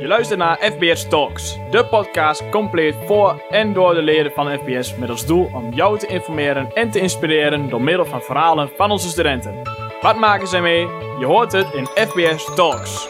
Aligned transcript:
Je 0.00 0.08
luistert 0.08 0.38
naar 0.38 0.58
FBS 0.58 1.08
Talks, 1.08 1.58
de 1.70 1.86
podcast 1.86 2.48
compleet 2.50 2.94
voor 3.06 3.42
en 3.50 3.72
door 3.72 3.94
de 3.94 4.02
leden 4.02 4.32
van 4.32 4.58
FBS 4.58 4.96
met 4.96 5.10
als 5.10 5.26
doel 5.26 5.50
om 5.54 5.74
jou 5.74 5.98
te 5.98 6.06
informeren 6.06 6.72
en 6.74 6.90
te 6.90 7.00
inspireren 7.00 7.68
door 7.68 7.82
middel 7.82 8.06
van 8.06 8.22
verhalen 8.22 8.70
van 8.76 8.90
onze 8.90 9.08
studenten. 9.08 9.62
Wat 10.00 10.16
maken 10.16 10.48
zij 10.48 10.60
mee? 10.60 10.80
Je 11.18 11.24
hoort 11.24 11.52
het 11.52 11.72
in 11.72 11.86
FBS 11.86 12.54
Talks. 12.54 13.08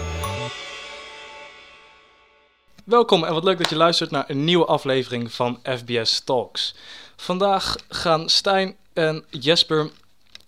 Welkom 2.85 3.25
en 3.25 3.35
wat 3.35 3.45
leuk 3.45 3.59
dat 3.59 3.69
je 3.69 3.77
luistert 3.77 4.11
naar 4.11 4.25
een 4.27 4.45
nieuwe 4.45 4.65
aflevering 4.65 5.33
van 5.33 5.59
FBS 5.63 6.21
Talks. 6.25 6.75
Vandaag 7.17 7.77
gaan 7.89 8.29
Stijn 8.29 8.77
en 8.93 9.25
Jesper 9.31 9.91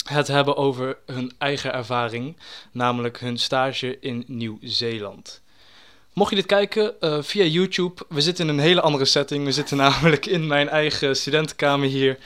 het 0.04 0.28
hebben 0.28 0.56
over 0.56 0.98
hun 1.06 1.32
eigen 1.38 1.72
ervaring, 1.72 2.36
namelijk 2.72 3.20
hun 3.20 3.38
stage 3.38 3.98
in 4.00 4.24
Nieuw-Zeeland. 4.26 5.42
Mocht 6.12 6.30
je 6.30 6.36
dit 6.36 6.46
kijken 6.46 6.94
uh, 7.00 7.22
via 7.22 7.44
YouTube, 7.44 8.02
we 8.08 8.20
zitten 8.20 8.48
in 8.48 8.54
een 8.54 8.64
hele 8.64 8.80
andere 8.80 9.04
setting. 9.04 9.44
We 9.44 9.52
zitten 9.52 9.76
namelijk 9.86 10.26
in 10.26 10.46
mijn 10.46 10.68
eigen 10.68 11.16
studentenkamer 11.16 11.88
hier. 11.88 12.18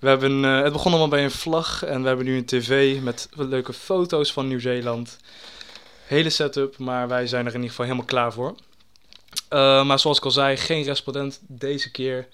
We 0.00 0.08
hebben, 0.08 0.42
uh, 0.42 0.62
het 0.62 0.72
begon 0.72 0.90
allemaal 0.90 1.08
bij 1.08 1.24
een 1.24 1.30
vlag 1.30 1.84
en 1.84 2.02
we 2.02 2.08
hebben 2.08 2.26
nu 2.26 2.36
een 2.36 2.44
tv 2.44 3.00
met 3.00 3.28
leuke 3.34 3.72
foto's 3.72 4.32
van 4.32 4.48
Nieuw-Zeeland. 4.48 5.18
Hele 6.06 6.30
setup, 6.30 6.78
maar 6.78 7.08
wij 7.08 7.26
zijn 7.26 7.46
er 7.46 7.54
in 7.54 7.54
ieder 7.54 7.70
geval 7.70 7.84
helemaal 7.84 8.06
klaar 8.06 8.32
voor. 8.32 8.54
Uh, 9.50 9.84
maar 9.84 9.98
zoals 9.98 10.18
ik 10.18 10.24
al 10.24 10.30
zei, 10.30 10.56
geen 10.56 10.82
respondent 10.82 11.40
deze 11.46 11.90
keer. 11.90 12.28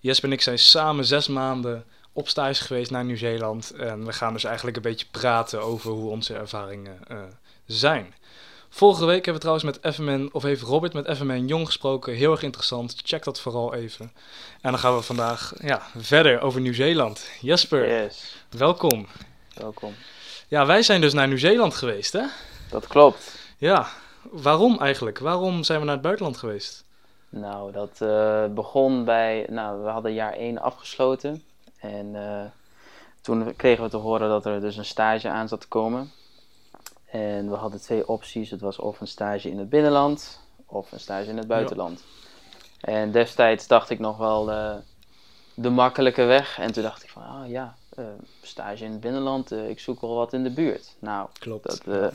Jesper 0.00 0.28
en 0.28 0.34
ik 0.34 0.42
zijn 0.42 0.58
samen 0.58 1.04
zes 1.04 1.28
maanden 1.28 1.84
op 2.12 2.28
stage 2.28 2.64
geweest 2.64 2.90
naar 2.90 3.04
Nieuw-Zeeland. 3.04 3.70
En 3.70 4.06
we 4.06 4.12
gaan 4.12 4.32
dus 4.32 4.44
eigenlijk 4.44 4.76
een 4.76 4.82
beetje 4.82 5.06
praten 5.10 5.62
over 5.62 5.90
hoe 5.90 6.10
onze 6.10 6.34
ervaringen 6.34 6.98
uh, 7.10 7.18
zijn. 7.66 8.14
Vorige 8.68 9.04
week 9.04 9.24
hebben 9.24 9.34
we 9.34 9.40
trouwens 9.40 9.64
met 9.64 9.94
FMN, 9.94 10.28
of 10.32 10.42
heeft 10.42 10.62
Robert 10.62 10.92
met 10.92 11.16
FMN 11.16 11.46
Jong 11.46 11.66
gesproken. 11.66 12.14
Heel 12.14 12.30
erg 12.30 12.42
interessant. 12.42 12.94
Check 13.04 13.24
dat 13.24 13.40
vooral 13.40 13.74
even. 13.74 14.12
En 14.60 14.70
dan 14.70 14.78
gaan 14.78 14.96
we 14.96 15.02
vandaag 15.02 15.52
ja, 15.60 15.82
verder 15.96 16.40
over 16.40 16.60
Nieuw-Zeeland. 16.60 17.30
Jesper, 17.40 17.88
Yes, 17.88 18.44
welkom. 18.50 19.06
welkom. 19.54 19.94
Ja, 20.48 20.66
wij 20.66 20.82
zijn 20.82 21.00
dus 21.00 21.12
naar 21.12 21.28
Nieuw-Zeeland 21.28 21.74
geweest, 21.74 22.12
hè? 22.12 22.24
Dat 22.70 22.86
klopt. 22.86 23.38
Ja, 23.58 23.88
waarom 24.30 24.78
eigenlijk? 24.78 25.18
Waarom 25.18 25.64
zijn 25.64 25.78
we 25.78 25.84
naar 25.84 25.94
het 25.94 26.02
buitenland 26.02 26.36
geweest? 26.36 26.84
Nou, 27.28 27.72
dat 27.72 28.00
eh, 28.00 28.44
begon 28.46 29.04
bij, 29.04 29.46
nou, 29.50 29.82
we 29.82 29.88
hadden 29.90 30.12
jaar 30.12 30.32
1 30.32 30.58
afgesloten. 30.58 31.42
En 31.82 32.16
eh, 32.16 32.44
toen 33.20 33.56
kregen 33.56 33.84
we 33.84 33.90
te 33.90 33.96
horen 33.96 34.28
dat 34.28 34.46
er 34.46 34.60
dus 34.60 34.76
een 34.76 34.84
stage 34.84 35.28
aan 35.28 35.48
zat 35.48 35.60
te 35.60 35.68
komen. 35.68 36.10
En 37.04 37.50
we 37.50 37.56
hadden 37.56 37.80
twee 37.80 38.08
opties. 38.08 38.50
Het 38.50 38.60
was 38.60 38.78
of 38.78 39.00
een 39.00 39.06
stage 39.06 39.50
in 39.50 39.58
het 39.58 39.68
binnenland 39.68 40.40
of 40.66 40.92
een 40.92 41.00
stage 41.00 41.28
in 41.28 41.36
het 41.36 41.46
buitenland. 41.46 42.04
En 42.80 43.10
destijds 43.10 43.66
dacht 43.66 43.90
ik 43.90 43.98
nog 43.98 44.16
wel 44.16 44.50
eh, 44.50 44.74
de 45.54 45.70
makkelijke 45.70 46.22
weg. 46.22 46.58
En 46.58 46.72
toen 46.72 46.82
dacht 46.82 47.02
ik 47.02 47.10
van, 47.10 47.22
ah 47.22 47.48
ja, 47.48 47.74
eh, 47.96 48.04
stage 48.42 48.84
in 48.84 48.90
het 48.90 49.00
binnenland, 49.00 49.52
ik 49.52 49.80
zoek 49.80 50.00
wel 50.00 50.14
wat 50.14 50.32
in 50.32 50.42
de 50.42 50.50
buurt. 50.50 50.94
Nou, 50.98 51.28
Klopt. 51.38 51.86
dat, 51.86 52.12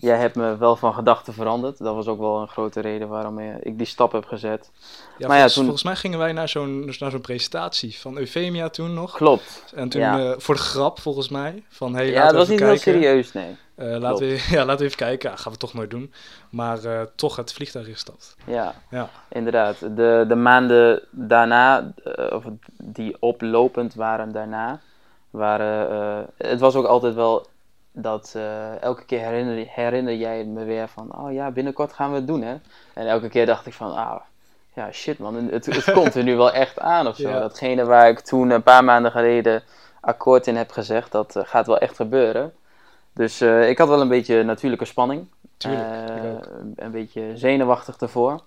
jij 0.00 0.16
hebt 0.18 0.36
me 0.36 0.56
wel 0.56 0.76
van 0.76 0.94
gedachten 0.94 1.32
veranderd. 1.34 1.78
Dat 1.78 1.94
was 1.94 2.06
ook 2.06 2.18
wel 2.18 2.40
een 2.40 2.48
grote 2.48 2.80
reden 2.80 3.08
waarom 3.08 3.38
eh, 3.38 3.54
ik 3.60 3.78
die 3.78 3.86
stap 3.86 4.12
heb 4.12 4.24
gezet. 4.24 4.70
Ja, 5.18 5.26
maar 5.26 5.36
ja, 5.36 5.42
volgens, 5.48 5.54
toen- 5.54 5.62
volgens 5.62 5.84
mij 5.84 5.96
gingen 5.96 6.18
wij 6.18 6.32
naar 6.32 6.48
zo'n 6.48 6.82
dus 6.86 6.98
naar 6.98 7.10
zo'n 7.10 7.20
presentatie 7.20 7.98
van 7.98 8.16
Eufemia 8.18 8.68
toen 8.68 8.94
nog. 8.94 9.12
Klopt. 9.16 9.72
En 9.74 9.88
toen 9.88 10.00
Ja. 10.00 10.18
eh, 10.18 10.32
voor 10.38 10.54
de 10.54 10.60
grap 10.60 11.00
volgens 11.00 11.28
mij. 11.28 11.62
Van 11.68 11.94
hey, 11.94 12.10
Ja, 12.10 12.24
dat 12.24 12.34
was 12.34 12.48
niet 12.48 12.58
heel 12.58 12.68
kijken. 12.68 12.92
serieus, 12.92 13.32
nee. 13.32 13.56
Eh, 13.74 13.96
laten, 13.98 14.26
we, 14.26 14.46
ja, 14.50 14.64
laten 14.64 14.78
we 14.78 14.84
even 14.84 14.96
kijken. 14.96 15.30
Ja, 15.30 15.36
gaan 15.36 15.52
we 15.52 15.58
toch 15.58 15.74
nooit 15.74 15.90
doen. 15.90 16.12
Maar 16.50 16.84
eh, 16.84 17.00
toch 17.14 17.36
het 17.36 17.52
vliegtuig 17.52 17.86
ingestapt. 17.86 18.36
Ja, 18.46 18.74
Ja. 18.90 19.08
inderdaad. 19.28 19.78
De, 19.96 20.24
de 20.28 20.34
maanden 20.34 21.02
daarna, 21.10 21.92
of 22.32 22.44
die 22.82 23.16
oplopend 23.20 23.94
waren 23.94 24.32
daarna, 24.32 24.80
waren. 25.30 26.26
het 26.36 26.60
was 26.60 26.74
ook 26.74 26.86
altijd 26.86 27.14
wel 27.14 27.46
dat 27.92 28.32
eh, 28.36 28.82
elke 28.82 29.04
keer 29.04 29.20
herinner, 29.20 29.66
herinner 29.68 30.14
jij 30.14 30.44
me 30.44 30.64
weer 30.64 30.88
van, 30.88 31.18
oh 31.18 31.32
ja, 31.32 31.50
binnenkort 31.50 31.92
gaan 31.92 32.10
we 32.10 32.16
het 32.16 32.26
doen, 32.26 32.42
hè? 32.42 32.56
En 32.94 33.06
elke 33.06 33.28
keer 33.28 33.46
dacht 33.46 33.66
ik 33.66 33.72
van, 33.74 33.96
ah, 33.96 34.20
ja, 34.74 34.92
shit 34.92 35.18
man, 35.18 35.34
het, 35.34 35.66
het 35.66 35.92
komt 35.92 36.14
er 36.14 36.22
nu 36.22 36.36
wel 36.36 36.52
echt 36.52 36.78
aan 36.80 37.06
of 37.06 37.16
zo. 37.16 37.28
Ja. 37.30 37.38
Datgene 37.38 37.84
waar 37.84 38.08
ik 38.08 38.20
toen 38.20 38.50
een 38.50 38.62
paar 38.62 38.84
maanden 38.84 39.10
geleden 39.10 39.62
akkoord 40.00 40.46
in 40.46 40.56
heb 40.56 40.70
gezegd, 40.70 41.12
dat 41.12 41.36
eh, 41.36 41.42
gaat 41.46 41.66
wel 41.66 41.78
echt 41.78 41.96
gebeuren. 41.96 42.52
Dus 43.12 43.40
eh, 43.40 43.68
ik 43.68 43.78
had 43.78 43.88
wel 43.88 44.00
een 44.00 44.08
beetje 44.08 44.42
natuurlijke 44.42 44.84
spanning. 44.84 45.26
Tuurlijk, 45.56 46.46
een- 46.76 46.90
beetje 46.90 47.32
zenuwachtig 47.34 47.96
ervoor. 47.96 48.40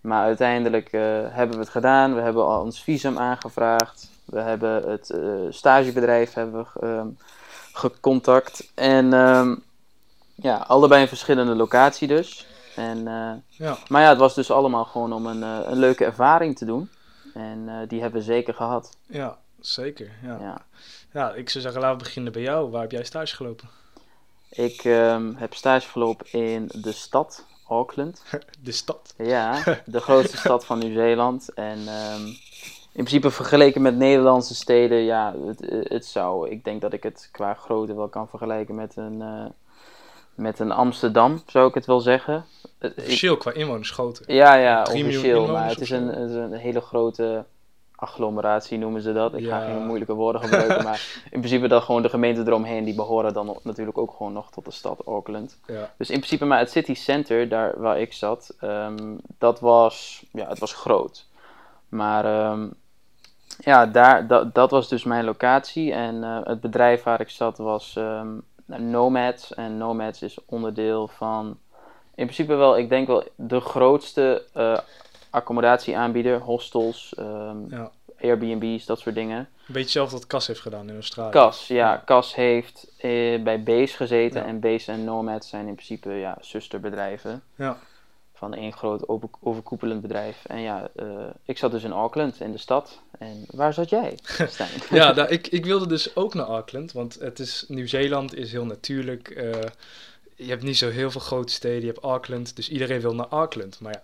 Maar 0.00 0.24
uiteindelijk 0.24 0.88
hebben 1.30 1.56
we 1.56 1.62
het 1.62 1.68
gedaan. 1.68 2.14
We 2.14 2.20
hebben 2.20 2.44
al 2.46 2.60
ons 2.62 2.82
visum 2.82 3.18
aangevraagd. 3.18 4.10
We 4.24 4.40
hebben 4.40 4.90
het 4.90 5.14
stagebedrijf 5.50 6.34
hebben 6.34 6.66
we, 6.74 6.86
ehm, 6.86 7.06
gecontact. 7.78 8.70
En 8.74 9.12
ehm, 9.12 9.54
ja, 10.34 10.56
allebei 10.56 11.02
een 11.02 11.08
verschillende 11.08 11.54
locatie 11.54 12.08
dus. 12.08 12.46
En, 12.76 13.08
eh, 13.08 13.32
Ja. 13.48 13.78
maar 13.88 14.02
ja, 14.02 14.08
het 14.08 14.18
was 14.18 14.34
dus 14.34 14.50
allemaal 14.50 14.84
gewoon 14.84 15.12
om 15.12 15.26
een, 15.26 15.42
eh, 15.42 15.70
een 15.70 15.78
leuke 15.78 16.04
ervaring 16.04 16.56
te 16.56 16.64
doen. 16.64 16.90
En 17.34 17.64
eh, 17.68 17.88
die 17.88 18.00
hebben 18.00 18.20
we 18.20 18.26
zeker 18.26 18.54
gehad. 18.54 18.96
ja, 19.06 19.38
zeker. 19.60 20.10
Ja. 20.22 20.38
Ja. 20.40 20.64
ja, 21.12 21.32
ik 21.32 21.50
zou 21.50 21.62
zeggen, 21.64 21.80
laten 21.80 21.98
we 21.98 22.04
beginnen 22.04 22.32
bij 22.32 22.42
jou. 22.42 22.70
Waar 22.70 22.80
heb 22.80 22.90
jij 22.90 23.04
stage 23.04 23.36
gelopen? 23.36 23.68
Ik 24.50 24.84
ehm, 24.84 25.32
heb 25.34 25.54
stage 25.54 25.88
gelopen 25.88 26.32
in 26.32 26.70
de 26.74 26.92
stad 26.92 27.44
Auckland. 27.68 28.22
De 28.60 28.72
stad. 28.72 29.14
Ja, 29.16 29.62
de 29.84 30.00
grootste 30.00 30.36
stad 30.46 30.64
van 30.64 30.78
Nieuw-Zeeland. 30.78 31.48
En 31.54 31.88
ehm, 31.88 32.26
in 32.98 33.04
principe 33.04 33.30
vergeleken 33.30 33.82
met 33.82 33.96
Nederlandse 33.96 34.54
steden, 34.54 34.98
ja, 34.98 35.34
het, 35.46 35.88
het 35.88 36.06
zou. 36.06 36.48
Ik 36.50 36.64
denk 36.64 36.80
dat 36.80 36.92
ik 36.92 37.02
het 37.02 37.28
qua 37.32 37.54
grootte 37.54 37.94
wel 37.94 38.08
kan 38.08 38.28
vergelijken 38.28 38.74
met 38.74 38.96
een, 38.96 39.22
eh, 39.22 39.44
met 40.34 40.58
een 40.58 40.72
Amsterdam, 40.72 41.42
zou 41.46 41.68
ik 41.68 41.74
het 41.74 41.86
wel 41.86 42.00
zeggen. 42.00 42.44
Ik- 42.80 42.92
Officieel 42.96 43.36
qua 43.36 43.52
inwoners 43.52 43.90
groter. 43.90 44.32
ja, 44.32 44.54
ja, 44.54 44.82
officieel, 44.82 45.46
maar 45.46 45.68
het 45.68 45.80
is 45.80 45.90
een, 45.90 46.12
zo? 46.12 46.20
het 46.20 46.30
is 46.30 46.36
een 46.36 46.52
hele 46.52 46.80
grote 46.80 47.44
agglomeratie 47.94 48.78
noemen 48.78 49.02
ze 49.02 49.12
dat. 49.12 49.34
Ik 49.34 49.46
ga 49.48 49.60
geen 49.60 49.86
moeilijke 49.86 50.14
woorden 50.14 50.40
gebruiken, 50.42 50.82
maar 50.84 51.18
in 51.30 51.40
principe 51.40 51.68
dat 51.68 51.82
gewoon 51.82 52.02
de 52.02 52.08
gemeenten 52.08 52.46
eromheen, 52.46 52.84
die 52.84 52.94
behoren 52.94 53.32
dan 53.32 53.58
natuurlijk 53.62 53.98
ook 53.98 54.14
gewoon 54.16 54.32
nog 54.32 54.50
tot 54.50 54.64
de 54.64 54.70
stad 54.70 55.00
Auckland. 55.06 55.58
Ja. 55.66 55.92
Dus 55.98 56.10
in 56.10 56.16
principe, 56.18 56.44
maar 56.44 56.58
het 56.58 56.70
city 56.70 56.94
center, 56.94 57.48
daar 57.48 57.80
waar 57.80 58.00
ik 58.00 58.12
zat, 58.12 58.54
ehm, 58.60 59.14
dat 59.38 59.60
was, 59.60 60.24
ja, 60.32 60.48
het 60.48 60.58
was 60.58 60.72
groot. 60.72 61.26
Maar 61.88 62.24
ehm, 62.24 62.68
ja, 63.58 63.86
daar, 63.86 64.26
dat, 64.26 64.54
dat 64.54 64.70
was 64.70 64.88
dus 64.88 65.04
mijn 65.04 65.24
locatie. 65.24 65.92
En 65.92 66.24
eh, 66.24 66.40
het 66.44 66.60
bedrijf 66.60 67.02
waar 67.02 67.20
ik 67.20 67.30
zat 67.30 67.58
was 67.58 67.96
ehm, 67.96 68.28
Nomads. 68.66 69.54
En 69.54 69.76
Nomads 69.76 70.22
is 70.22 70.38
onderdeel 70.46 71.08
van, 71.08 71.58
in 72.14 72.24
principe 72.24 72.54
wel, 72.54 72.78
ik 72.78 72.88
denk 72.88 73.06
wel 73.06 73.24
de 73.34 73.60
grootste 73.60 74.44
eh, 74.52 74.78
accommodatieaanbieder. 75.30 76.40
Hostels, 76.40 77.14
ehm, 77.14 77.56
ja. 77.68 77.90
Airbnb's, 78.20 78.86
dat 78.86 78.98
soort 78.98 79.14
dingen. 79.14 79.38
Een 79.38 79.74
beetje 79.74 79.90
zelf 79.90 80.10
wat 80.10 80.26
Cas 80.26 80.46
heeft 80.46 80.60
gedaan 80.60 80.88
in 80.88 80.94
Australië. 80.94 81.30
Cas, 81.30 81.66
ja. 81.66 82.02
Cas 82.04 82.34
heeft 82.34 82.92
eh, 82.96 83.42
bij 83.42 83.62
Base 83.62 83.96
gezeten. 83.96 84.40
Ja. 84.40 84.46
En 84.46 84.60
Base 84.60 84.92
en 84.92 85.04
Nomads 85.04 85.48
zijn 85.48 85.66
in 85.66 85.74
principe 85.74 86.10
ja, 86.10 86.38
zusterbedrijven. 86.40 87.42
Ja. 87.54 87.78
Van 88.38 88.54
één 88.54 88.72
groot 88.72 89.08
over- 89.08 89.28
overkoepelend 89.40 90.00
bedrijf. 90.00 90.44
En 90.46 90.60
ja, 90.60 90.90
eh, 90.96 91.26
ik 91.44 91.58
zat 91.58 91.70
dus 91.70 91.82
in 91.82 91.92
Auckland, 91.92 92.40
in 92.40 92.52
de 92.52 92.58
stad. 92.58 93.00
En 93.18 93.44
waar 93.50 93.74
zat 93.74 93.90
jij, 93.90 94.18
Stijn? 94.48 94.68
Ja, 94.90 95.12
nou, 95.16 95.28
ik, 95.28 95.46
ik 95.46 95.64
wilde 95.64 95.86
dus 95.86 96.16
ook 96.16 96.34
naar 96.34 96.46
Auckland, 96.46 96.92
want 96.92 97.14
het 97.20 97.38
is, 97.38 97.64
Nieuw-Zeeland 97.68 98.34
is 98.34 98.52
heel 98.52 98.64
natuurlijk. 98.64 99.28
eh, 99.28 99.60
je 100.36 100.48
hebt 100.48 100.62
niet 100.62 100.76
zo 100.78 100.90
heel 100.90 101.10
veel 101.10 101.20
grote 101.20 101.52
steden, 101.52 101.80
je 101.80 101.86
hebt 101.86 101.98
Auckland, 102.04 102.56
dus 102.56 102.68
iedereen 102.68 103.00
wil 103.00 103.14
naar 103.14 103.28
Auckland. 103.28 103.80
Maar 103.80 103.92
ja, 103.92 104.02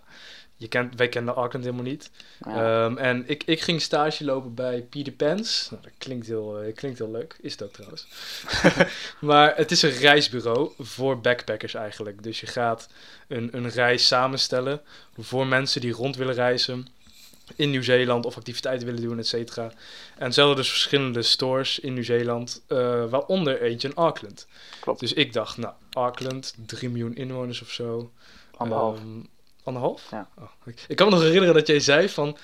je 0.56 0.68
kent, 0.68 0.94
wij 0.96 1.08
kennen 1.08 1.34
Auckland 1.34 1.64
helemaal 1.64 1.86
niet. 1.86 2.10
Ja. 2.44 2.84
Ehm, 2.84 2.96
en 2.96 3.28
ik, 3.28 3.42
ik 3.44 3.60
ging 3.60 3.80
stage 3.80 4.24
lopen 4.24 4.54
bij 4.54 4.82
Peter 4.82 5.12
Pans. 5.12 5.68
Nou, 5.70 5.82
dat 5.82 5.92
klinkt 5.98 6.26
heel, 6.26 6.58
eh, 6.58 6.74
klinkt 6.74 6.98
heel 6.98 7.10
leuk, 7.10 7.36
is 7.40 7.52
het 7.52 7.62
ook 7.62 7.72
trouwens. 7.72 8.06
maar 9.20 9.56
het 9.56 9.70
is 9.70 9.82
een 9.82 9.90
reisbureau 9.90 10.72
voor 10.78 11.20
backpackers 11.20 11.74
eigenlijk. 11.74 12.22
Dus 12.22 12.40
je 12.40 12.46
gaat 12.46 12.88
een, 13.28 13.48
een 13.52 13.70
reis 13.70 14.06
samenstellen 14.06 14.80
voor 15.18 15.46
mensen 15.46 15.80
die 15.80 15.92
rond 15.92 16.16
willen 16.16 16.34
reizen 16.34 16.86
in 17.56 17.70
Nieuw-Zeeland 17.70 18.26
of 18.26 18.36
activiteiten 18.36 18.86
willen 18.86 19.02
doen, 19.02 19.18
et 19.18 19.26
cetera. 19.26 19.72
En 20.16 20.32
ze 20.32 20.40
hadden 20.40 20.58
dus 20.58 20.70
verschillende 20.70 21.22
stores 21.22 21.78
in 21.78 21.94
Nieuw-Zeeland, 21.94 22.62
eh, 22.66 23.04
waaronder 23.04 23.62
eentje 23.62 23.88
in 23.88 23.94
Auckland. 23.94 24.46
Klopt. 24.80 25.00
Dus 25.00 25.12
ik 25.12 25.32
dacht, 25.32 25.56
nou, 25.56 25.74
Auckland, 25.92 26.54
3 26.66 26.90
miljoen 26.90 27.14
inwoners 27.14 27.62
of 27.62 27.70
zo. 27.70 28.10
Anderhalf. 28.56 28.98
Ehm, 28.98 29.20
anderhalf? 29.64 30.02
Ja. 30.10 30.26
Oh, 30.38 30.44
ik, 30.64 30.84
ik 30.88 30.96
kan 30.96 31.06
me 31.08 31.12
nog 31.14 31.22
herinneren 31.22 31.54
dat 31.54 31.66
jij 31.66 31.80
zei 31.80 32.08
van, 32.08 32.36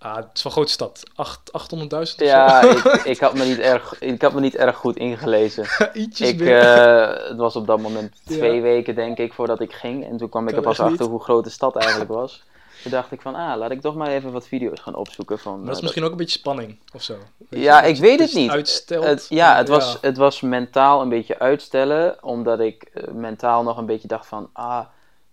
Ah, 0.00 0.16
het 0.16 0.26
is 0.34 0.42
wel 0.42 0.52
een 0.52 0.58
grote 0.58 0.70
stad. 0.72 1.02
Acht- 1.14 1.50
800.000 1.52 1.88
of 1.88 2.14
Ja, 2.16 2.62
ik, 2.70 2.84
ik, 3.04 3.20
had 3.20 3.34
me 3.34 3.44
niet 3.44 3.58
erg, 3.58 4.00
ik 4.00 4.22
had 4.22 4.32
me 4.32 4.40
niet 4.40 4.56
erg 4.56 4.76
goed 4.76 4.96
ingelezen. 4.96 5.64
Ietsjes 5.92 6.28
Ik, 6.28 6.40
eh, 6.40 7.28
het 7.28 7.36
was 7.36 7.56
op 7.56 7.66
dat 7.66 7.80
moment 7.80 8.20
Ja. 8.24 8.36
twee 8.36 8.60
weken, 8.62 8.94
denk 8.94 9.18
ik, 9.18 9.32
voordat 9.32 9.60
ik 9.60 9.72
ging. 9.72 10.04
En 10.10 10.16
toen 10.16 10.28
kwam 10.28 10.48
ik 10.48 10.56
er 10.56 10.62
pas 10.62 10.80
achter 10.80 11.00
niet. 11.00 11.08
hoe 11.10 11.20
groot 11.22 11.44
de 11.44 11.50
stad 11.50 11.76
eigenlijk 11.76 12.10
was. 12.20 12.42
Toen 12.82 12.90
dacht 12.90 13.12
ik 13.12 13.20
van, 13.20 13.34
ah, 13.34 13.56
laat 13.58 13.70
ik 13.70 13.80
toch 13.80 13.94
maar 13.94 14.08
even 14.08 14.32
wat 14.32 14.46
video's 14.48 14.80
gaan 14.80 14.94
opzoeken. 14.94 15.38
Van, 15.38 15.52
maar 15.56 15.60
dat 15.60 15.70
is 15.70 15.76
eh, 15.76 15.82
misschien 15.82 16.04
ook 16.04 16.10
een 16.10 16.16
beetje 16.16 16.38
spanning 16.38 16.78
of 16.94 17.02
zo. 17.02 17.14
Weet? 17.48 17.62
Ja, 17.62 17.82
ik 17.82 17.96
weet 17.96 18.18
het 18.20 18.32
je 18.32 18.38
niet. 18.38 18.50
Uitstelt. 18.50 19.04
Het, 19.04 19.26
ja, 19.28 19.56
het 19.56 19.66
Ja. 19.68 19.74
was, 19.74 19.98
het 20.00 20.16
was 20.16 20.40
mentaal 20.40 21.00
een 21.02 21.08
beetje 21.08 21.38
uitstellen, 21.38 22.16
omdat 22.22 22.60
ik 22.60 22.82
eh, 22.94 23.02
mentaal 23.12 23.62
nog 23.62 23.76
een 23.76 23.86
beetje 23.86 24.08
dacht 24.08 24.26
van, 24.26 24.50
ah, 24.52 24.84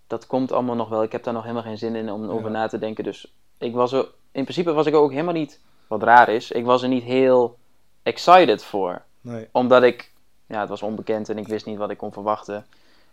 dat 0.07 0.28
komt 0.28 0.52
allemaal 0.52 0.75
nog 0.75 0.90
wel. 0.90 1.04
Ik 1.04 1.12
heb 1.12 1.24
daar 1.24 1.34
nog 1.34 1.42
helemaal 1.44 1.63
geen 1.63 1.78
zin 1.78 1.96
in 1.96 2.12
om 2.12 2.30
over 2.30 2.52
na 2.52 2.68
te 2.68 2.80
denken. 2.80 3.04
Dus 3.04 3.34
ik 3.57 3.74
was 3.74 3.92
er, 3.92 4.07
in 4.31 4.44
principe 4.44 4.74
was 4.74 4.86
ik 4.86 4.94
er 4.94 5.00
ook 5.00 5.12
helemaal 5.12 5.34
niet, 5.34 5.60
wat 5.88 6.04
raar 6.04 6.30
is, 6.30 6.52
ik 6.52 6.66
was 6.66 6.81
er 6.81 6.88
niet 6.90 7.04
heel 7.04 7.57
excited 8.04 8.63
voor. 8.63 9.02
Nee. 9.22 9.48
Omdat 9.52 9.84
ik, 9.84 10.12
ja, 10.48 10.60
het 10.60 10.69
was 10.69 10.81
onbekend 10.81 11.30
en 11.30 11.38
ik 11.38 11.48
wist 11.48 11.66
niet 11.66 11.78
wat 11.78 11.90
ik 11.90 11.98
kon 11.98 12.13
verwachten. 12.13 12.66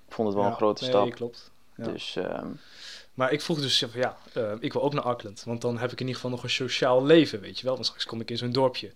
Ik 0.06 0.12
vond 0.14 0.28
het 0.28 0.36
wel 0.36 0.46
Ja, 0.46 0.50
een 0.50 0.56
grote 0.56 0.82
nee, 0.82 0.92
stap. 0.92 1.10
klopt. 1.10 1.50
ja. 1.76 1.84
Dus 1.84 2.16
ehm, 2.16 2.46
Maar 3.14 3.32
ik 3.32 3.40
vroeg 3.40 3.60
dus 3.60 3.78
van 3.78 4.00
ja, 4.00 4.16
eh, 4.32 4.52
ik 4.60 4.72
wil 4.72 4.82
ook 4.82 4.92
naar 4.94 5.04
Auckland. 5.04 5.42
Want 5.46 5.60
dan 5.60 5.78
heb 5.78 5.92
ik 5.92 6.00
in 6.00 6.06
ieder 6.06 6.14
geval 6.14 6.30
nog 6.30 6.42
een 6.42 6.50
sociaal 6.50 7.04
leven, 7.04 7.40
weet 7.40 7.58
je 7.58 7.64
wel. 7.64 7.74
Want 7.74 7.86
straks 7.86 8.04
kom 8.04 8.20
ik 8.20 8.30
in 8.30 8.36
zo'n 8.36 8.52
dorpje. 8.52 8.92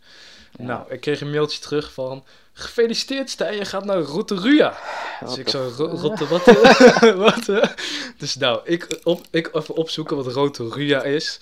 Ja. 0.58 0.64
Nou, 0.64 0.92
ik 0.92 1.00
kreeg 1.00 1.20
een 1.20 1.30
mailtje 1.30 1.60
terug 1.60 1.92
van... 1.92 2.24
Gefeliciteerd 2.52 3.30
Stijn, 3.30 3.56
je 3.56 3.64
gaat 3.64 3.84
naar 3.84 3.98
Rotorua. 3.98 4.78
Dus 5.20 5.38
ik 5.38 5.48
zo, 5.48 5.70
wat? 6.28 6.48
eh? 6.48 7.14
wat? 7.26 7.48
eh? 7.48 7.70
Dus 8.18 8.36
nou, 8.36 8.60
ik, 8.64 9.00
op, 9.02 9.26
ik 9.30 9.54
even 9.54 9.74
opzoeken 9.74 10.16
wat 10.16 10.26
Rotorua 10.26 11.02
is. 11.02 11.40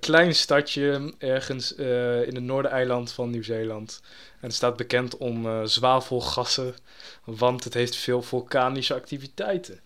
Klein 0.00 0.34
stadje 0.34 1.14
ergens 1.18 1.72
in 2.26 2.34
het 2.34 2.42
noordereiland 2.42 3.12
van 3.12 3.30
Nieuw-Zeeland. 3.30 4.00
En 4.40 4.46
het 4.46 4.54
staat 4.54 4.76
bekend 4.76 5.16
om 5.16 5.66
zwavelgassen, 5.66 6.74
want 7.24 7.64
het 7.64 7.74
heeft 7.74 7.96
veel 7.96 8.22
vulkanische 8.22 8.94
activiteiten. 8.94 9.80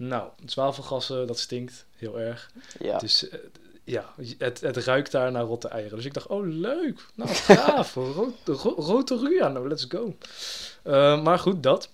Nou, 0.00 0.28
zwavelgassen, 0.44 1.26
dat 1.26 1.38
stinkt 1.38 1.86
heel 1.96 2.20
erg. 2.20 2.50
ja. 2.78 2.98
Dus 2.98 3.28
eh, 3.28 3.38
ja, 3.84 4.04
het, 4.38 4.60
het 4.60 4.76
ruikt 4.76 5.12
daar 5.12 5.32
naar 5.32 5.42
rotte 5.42 5.68
eieren. 5.68 5.96
Dus 5.96 6.04
ik 6.04 6.14
dacht, 6.14 6.26
oh 6.26 6.46
leuk, 6.46 7.00
nou 7.14 7.30
gaaf, 7.48 7.94
ro 7.94 8.32
ro 8.44 8.74
Rotorua, 8.76 9.48
nou 9.48 9.68
let's 9.68 9.86
go. 9.88 10.16
Eh, 10.82 11.22
maar 11.22 11.38
goed, 11.38 11.62
dat. 11.62 11.88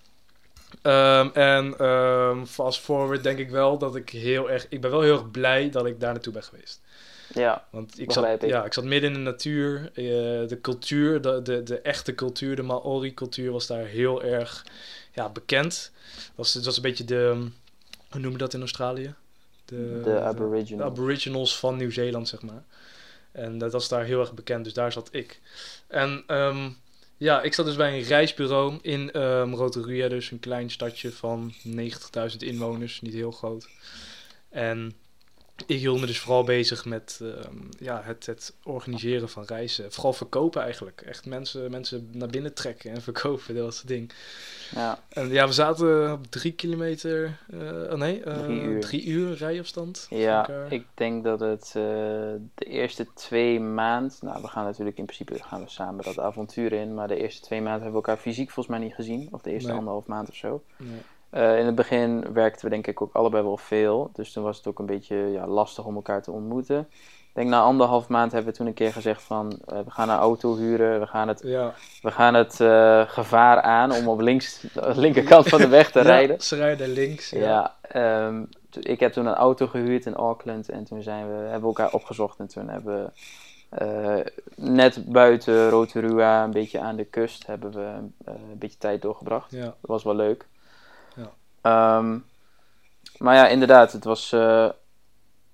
Ehm, 0.83 1.29
en 1.33 1.75
ehm, 1.79 2.45
fast 2.45 2.81
forward 2.81 3.23
denk 3.23 3.39
ik 3.39 3.51
wel 3.51 3.79
dat 3.79 3.97
ik 3.97 4.11
heel 4.11 4.51
erg, 4.51 4.67
ik 4.69 4.81
ben 4.81 4.91
wel 4.91 5.01
heel 5.01 5.13
erg 5.13 5.31
blij 5.31 5.71
dat 5.71 5.87
ik 5.87 6.01
daar 6.01 6.13
naartoe 6.13 6.33
ben 6.33 6.43
geweest. 6.43 6.81
ja, 7.35 7.65
Want 7.71 8.01
ik 8.01 8.13
zat, 8.13 8.43
ik. 8.43 8.49
ja, 8.49 8.65
ik 8.65 8.73
zat 8.73 8.85
midden 8.85 9.11
in 9.11 9.17
de 9.17 9.31
natuur. 9.31 9.91
eh, 9.95 10.03
de 10.49 10.59
cultuur, 10.63 11.21
de, 11.21 11.43
de, 11.43 11.63
de 11.63 11.81
echte 11.81 12.15
cultuur, 12.15 12.57
de 12.57 12.63
Maori-cultuur 12.63 13.53
was 13.53 13.67
daar 13.67 13.85
heel 13.85 14.23
erg 14.23 14.67
ja, 15.13 15.29
bekend. 15.29 15.91
Was, 16.35 16.55
het 16.55 16.65
was 16.65 16.77
een 16.77 16.83
beetje 16.83 17.05
de, 17.05 17.49
hoe 18.17 18.25
noem 18.25 18.35
je 18.35 18.45
dat 18.45 18.55
in 18.55 18.61
Australië? 18.61 19.15
De, 19.65 20.01
de 20.05 20.11
de 20.11 20.21
aboriginal. 20.21 20.87
aboriginals 20.87 21.59
van 21.59 21.77
Nieuw-Zeeland, 21.77 22.29
zeg 22.29 22.43
maar. 22.43 22.65
En 23.33 23.59
dat 23.59 23.73
was 23.73 23.89
daar 23.89 24.05
heel 24.05 24.21
erg 24.21 24.35
bekend, 24.35 24.65
dus 24.65 24.73
daar 24.73 24.93
zat 24.93 25.09
ik. 25.13 25.41
En 25.87 26.23
ehm, 26.27 26.71
ja, 27.17 27.43
ik 27.43 27.55
zat 27.55 27.67
dus 27.67 27.77
bij 27.77 27.99
een 27.99 28.05
reisbureau 28.05 28.79
in 28.83 29.13
ehm 29.13 29.53
Rotorua, 29.53 30.09
dus 30.09 30.31
een 30.31 30.41
klein 30.41 30.71
stadje 30.71 31.13
van 31.13 31.53
90.000 31.67 32.37
inwoners, 32.39 33.01
niet 33.01 33.15
heel 33.15 33.31
groot. 33.31 33.69
En 34.49 34.95
ik 35.67 35.79
hield 35.79 36.01
me 36.01 36.07
dus 36.07 36.19
vooral 36.21 36.45
bezig 36.45 36.85
met 36.85 37.21
ehm, 37.23 37.57
ja, 37.79 38.03
het, 38.05 38.27
het 38.27 38.55
organiseren 38.63 39.29
van 39.29 39.45
reizen. 39.45 39.93
Vooral 39.93 40.13
verkopen 40.13 40.63
eigenlijk. 40.63 41.01
Echt 41.01 41.27
mensen, 41.27 41.71
mensen 41.71 42.09
naar 42.13 42.29
binnen 42.29 42.55
trekken 42.55 42.91
en 42.91 43.03
verkopen, 43.11 43.55
dat 43.55 43.65
was 43.65 43.79
het 43.79 43.89
ding. 43.89 44.13
ja, 44.75 44.99
En 45.09 45.29
ja, 45.29 45.47
we 45.47 45.53
zaten 45.53 46.13
op 46.13 46.27
drie 46.27 46.53
kilometer, 46.53 47.39
eh, 47.51 47.59
oh 47.61 47.93
nee, 47.93 48.23
eh, 48.23 48.39
Drie 48.45 48.61
uur. 48.61 48.81
drie 48.81 49.05
uur 49.07 49.37
rijafstand. 49.37 50.07
ja, 50.11 50.49
ik 50.69 50.87
denk 50.95 51.25
dat 51.25 51.41
het 51.41 51.67
eh, 51.67 51.83
de 52.55 52.65
eerste 52.65 53.07
twee 53.15 53.61
maanden, 53.61 54.13
nou 54.21 54.43
we 54.43 54.49
gaan 54.49 54.65
natuurlijk 54.65 54.99
in 54.99 55.05
principe 55.05 55.43
gaan 55.43 55.63
we 55.65 55.71
samen 55.71 56.05
dat 56.05 56.19
avontuur 56.19 56.73
in, 56.73 56.95
maar 56.95 57.09
de 57.09 57.17
eerste 57.21 57.41
twee 57.41 57.61
maanden 57.63 57.83
hebben 57.83 58.01
we 58.01 58.07
elkaar 58.09 58.23
fysiek 58.23 58.51
volgens 58.51 58.77
mij 58.77 58.87
niet 58.87 58.95
gezien, 58.95 59.29
of 59.31 59.43
de 59.43 59.51
eerste 59.51 59.69
Nee. 59.69 59.79
anderhalf 59.79 60.07
maand 60.07 60.29
of 60.29 60.35
zo. 60.35 60.63
Nee. 60.77 61.01
Eh, 61.37 61.59
in 61.59 61.67
het 61.67 61.75
begin 61.75 62.33
werkten 62.33 62.65
we 62.65 62.71
denk 62.71 62.87
ik 62.87 63.03
ook 63.03 63.13
allebei 63.15 63.43
wel 63.43 63.57
veel. 63.57 64.11
Dus 64.13 64.33
toen 64.33 64.43
was 64.45 64.57
het 64.57 64.67
ook 64.67 64.79
een 64.79 64.87
beetje 64.87 65.17
ja, 65.17 65.47
lastig 65.47 65.85
om 65.85 65.95
elkaar 65.95 66.23
te 66.23 66.31
ontmoeten. 66.31 66.79
Ik 67.01 67.43
denk 67.43 67.49
na 67.49 67.61
anderhalf 67.61 68.09
maand 68.09 68.33
hebben 68.33 68.51
we 68.51 68.57
toen 68.59 68.67
een 68.67 68.75
keer 68.75 68.93
gezegd 68.93 69.23
van... 69.23 69.59
eh, 69.67 69.79
we 69.79 69.91
gaan 69.91 70.09
een 70.09 70.17
auto 70.17 70.57
huren, 70.57 71.01
we 71.01 71.07
gaan 71.07 71.29
het, 71.29 71.41
Ja, 71.45 71.75
we 72.03 72.11
gaan 72.11 72.35
het 72.35 72.61
eh, 72.61 73.01
gevaar 73.07 73.61
aan 73.61 73.93
om 73.93 74.09
op 74.09 74.21
links, 74.21 74.61
de 74.75 74.93
linkerkant 75.07 75.49
van 75.49 75.61
de 75.61 75.69
weg 75.69 75.91
te 75.91 75.99
Ja, 75.99 76.05
rijden. 76.05 76.41
ze 76.41 76.57
rijden 76.57 76.89
links. 76.89 77.31
Ja. 77.31 77.75
Ehm, 77.81 78.43
ik 78.81 79.01
heb 79.01 79.13
toen 79.13 79.27
een 79.27 79.35
auto 79.35 79.67
gehuurd 79.67 80.07
in 80.07 80.15
Auckland 80.15 80.69
en 80.69 80.85
toen 80.85 81.03
zijn 81.03 81.27
we, 81.29 81.35
hebben 81.35 81.61
we 81.61 81.67
elkaar 81.67 81.93
opgezocht. 81.93 82.39
En 82.39 82.47
toen 82.47 82.69
hebben 82.69 83.13
we 83.71 84.33
net 84.57 85.13
buiten 85.13 85.69
Rotorua, 85.69 86.45
een 86.45 86.51
beetje 86.51 86.81
aan 86.81 86.97
de 86.97 87.05
kust, 87.05 87.47
hebben 87.47 87.71
we 87.73 87.93
een 88.25 88.59
beetje 88.59 88.79
tijd 88.79 89.03
doorgebracht. 89.03 89.51
Ja. 89.51 89.65
Dat 89.65 89.75
was 89.81 90.03
wel 90.05 90.15
leuk. 90.15 90.47
Ehm, 91.67 92.19
maar 93.19 93.35
ja, 93.35 93.47
inderdaad, 93.49 93.93
het 93.93 94.05
was. 94.05 94.33
eh, 94.33 94.69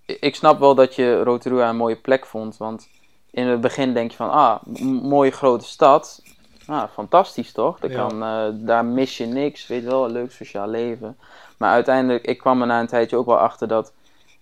ik- 0.07 0.35
snap 0.35 0.59
wel 0.59 0.75
dat 0.75 0.95
je 0.95 1.23
Rotorua 1.23 1.69
een 1.69 1.77
mooie 1.77 1.97
plek 1.97 2.27
vond. 2.27 2.57
Want 2.57 2.89
in 3.31 3.47
het 3.47 3.61
begin 3.61 3.95
denk 3.95 4.11
je 4.11 4.17
van, 4.17 4.31
ah, 4.31 4.63
mooie 5.03 5.31
grote 5.31 5.65
stad. 5.65 6.23
Ah, 6.67 6.85
fantastisch 6.93 7.53
toch? 7.53 7.79
Ja. 7.91 7.97
kan, 8.09 8.23
eh, 8.23 8.67
daar 8.67 8.85
mis 8.85 9.17
je 9.17 9.27
niks, 9.27 9.67
weet 9.67 9.83
je 9.83 9.89
wel, 9.89 10.05
een 10.05 10.13
leuk 10.13 10.33
sociaal 10.33 10.69
leven. 10.69 11.17
Maar 11.59 11.73
uiteindelijk, 11.73 12.25
ik 12.27 12.39
kwam 12.39 12.61
er 12.61 12.67
na 12.67 12.81
een 12.81 12.87
tijdje 12.87 13.17
ook 13.17 13.27
wel 13.27 13.39
achter 13.39 13.69
dat. 13.69 13.93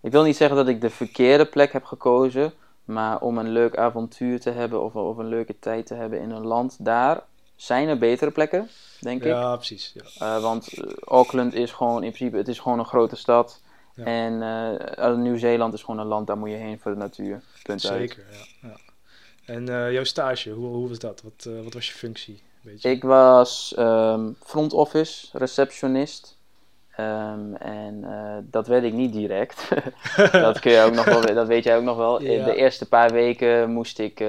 Ik 0.00 0.12
wil 0.12 0.22
niet 0.22 0.36
zeggen 0.36 0.56
dat 0.56 0.68
ik 0.68 0.80
de 0.80 0.90
verkeerde 0.90 1.44
plek 1.44 1.72
heb 1.72 1.84
gekozen. 1.84 2.52
Maar 2.84 3.20
om 3.20 3.38
een 3.38 3.48
leuk 3.50 3.76
avontuur 3.76 4.40
te 4.40 4.50
hebben 4.50 4.82
of, 4.82 4.94
of 4.94 5.16
een 5.16 5.28
leuke 5.28 5.58
tijd 5.58 5.86
te 5.86 5.94
hebben 5.94 6.20
in 6.20 6.30
een 6.30 6.46
land, 6.46 6.84
daar 6.84 7.22
zijn 7.60 7.88
er 7.88 7.98
betere 7.98 8.30
plekken, 8.30 8.68
denk 9.00 9.20
ik. 9.20 9.26
Ja, 9.26 9.56
precies. 9.56 9.94
Ja. 9.94 10.36
Uh, 10.36 10.42
want 10.42 10.78
uh, 10.78 10.92
Auckland 11.04 11.54
is 11.54 11.72
gewoon 11.72 12.02
in 12.02 12.12
principe, 12.12 12.36
het 12.36 12.48
is 12.48 12.58
gewoon 12.58 12.78
een 12.78 12.84
grote 12.84 13.16
stad. 13.16 13.60
Ja. 13.94 14.04
En 14.04 14.32
uh, 14.98 15.16
Nieuw-Zeeland 15.16 15.74
is 15.74 15.82
gewoon 15.82 16.00
een 16.00 16.06
land, 16.06 16.26
daar 16.26 16.38
moet 16.38 16.50
je 16.50 16.56
heen 16.56 16.80
voor 16.80 16.90
de 16.90 16.96
natuur. 16.96 17.42
Punt 17.62 17.86
uit. 17.86 18.00
Zeker, 18.00 18.24
ja. 18.30 18.68
ja. 18.68 18.76
En 19.44 19.68
uh, 19.68 19.92
jouw 19.92 20.04
stage, 20.04 20.50
hoe, 20.50 20.66
hoe 20.66 20.88
was 20.88 20.98
dat? 20.98 21.22
Wat, 21.22 21.48
wat 21.64 21.74
was 21.74 21.86
je 21.86 21.92
functie? 21.94 22.42
Weet 22.62 22.82
je? 22.82 22.88
Ik 22.88 23.02
was 23.02 23.74
um, 23.78 24.36
front 24.42 24.72
office, 24.72 25.38
receptionist. 25.38 26.36
Um, 27.00 27.56
en 27.56 28.00
uh, 28.04 28.36
dat 28.42 28.66
werd 28.66 28.84
ik 28.84 28.92
niet 28.92 29.12
direct. 29.12 29.68
dat, 30.32 30.60
kun 30.60 30.72
je 30.72 30.82
ook 30.82 30.94
nog 30.94 31.04
wel, 31.04 31.34
dat 31.34 31.46
weet 31.46 31.64
jij 31.64 31.76
ook 31.76 31.82
nog 31.82 31.96
wel. 31.96 32.22
Ja. 32.22 32.44
De 32.44 32.54
eerste 32.54 32.88
paar 32.88 33.10
weken 33.10 33.70
moest 33.70 33.98
ik, 33.98 34.20
uh, 34.20 34.28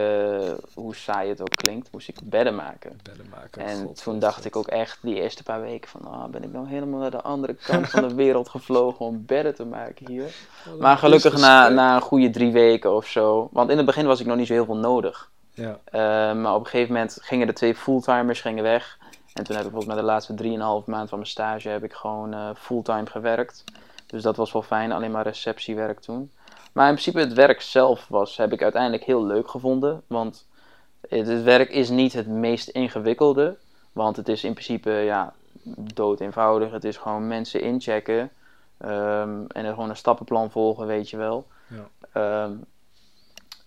hoe 0.73 0.95
saai 0.95 1.29
het 1.29 1.41
ook 1.41 1.55
klinkt, 1.55 1.91
moest 1.91 2.07
ik 2.07 2.17
bedden 2.23 2.55
maken. 2.55 2.99
Bedden 3.03 3.25
maken. 3.29 3.65
En 3.65 3.77
God, 3.77 4.03
toen 4.03 4.13
God, 4.13 4.21
dacht 4.21 4.35
God. 4.35 4.45
ik 4.45 4.55
ook 4.55 4.67
echt 4.67 4.97
die 5.01 5.15
eerste 5.15 5.43
paar 5.43 5.61
weken 5.61 5.89
van, 5.89 6.07
oh, 6.07 6.25
ben 6.25 6.43
ik 6.43 6.51
nou 6.51 6.67
helemaal 6.67 6.99
naar 6.99 7.11
de 7.11 7.21
andere 7.21 7.53
kant 7.53 7.89
van 7.89 8.07
de 8.07 8.15
wereld 8.23 8.49
gevlogen 8.49 9.05
om 9.05 9.23
bedden 9.25 9.55
te 9.55 9.65
maken 9.65 10.07
hier. 10.07 10.35
Maar 10.79 10.97
gelukkig 10.97 11.37
na, 11.37 11.69
na 11.69 11.95
een 11.95 12.01
goede 12.01 12.29
drie 12.29 12.51
weken 12.51 12.95
of 12.95 13.05
zo, 13.05 13.49
want 13.51 13.69
in 13.69 13.77
het 13.77 13.85
begin 13.85 14.05
was 14.05 14.19
ik 14.19 14.25
nog 14.25 14.37
niet 14.37 14.47
zo 14.47 14.53
heel 14.53 14.65
veel 14.65 14.77
nodig. 14.77 15.29
Ja, 15.53 15.79
Uh, 15.93 16.41
maar 16.41 16.53
op 16.53 16.59
een 16.59 16.69
gegeven 16.69 16.93
moment 16.93 17.17
gingen 17.21 17.47
de 17.47 17.53
twee 17.53 17.75
fulltimers 17.75 18.41
gingen 18.41 18.63
weg. 18.63 18.97
En 19.33 19.43
toen 19.43 19.55
heb 19.55 19.65
ik 19.65 19.71
volgens 19.71 19.93
mij 19.93 20.01
de 20.01 20.07
laatste 20.07 20.33
3,5 20.43 20.85
maand 20.85 21.09
van 21.09 21.17
mijn 21.17 21.25
stage 21.25 21.69
heb 21.69 21.83
ik 21.83 21.93
gewoon 21.93 22.33
uh, 22.33 22.49
fulltime 22.55 23.05
gewerkt. 23.05 23.63
Dus 24.05 24.21
dat 24.21 24.35
was 24.35 24.51
wel 24.51 24.61
fijn, 24.61 24.91
alleen 24.91 25.11
maar 25.11 25.23
receptiewerk 25.23 25.99
toen. 25.99 26.31
Maar 26.71 26.87
in 26.87 26.93
principe 26.93 27.19
het 27.19 27.33
werk 27.33 27.61
zelf 27.61 28.07
was, 28.07 28.37
heb 28.37 28.51
ik 28.51 28.61
uiteindelijk 28.61 29.03
heel 29.03 29.25
leuk 29.25 29.49
gevonden. 29.49 30.01
Want 30.07 30.47
het, 31.09 31.27
het 31.27 31.43
werk 31.43 31.69
is 31.69 31.89
niet 31.89 32.13
het 32.13 32.27
meest 32.27 32.67
ingewikkelde. 32.67 33.57
Want 33.91 34.15
het 34.15 34.27
is 34.27 34.43
in 34.43 34.53
principe 34.53 34.91
ja, 34.91 35.33
dood 35.93 36.19
eenvoudig. 36.19 36.71
Het 36.71 36.83
is 36.83 36.97
gewoon 36.97 37.27
mensen 37.27 37.61
inchecken. 37.61 38.31
Um, 38.85 39.47
en 39.47 39.65
er 39.65 39.73
gewoon 39.73 39.89
een 39.89 39.95
stappenplan 39.95 40.51
volgen, 40.51 40.87
weet 40.87 41.09
je 41.09 41.17
wel. 41.17 41.47
ja. 42.13 42.43
Um, 42.43 42.65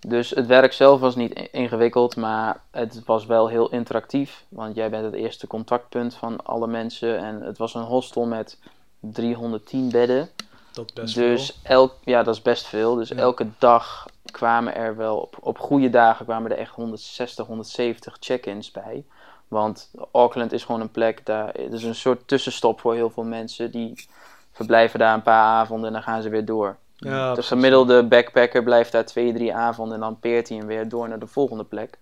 dus 0.06 0.30
het 0.30 0.46
werk 0.46 0.72
zelf 0.72 1.00
was 1.00 1.14
niet 1.16 1.48
ingewikkeld, 1.50 2.16
maar 2.16 2.60
het 2.70 3.04
was 3.04 3.26
wel 3.26 3.48
heel 3.48 3.70
interactief. 3.70 4.44
Want 4.48 4.74
jij 4.74 4.90
bent 4.90 5.04
het 5.04 5.14
eerste 5.14 5.46
contactpunt 5.46 6.14
van 6.14 6.44
alle 6.44 6.66
mensen. 6.66 7.18
En 7.18 7.40
het 7.40 7.58
was 7.58 7.74
een 7.74 7.82
hostel 7.82 8.26
met 8.26 8.58
310 9.00 9.90
bedden. 9.90 10.28
Dat 10.72 10.94
best 10.94 11.14
dus 11.14 11.58
elk, 11.62 11.94
ja, 12.04 12.22
dat 12.22 12.34
is 12.34 12.42
best 12.42 12.66
veel. 12.66 12.94
Dus 12.94 13.08
Ja. 13.08 13.16
elke 13.16 13.46
dag 13.58 14.06
kwamen 14.30 14.74
er 14.74 14.96
wel, 14.96 15.16
op, 15.18 15.36
op 15.40 15.58
goede 15.58 15.90
dagen 15.90 16.24
kwamen 16.24 16.50
er 16.50 16.58
echt 16.58 16.74
160, 16.74 17.46
170 17.46 18.16
check-ins 18.20 18.70
bij. 18.70 19.04
Want 19.48 19.90
Auckland 20.12 20.52
is 20.52 20.64
gewoon 20.64 20.80
een 20.80 20.90
plek, 20.90 21.26
daar, 21.26 21.54
het 21.54 21.72
is 21.72 21.82
een 21.82 21.94
soort 21.94 22.28
tussenstop 22.28 22.80
voor 22.80 22.94
heel 22.94 23.10
veel 23.10 23.24
mensen. 23.24 23.70
Die 23.70 24.06
verblijven 24.52 24.98
daar 24.98 25.14
een 25.14 25.22
paar 25.22 25.44
avonden 25.44 25.86
en 25.86 25.92
dan 25.92 26.02
gaan 26.02 26.22
ze 26.22 26.28
weer 26.28 26.44
door. 26.44 26.76
Ja, 27.04 27.26
de 27.26 27.32
precies. 27.32 27.50
gemiddelde 27.50 28.04
backpacker 28.04 28.62
blijft 28.62 28.92
daar 28.92 29.04
twee, 29.04 29.32
drie 29.32 29.54
avonden 29.54 29.94
en 29.94 30.00
dan 30.00 30.18
peert 30.20 30.48
hij 30.48 30.58
hem 30.58 30.66
weer 30.66 30.88
door 30.88 31.08
naar 31.08 31.18
de 31.18 31.26
volgende 31.26 31.64
plek. 31.64 31.98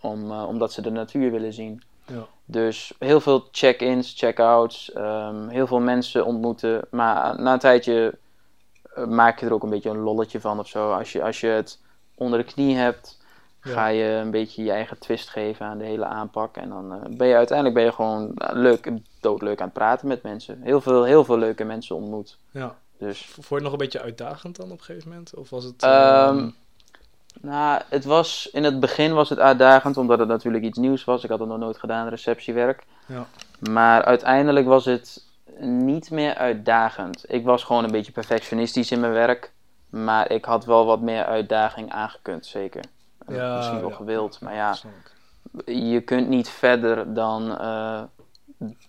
Om, 0.00 0.30
eh, 0.30 0.44
omdat 0.48 0.72
ze 0.72 0.82
de 0.82 0.90
natuur 0.90 1.30
willen 1.30 1.52
zien. 1.52 1.82
Ja. 2.06 2.26
Dus 2.44 2.92
heel 2.98 3.20
veel 3.20 3.48
check-ins, 3.52 4.14
check-outs, 4.16 4.92
ehm, 4.92 5.48
heel 5.48 5.66
veel 5.66 5.80
mensen 5.80 6.24
ontmoeten. 6.24 6.80
Maar 6.90 7.40
na 7.40 7.52
een 7.52 7.58
tijdje 7.58 8.18
eh, 8.94 9.06
maak 9.06 9.40
je 9.40 9.46
er 9.46 9.52
ook 9.52 9.62
een 9.62 9.70
beetje 9.70 9.90
een 9.90 9.98
lolletje 9.98 10.40
van 10.40 10.58
of 10.58 10.68
zo. 10.68 10.92
Als 10.92 11.12
je, 11.12 11.22
als 11.22 11.40
je 11.40 11.46
het 11.46 11.78
onder 12.14 12.38
de 12.38 12.44
knie 12.44 12.76
hebt, 12.76 13.18
Ja. 13.62 13.72
ga 13.72 13.86
je 13.86 14.04
een 14.04 14.30
beetje 14.30 14.62
je 14.64 14.70
eigen 14.70 14.98
twist 14.98 15.28
geven 15.28 15.66
aan 15.66 15.78
de 15.78 15.84
hele 15.84 16.04
aanpak. 16.04 16.56
En 16.56 16.68
dan 16.68 16.92
eh, 16.92 17.16
ben 17.16 17.26
je 17.26 17.34
uiteindelijk 17.34 17.76
ben 17.76 17.84
je 17.86 17.92
gewoon 17.92 18.32
leuk, 18.36 18.90
doodleuk 19.20 19.58
aan 19.60 19.64
het 19.64 19.74
praten 19.74 20.08
met 20.08 20.22
mensen. 20.22 20.60
Heel 20.62 20.80
veel, 20.80 21.04
heel 21.04 21.24
veel 21.24 21.38
leuke 21.38 21.64
mensen 21.64 21.96
ontmoet. 21.96 22.38
Ja. 22.50 22.76
Dus 23.00 23.26
Vond 23.26 23.48
je 23.48 23.54
het 23.54 23.62
nog 23.62 23.72
een 23.72 23.78
beetje 23.78 24.00
uitdagend 24.02 24.56
dan 24.56 24.70
op 24.70 24.78
een 24.78 24.84
gegeven 24.84 25.08
moment? 25.08 25.34
Of 25.34 25.50
was 25.50 25.64
het... 25.64 25.82
Ehm, 25.82 26.38
ehm, 26.38 26.50
Nou, 27.40 27.82
het 27.88 28.04
was, 28.04 28.48
in 28.52 28.64
het 28.64 28.80
begin 28.80 29.14
was 29.14 29.28
het 29.28 29.38
uitdagend, 29.38 29.96
omdat 29.96 30.18
het 30.18 30.28
natuurlijk 30.28 30.64
iets 30.64 30.78
nieuws 30.78 31.04
was. 31.04 31.24
Ik 31.24 31.30
had 31.30 31.38
het 31.38 31.48
nog 31.48 31.58
nooit 31.58 31.78
gedaan, 31.78 32.08
receptiewerk. 32.08 32.82
Ja. 33.06 33.26
Maar 33.70 34.04
uiteindelijk 34.04 34.66
was 34.66 34.84
het 34.84 35.24
niet 35.60 36.10
meer 36.10 36.34
uitdagend. 36.34 37.24
Ik 37.32 37.44
was 37.44 37.64
gewoon 37.64 37.84
een 37.84 37.90
beetje 37.90 38.12
perfectionistisch 38.12 38.90
in 38.90 39.00
mijn 39.00 39.12
werk. 39.12 39.52
Maar 39.90 40.30
ik 40.30 40.44
had 40.44 40.64
wel 40.64 40.86
wat 40.86 41.00
meer 41.00 41.24
uitdaging 41.24 41.90
aangekund, 41.90 42.46
zeker. 42.46 42.84
Ja, 43.28 43.56
Misschien 43.56 43.80
wel 43.80 43.88
ja. 43.88 43.96
gewild, 43.96 44.40
maar 44.40 44.54
ja, 44.54 44.76
je 45.64 46.00
kunt 46.00 46.28
niet 46.28 46.48
verder 46.48 47.14
dan 47.14 47.58
eh, 47.58 48.02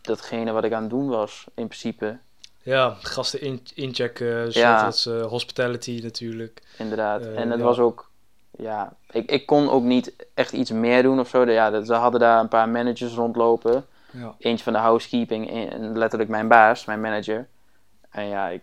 datgene 0.01 0.51
wat 0.51 0.63
ik 0.63 0.73
aan 0.73 0.81
het 0.81 0.89
doen 0.89 1.07
was, 1.07 1.45
in 1.53 1.67
principe. 1.67 2.17
Ja, 2.63 2.95
gasten 3.01 3.41
in, 3.41 3.61
inchecken, 3.73 4.51
Ja. 4.51 4.77
shuttles, 4.89 5.05
eh, 5.05 5.27
hospitality 5.27 5.99
natuurlijk. 6.03 6.61
Inderdaad. 6.77 7.21
Eh, 7.21 7.39
en 7.39 7.49
het 7.49 7.59
ja. 7.59 7.65
was 7.65 7.79
ook, 7.79 8.09
ja, 8.51 8.93
ik, 9.11 9.31
ik 9.31 9.45
kon 9.45 9.69
ook 9.69 9.83
niet 9.83 10.15
echt 10.33 10.51
iets 10.51 10.71
meer 10.71 11.03
doen 11.03 11.19
of 11.19 11.29
zo. 11.29 11.45
Ja, 11.45 11.83
ze 11.83 11.93
hadden 11.93 12.19
daar 12.19 12.39
een 12.39 12.47
paar 12.47 12.69
managers 12.69 13.13
rondlopen. 13.13 13.85
Ja. 14.11 14.35
Eentje 14.37 14.63
van 14.63 14.73
de 14.73 14.79
housekeeping 14.79 15.69
en 15.71 15.97
letterlijk 15.97 16.29
mijn 16.29 16.47
baas, 16.47 16.85
mijn 16.85 17.01
manager. 17.01 17.47
En 18.09 18.25
ja, 18.27 18.47
ik 18.49 18.61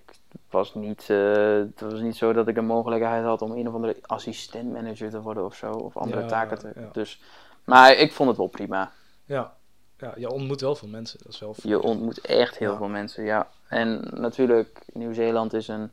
was 0.50 0.74
niet, 0.74 1.04
eh, 1.10 1.16
het 1.52 1.80
was 1.80 2.00
niet 2.00 2.16
zo 2.16 2.32
dat 2.32 2.48
ik 2.48 2.56
een 2.56 2.66
mogelijkheid 2.66 3.24
had 3.24 3.42
om 3.42 3.52
een 3.52 3.68
of 3.68 3.74
andere 3.74 3.96
assistent-manager 4.06 5.10
te 5.10 5.20
worden 5.20 5.44
of 5.44 5.54
zo. 5.54 5.70
Of 5.70 5.96
andere 5.96 6.20
Ja, 6.20 6.26
taken 6.26 6.58
te. 6.58 6.72
ja. 6.74 6.88
Dus, 6.92 7.20
maar 7.64 7.92
ik 7.94 8.12
vond 8.12 8.28
het 8.28 8.38
wel 8.38 8.46
prima. 8.46 8.90
Ja. 9.24 9.56
Ja, 9.98 10.12
je 10.16 10.30
ontmoet 10.30 10.60
wel 10.60 10.74
veel 10.74 10.88
mensen. 10.88 11.18
Dat 11.22 11.32
is 11.32 11.38
wel 11.40 11.54
Je 11.62 11.80
ontmoet 11.82 12.20
echt 12.20 12.58
heel 12.58 12.70
Ja. 12.70 12.76
veel 12.76 12.88
mensen, 12.88 13.24
ja. 13.24 13.48
En 13.68 14.08
natuurlijk, 14.14 14.80
Nieuw-Zeeland 14.92 15.52
is 15.52 15.68
een 15.68 15.90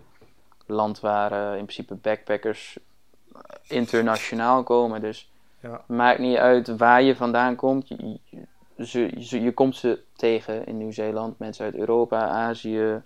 land 0.65 0.99
waar 0.99 1.31
eh, 1.31 1.57
in 1.57 1.65
principe 1.65 1.95
backpackers 1.95 2.77
internationaal 3.67 4.63
komen. 4.63 5.01
Dus 5.01 5.29
Ja. 5.59 5.81
maakt 5.87 6.19
niet 6.19 6.37
uit 6.37 6.77
waar 6.77 7.01
je 7.01 7.15
vandaan 7.15 7.55
komt. 7.55 7.87
Je, 7.87 8.19
je, 8.23 8.45
ze- 8.85 9.15
ze- 9.19 9.41
je 9.41 9.51
komt 9.53 9.75
ze 9.75 9.99
tegen 10.15 10.65
in 10.65 10.77
Nieuw-Zeeland. 10.77 11.39
Mensen 11.39 11.65
uit 11.65 11.75
Europa, 11.75 12.27
Azië, 12.27 13.01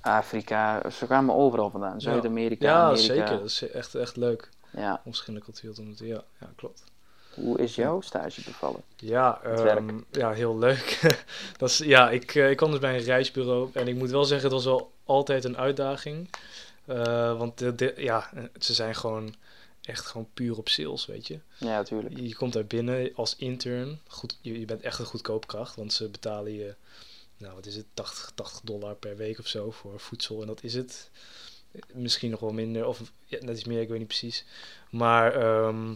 Afrika. 0.00 0.90
Ze 0.90 1.04
kwamen 1.04 1.34
overal 1.34 1.70
vandaan. 1.70 2.00
Zuid-Amerika, 2.00 2.66
Ja, 2.66 2.80
Amerika. 2.82 3.02
zeker. 3.14 3.28
Dat 3.28 3.44
is 3.44 3.70
echt, 3.70 3.94
echt 3.94 4.16
leuk 4.16 4.48
Ja. 4.72 4.92
om 4.92 5.00
verschillende 5.04 5.44
culturen 5.44 5.74
te 5.74 5.80
ontmoeten. 5.80 6.06
Ja, 6.06 6.22
ja 6.40 6.46
klopt. 6.56 6.84
Hoe 7.40 7.58
is 7.58 7.74
jouw 7.74 8.00
stage 8.00 8.42
bevallen? 8.44 8.82
Ja, 8.96 9.40
ehm, 9.42 9.98
ja 10.10 10.32
heel 10.32 10.58
leuk. 10.58 11.00
dat 11.58 11.68
is, 11.70 11.78
ja, 11.78 12.10
ik, 12.10 12.34
eh, 12.34 12.50
ik 12.50 12.56
kwam 12.56 12.70
dus 12.70 12.80
bij 12.80 12.96
een 12.98 13.04
reisbureau 13.04 13.70
en 13.72 13.88
ik 13.88 13.94
moet 13.94 14.10
wel 14.10 14.24
zeggen, 14.24 14.44
het 14.46 14.56
was 14.56 14.64
wel 14.64 14.92
altijd 15.04 15.44
een 15.44 15.56
uitdaging. 15.56 16.30
Eh, 16.84 17.38
want 17.38 17.58
de, 17.58 17.74
de- 17.74 17.94
ja, 17.96 18.30
ze 18.58 18.74
zijn 18.74 18.94
gewoon 18.94 19.34
echt 19.82 20.06
gewoon 20.06 20.28
puur 20.34 20.56
op 20.58 20.68
sales, 20.68 21.06
weet 21.06 21.26
je. 21.26 21.38
Ja, 21.58 21.66
natuurlijk. 21.76 22.18
Je 22.18 22.34
komt 22.34 22.52
daar 22.52 22.64
binnen 22.66 23.10
als 23.14 23.36
intern. 23.36 24.00
Goed, 24.06 24.38
je, 24.40 24.58
je 24.60 24.64
bent 24.64 24.80
echt 24.82 24.98
een 24.98 25.04
goedkoopkracht, 25.06 25.76
want 25.76 25.92
ze 25.92 26.08
betalen 26.08 26.52
je, 26.52 26.74
nou 27.36 27.54
wat 27.54 27.66
is 27.66 27.76
het, 27.76 27.86
80, 27.94 28.30
80 28.34 28.60
dollar 28.64 28.94
per 28.94 29.16
week 29.16 29.38
of 29.38 29.46
zo 29.46 29.70
voor 29.70 30.00
voedsel. 30.00 30.40
En 30.40 30.46
dat 30.46 30.62
is 30.62 30.74
het. 30.74 31.10
Misschien 31.92 32.30
nog 32.30 32.40
wel 32.40 32.52
minder, 32.52 32.86
of 32.86 33.00
ja, 33.24 33.38
net 33.40 33.56
iets 33.56 33.64
meer, 33.66 33.80
ik 33.80 33.88
weet 33.88 33.98
niet 33.98 34.06
precies. 34.06 34.44
Maar 34.90 35.34
ehm, 35.34 35.92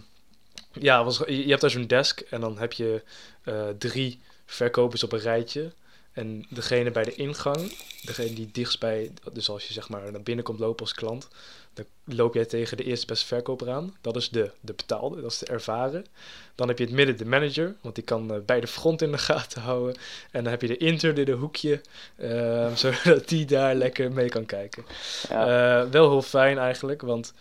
ja, 0.81 1.05
was, 1.05 1.19
je 1.27 1.49
hebt 1.49 1.61
daar 1.61 1.71
zo'n 1.71 1.87
desk 1.87 2.21
en 2.21 2.41
dan 2.41 2.59
heb 2.59 2.73
je 2.73 3.03
eh, 3.43 3.69
drie 3.79 4.21
verkopers 4.47 5.03
op 5.03 5.13
een 5.13 5.19
rijtje. 5.19 5.73
En 6.13 6.47
degene 6.49 6.91
bij 6.91 7.05
de 7.05 7.15
ingang, 7.15 7.73
degene 8.03 8.33
die 8.33 8.51
dichtst 8.53 8.81
bij, 8.81 9.13
dus 9.33 9.49
als 9.49 9.67
je 9.67 9.73
zeg 9.73 9.89
maar 9.89 10.13
naar 10.13 10.23
binnen 10.23 10.45
komt 10.45 10.59
lopen 10.59 10.81
als 10.81 10.95
klant, 10.95 11.29
dan 11.75 11.85
loop 12.05 12.35
jij 12.35 12.45
tegen 12.45 12.77
de 12.77 12.85
eerste 12.85 13.07
beste 13.07 13.27
verkoper 13.27 13.71
aan. 13.71 13.97
Dat 14.01 14.17
is 14.17 14.29
de, 14.29 14.51
de 14.61 14.73
betaalde, 14.73 15.21
dat 15.21 15.31
is 15.31 15.39
de 15.39 15.47
ervaren. 15.47 16.07
Dan 16.55 16.69
heb 16.69 16.79
je 16.79 16.85
het 16.85 16.93
midden 16.93 17.17
de 17.17 17.25
manager, 17.25 17.75
want 17.81 17.95
die 17.95 18.05
kan 18.05 18.35
eh, 18.35 18.41
beide 18.47 18.67
front 18.67 19.03
in 19.03 19.13
de 19.13 19.19
gaten 19.19 19.63
houden. 19.63 19.95
En 20.31 20.43
dan 20.43 20.53
heb 20.53 20.61
je 20.61 20.67
de 20.67 20.77
intern 20.77 21.17
in 21.17 21.29
een 21.29 21.39
hoekje, 21.39 21.81
ehm, 22.17 22.77
zodat 22.83 23.29
die 23.29 23.45
daar 23.45 23.75
lekker 23.75 24.13
mee 24.13 24.29
kan 24.29 24.47
kijken. 24.47 24.85
Ja. 25.29 25.83
Eh, 25.83 25.91
wel 25.91 26.11
heel 26.11 26.23
fijn 26.23 26.59
eigenlijk, 26.59 27.03
want 27.03 27.33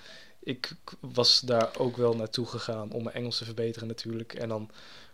ik 0.43 0.71
was 0.99 1.39
daar 1.39 1.69
ook 1.77 1.97
wel 1.97 2.15
naartoe 2.15 2.45
gegaan 2.45 2.91
om 2.91 3.03
mijn 3.03 3.15
Engels 3.15 3.37
te 3.37 3.45
verbeteren 3.45 3.87
natuurlijk. 3.87 4.33
En 4.33 4.49
dan 4.49 4.69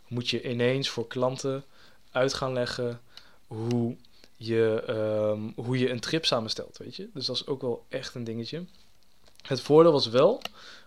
moet 0.08 0.30
je 0.30 0.50
ineens 0.50 0.90
voor 0.90 1.08
klanten 1.08 1.64
uit 2.12 2.34
gaan 2.34 2.54
leggen 2.54 3.02
hoe 3.48 3.96
je, 4.36 4.84
ehm, 4.88 5.66
hoe 5.66 5.78
je 5.80 5.90
een 5.90 6.00
trip 6.00 6.26
samenstelt, 6.26 6.78
weet 6.78 6.96
je. 6.96 7.10
Dus 7.14 7.26
dat 7.26 7.36
is 7.36 7.48
ook 7.48 7.62
wel 7.62 7.86
echt 7.90 8.16
een 8.16 8.24
dingetje. 8.24 8.66
Het 9.42 9.62
voordeel 9.62 9.92
was 9.92 10.08
wel, 10.08 10.42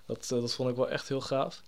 dat, 0.07 0.23
eh, 0.23 0.41
dat 0.41 0.55
vond 0.55 0.71
ik 0.71 0.77
wel 0.77 0.89
echt 0.91 1.09
heel 1.09 1.21
gaaf, 1.21 1.63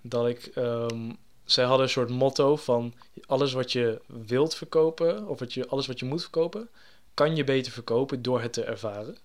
dat 0.00 0.26
ik... 0.26 0.46
ehm, 0.46 1.12
zij 1.44 1.64
hadden 1.64 1.82
een 1.82 1.92
soort 1.92 2.10
motto 2.10 2.56
van 2.56 2.94
alles 3.26 3.52
wat 3.52 3.72
je 3.72 4.00
wilt 4.06 4.54
verkopen, 4.54 5.28
of 5.28 5.38
wat 5.38 5.52
je, 5.52 5.68
alles 5.68 5.86
wat 5.86 5.98
je 5.98 6.04
moet 6.04 6.22
verkopen, 6.22 6.68
kan 7.14 7.36
je 7.36 7.44
beter 7.44 7.72
verkopen 7.72 8.22
door 8.22 8.40
het 8.40 8.52
te 8.52 8.64
ervaren. 8.64 9.16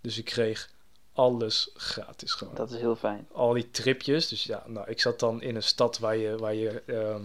Dus 0.00 0.18
ik 0.18 0.24
kreeg 0.24 0.70
alles 1.14 1.70
gratis 1.74 2.32
gewoon. 2.32 2.54
Dat 2.54 2.70
is 2.70 2.78
heel 2.78 2.96
fijn. 2.96 3.28
Al 3.32 3.52
die 3.52 3.70
tripjes. 3.70 4.28
Dus 4.28 4.44
ja, 4.44 4.62
nou, 4.66 4.88
ik 4.90 5.00
zat 5.00 5.20
dan 5.20 5.42
in 5.42 5.56
een 5.56 5.62
stad 5.62 5.98
waar 5.98 6.16
je, 6.16 6.36
waar 6.36 6.54
je 6.54 6.82
ehm, 6.86 7.24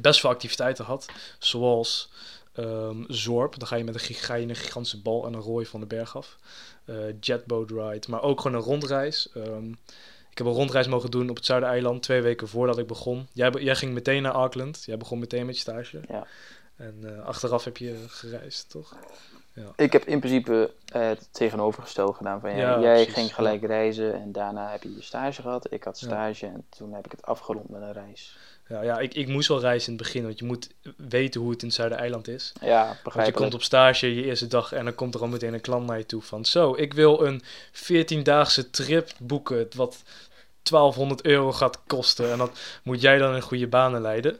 best 0.00 0.20
veel 0.20 0.30
activiteiten 0.30 0.84
had. 0.84 1.06
Zoals 1.38 2.10
ehm, 2.52 3.04
Zorp. 3.08 3.58
Dan 3.58 3.68
ga 3.68 3.76
je 3.76 3.84
met 3.84 3.94
een, 3.94 4.14
ga 4.14 4.34
je 4.34 4.42
in 4.42 4.48
een 4.48 4.56
gigantische 4.56 5.00
bal 5.00 5.26
en 5.26 5.34
een 5.34 5.40
rooi 5.40 5.66
van 5.66 5.80
de 5.80 5.86
berg 5.86 6.16
af. 6.16 6.38
Eh, 6.84 6.96
jetboat 7.20 7.70
ride. 7.70 8.06
Maar 8.08 8.22
ook 8.22 8.40
gewoon 8.40 8.56
een 8.56 8.64
rondreis. 8.64 9.28
Ehm, 9.34 9.70
ik 10.30 10.38
heb 10.38 10.46
een 10.46 10.52
rondreis 10.52 10.86
mogen 10.86 11.10
doen 11.10 11.30
op 11.30 11.36
het 11.36 11.44
Zuidereiland. 11.44 12.02
Twee 12.02 12.22
weken 12.22 12.48
voordat 12.48 12.78
ik 12.78 12.86
begon. 12.86 13.28
Jij, 13.32 13.50
jij 13.50 13.76
ging 13.76 13.92
meteen 13.92 14.22
naar 14.22 14.32
Auckland. 14.32 14.82
Jij 14.84 14.96
begon 14.96 15.18
meteen 15.18 15.46
met 15.46 15.54
je 15.54 15.60
stage. 15.60 16.00
Ja. 16.08 16.26
En 16.76 16.98
eh, 17.02 17.24
achteraf 17.24 17.64
heb 17.64 17.76
je 17.76 18.04
gereisd, 18.08 18.70
toch? 18.70 18.96
Ik 19.76 19.92
heb 19.92 20.04
in 20.04 20.18
principe 20.18 20.70
het 20.92 21.28
tegenovergestelde 21.32 22.12
gedaan 22.12 22.40
van 22.40 22.50
jij. 22.50 22.58
Ja, 22.58 22.80
jij 22.80 22.94
precies, 22.94 23.14
ging 23.14 23.34
gelijk 23.34 23.62
reizen 23.66 24.14
en 24.14 24.32
daarna 24.32 24.70
heb 24.70 24.82
je 24.82 24.94
je 24.94 25.02
stage 25.02 25.42
gehad. 25.42 25.72
Ik 25.72 25.84
had 25.84 26.00
Ja. 26.00 26.06
stage 26.06 26.46
en 26.46 26.64
toen 26.76 26.92
heb 26.92 27.04
ik 27.04 27.10
het 27.10 27.22
afgerond 27.26 27.68
met 27.68 27.82
een 27.82 27.92
reis. 27.92 28.36
Ja, 28.68 28.82
ja 28.82 28.98
ik, 28.98 29.14
ik 29.14 29.28
moest 29.28 29.48
wel 29.48 29.60
reizen 29.60 29.92
in 29.92 29.98
het 29.98 30.02
begin. 30.02 30.22
Want 30.22 30.38
je 30.38 30.44
moet 30.44 30.70
weten 30.96 31.40
hoe 31.40 31.50
het 31.50 31.60
in 31.62 31.66
het 31.66 31.76
Zuidereiland 31.76 32.28
is. 32.28 32.52
Ja, 32.60 32.96
Want 33.02 33.26
je 33.26 33.32
komt 33.32 33.54
op 33.54 33.62
stage 33.62 34.14
je 34.14 34.24
eerste 34.24 34.46
dag 34.46 34.72
en 34.72 34.84
dan 34.84 34.94
komt 34.94 35.14
er 35.14 35.20
al 35.20 35.26
meteen 35.26 35.54
een 35.54 35.60
klant 35.60 35.86
naar 35.86 35.98
je 35.98 36.06
toe 36.06 36.22
van... 36.22 36.44
Zo, 36.44 36.74
ik 36.74 36.94
wil 36.94 37.26
een 37.26 37.42
14-daagse 37.72 38.70
trip 38.70 39.10
boeken 39.18 39.68
wat 39.76 40.02
1200 40.70 41.22
euro 41.24 41.52
gaat 41.52 41.80
kosten. 41.86 42.30
En 42.32 42.38
dat 42.38 42.58
moet 42.82 43.00
jij 43.00 43.18
dan 43.18 43.34
in 43.34 43.40
goede 43.40 43.66
banen 43.68 44.00
leiden. 44.00 44.38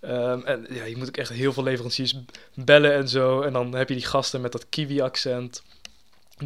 Ehm, 0.00 0.40
en 0.44 0.66
ja, 0.70 0.84
je 0.84 0.96
moet 0.96 1.08
ook 1.08 1.16
echt 1.16 1.30
heel 1.30 1.52
veel 1.52 1.62
leveranciers 1.62 2.14
bellen 2.54 2.94
en 2.94 3.08
zo. 3.08 3.40
En 3.40 3.52
dan 3.52 3.74
heb 3.74 3.88
je 3.88 3.94
die 3.94 4.04
gasten 4.06 4.40
met 4.40 4.52
dat 4.52 4.68
kiwi-accent. 4.68 5.62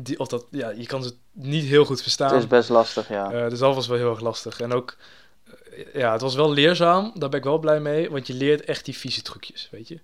Die, 0.02 0.18
of 0.18 0.28
dat, 0.28 0.44
ja, 0.50 0.70
je 0.70 0.86
kan 0.86 1.02
ze 1.02 1.14
niet 1.32 1.64
heel 1.64 1.84
goed 1.84 2.02
verstaan. 2.02 2.32
Het 2.32 2.42
is 2.42 2.46
best 2.48 2.68
lastig, 2.68 3.08
ja. 3.08 3.32
Eh, 3.32 3.48
dus 3.50 3.58
dat 3.58 3.74
was 3.74 3.86
wel 3.86 3.96
heel 3.96 4.10
erg 4.10 4.20
lastig. 4.20 4.60
En 4.60 4.72
ook, 4.72 4.96
eh, 5.70 5.84
ja, 5.94 6.12
het 6.12 6.20
was 6.20 6.34
wel 6.34 6.52
leerzaam. 6.52 7.12
Daar 7.14 7.28
ben 7.28 7.38
ik 7.38 7.44
wel 7.44 7.58
blij 7.58 7.80
mee. 7.80 8.10
Want 8.10 8.26
je 8.26 8.34
leert 8.34 8.64
echt 8.64 8.84
die 8.84 8.96
vieze 8.96 9.22
trucjes, 9.22 9.68
weet 9.70 9.88
je. 9.88 9.94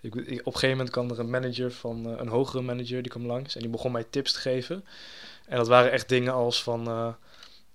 Ik, 0.00 0.14
ik- 0.14 0.40
op 0.40 0.46
een 0.46 0.52
gegeven 0.52 0.68
moment 0.76 0.90
kwam 0.90 1.10
er 1.10 1.18
een 1.18 1.30
manager 1.30 1.72
van, 1.72 2.06
eh, 2.06 2.20
een 2.20 2.28
hogere 2.28 2.62
manager, 2.62 3.02
die 3.02 3.10
kwam 3.10 3.26
langs. 3.26 3.54
En 3.54 3.60
die 3.60 3.70
begon 3.70 3.92
mij 3.92 4.04
tips 4.10 4.32
te 4.32 4.38
geven. 4.38 4.84
En 5.46 5.56
dat 5.56 5.68
waren 5.68 5.90
echt 5.92 6.08
dingen 6.08 6.32
als 6.32 6.62
van, 6.62 7.14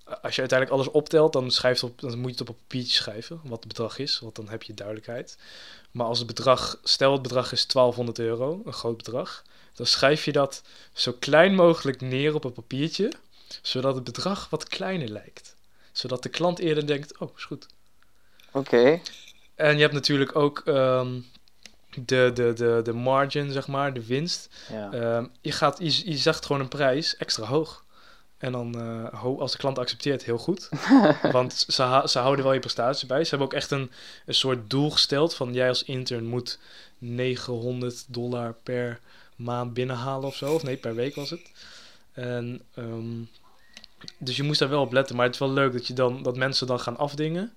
als 0.06 0.36
je 0.36 0.42
uiteindelijk 0.42 0.72
alles 0.72 0.92
optelt, 0.92 1.34
dan, 1.34 1.52
schrijf 1.52 1.80
je 1.80 1.86
het 1.86 1.96
op, 1.96 2.10
dan 2.10 2.20
moet 2.20 2.26
je 2.26 2.38
het 2.38 2.50
op 2.50 2.50
een 2.50 2.62
papiertje 2.62 2.94
schrijven, 2.94 3.40
wat 3.44 3.60
het 3.60 3.68
bedrag 3.68 3.98
is. 3.98 4.20
Want 4.20 4.36
dan 4.36 4.50
heb 4.50 4.64
je 4.64 4.74
duidelijkheid. 4.74 5.38
Maar 5.92 6.06
als 6.06 6.18
het 6.18 6.28
bedrag, 6.28 6.80
stel 6.84 7.12
het 7.12 7.22
bedrag 7.22 7.52
is 7.52 7.68
1200 7.68 8.20
euro, 8.20 8.62
een 8.66 8.74
groot 8.74 8.98
bedrag. 8.98 9.44
Dan 9.74 9.86
schrijf 9.86 10.26
je 10.26 10.32
dat 10.32 10.62
zo 10.94 11.16
klein 11.20 11.56
mogelijk 11.56 12.02
neer 12.02 12.34
op 12.34 12.44
een 12.44 12.54
papiertje 12.54 13.12
zodat 13.62 13.96
het 13.96 14.04
bedrag 14.04 14.50
wat 14.50 14.68
kleiner 14.68 15.08
lijkt. 15.08 15.56
Zodat 15.92 16.24
de 16.24 16.30
klant 16.30 16.60
eerder 16.60 16.88
denkt, 16.88 17.18
oh, 17.18 17.38
is 17.38 17.44
goed. 17.44 17.68
Oké. 18.52 19.00
En 19.56 19.76
je 19.76 19.82
hebt 19.82 19.94
natuurlijk 19.94 20.36
ook, 20.36 20.62
ehm, 20.66 21.20
de, 21.96 22.32
de, 22.34 22.54
de, 22.54 22.82
de 22.84 22.94
margin, 22.94 23.52
zeg 23.52 23.68
maar, 23.68 23.94
de 23.94 24.06
winst. 24.06 24.50
Ja. 24.70 24.92
Ehm, 24.92 25.26
je, 25.42 25.52
gaat, 25.52 25.78
je, 25.80 26.12
je 26.12 26.18
zegt 26.18 26.46
gewoon 26.46 26.62
een 26.62 26.68
prijs 26.68 27.18
extra 27.18 27.46
hoog. 27.46 27.85
En 28.38 28.52
dan, 28.52 28.80
eh, 28.80 29.24
als 29.24 29.52
de 29.52 29.58
klant 29.58 29.80
accepteert, 29.80 30.24
heel 30.24 30.38
goed. 30.38 30.70
Want 31.32 31.54
ze, 31.54 32.02
ze 32.06 32.20
houden 32.20 32.46
wel 32.46 32.54
je 32.54 32.60
prestaties 32.60 33.08
bij. 33.08 33.24
Ze 33.24 33.30
hebben 33.30 33.48
ook 33.48 33.54
echt 33.54 33.72
een, 33.72 33.92
een 34.26 34.34
soort 34.34 34.70
doel 34.70 34.92
gesteld 34.92 35.36
van 35.36 35.54
jij 35.54 35.68
als 35.68 35.84
intern 35.84 36.26
moet 36.26 36.60
900 36.98 38.06
dollar 38.08 38.56
per 38.64 39.00
maand 39.36 39.74
binnenhalen 39.74 40.28
of 40.28 40.36
zo. 40.36 40.54
Of 40.54 40.64
nee, 40.64 40.78
per 40.78 40.96
week 40.96 41.16
was 41.16 41.30
het. 41.30 41.52
En, 42.14 42.62
ehm, 42.74 43.22
dus 44.18 44.36
je 44.36 44.44
moest 44.44 44.60
daar 44.60 44.70
wel 44.70 44.82
op 44.82 44.92
letten. 44.92 45.16
Maar 45.16 45.26
het 45.26 45.34
is 45.34 45.40
wel 45.40 45.52
leuk 45.52 45.74
dat, 45.74 45.88
je 45.88 45.94
dan, 45.94 46.24
dat 46.24 46.38
mensen 46.38 46.68
dan 46.68 46.80
gaan 46.80 46.98
afdingen. 46.98 47.54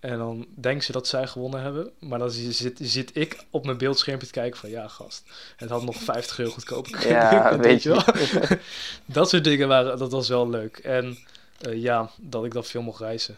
En 0.00 0.18
dan 0.18 0.46
denken 0.54 0.84
ze 0.84 0.92
dat 0.92 1.06
zij 1.06 1.26
gewonnen 1.26 1.62
hebben. 1.62 1.90
Maar 1.98 2.18
dan 2.18 2.30
zi- 2.30 2.52
zit, 2.52 2.78
zit 2.82 3.16
ik 3.16 3.44
op 3.50 3.64
mijn 3.64 3.78
beeldschermpje 3.78 4.26
te 4.26 4.32
kijken 4.32 4.58
van... 4.58 4.70
Ja, 4.70 4.88
gast, 4.88 5.22
het 5.56 5.70
had 5.70 5.82
nog 5.82 5.96
50 5.96 6.38
euro 6.38 6.50
goedkoper 6.50 6.92
kunnen. 6.92 7.18
Ja, 7.18 7.58
weet 7.58 7.82
je. 7.82 7.88
wel. 7.88 8.02
dat 9.04 9.28
soort 9.28 9.44
dingen 9.44 9.68
waren... 9.68 9.98
Dat 9.98 10.12
was 10.12 10.28
wel 10.28 10.48
leuk. 10.50 10.78
En 10.78 11.18
eh, 11.60 11.82
ja, 11.82 12.10
dat 12.16 12.44
ik 12.44 12.52
dat 12.52 12.66
veel 12.66 12.82
mocht 12.82 13.00
reizen. 13.00 13.36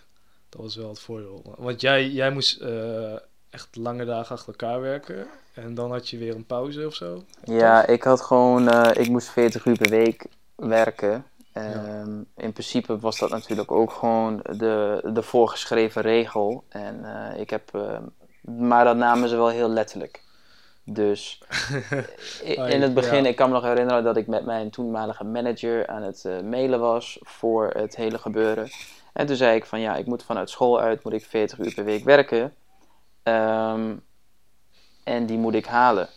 Dat 0.49 0.61
was 0.61 0.77
wel 0.77 0.89
het 0.89 1.01
voordeel. 1.01 1.55
Want 1.59 1.81
jij, 1.81 2.09
jij 2.09 2.31
moest 2.31 2.61
eh, 2.61 3.13
echt 3.51 3.77
lange 3.77 4.05
dagen 4.05 4.35
achter 4.35 4.49
elkaar 4.49 4.81
werken. 4.81 5.27
En 5.55 5.75
dan 5.75 5.91
had 5.91 6.09
je 6.09 6.19
weer 6.19 6.35
een 6.35 6.47
pauze 6.47 6.87
of 6.87 6.95
zo. 6.95 7.25
Ja, 7.45 7.87
ik 7.87 8.03
had 8.03 8.21
gewoon, 8.21 8.69
eh, 8.69 9.03
ik 9.03 9.09
moest 9.09 9.29
40 9.29 9.65
uur 9.65 9.77
per 9.77 9.91
week 9.91 10.27
werken. 10.55 11.25
Ja. 11.55 11.61
Ehm, 11.61 12.23
In 12.37 12.53
principe 12.53 12.99
was 12.99 13.19
dat 13.19 13.31
natuurlijk 13.31 13.71
ook 13.73 13.93
gewoon 13.93 14.43
de, 14.51 15.01
de 15.13 15.23
voorgeschreven 15.23 16.03
regel. 16.03 16.65
En 16.69 17.05
eh, 17.05 17.41
ik 17.41 17.51
heb, 17.51 17.75
eh, 17.75 17.99
maar 18.41 18.85
dat 18.85 18.97
namen 18.97 19.29
ze 19.29 19.37
wel 19.37 19.49
heel 19.49 19.69
letterlijk. 19.69 20.23
Dus 20.85 21.43
in 22.45 22.83
het 22.83 22.95
begin, 22.95 23.23
ja. 23.23 23.29
ik 23.29 23.37
kan 23.37 23.49
me 23.49 23.55
nog 23.55 23.65
herinneren 23.65 24.05
dat 24.05 24.17
ik 24.17 24.27
met 24.27 24.45
mijn 24.45 24.71
toenmalige 24.71 25.25
manager 25.25 25.87
aan 25.87 26.03
het 26.03 26.25
eh, 26.25 26.41
mailen 26.41 26.81
was 26.81 27.19
voor 27.21 27.71
het 27.77 27.97
hele 27.97 28.19
gebeuren. 28.19 28.71
En 29.13 29.27
toen 29.27 29.37
zei 29.37 29.57
ik 29.57 29.65
van 29.65 29.81
ja, 29.81 29.97
ik 29.97 30.07
moet 30.07 30.23
vanuit 30.23 30.51
school 30.51 30.81
uit, 30.81 31.05
moet 31.05 31.13
ik 31.13 31.25
40 31.25 31.59
uur 31.59 31.75
per 31.75 31.85
week 31.85 32.05
werken. 32.05 32.55
Ehm, 33.23 33.97
en 35.05 35.27
die 35.27 35.39
moet 35.39 35.55
ik 35.55 35.67
halen. 35.67 36.09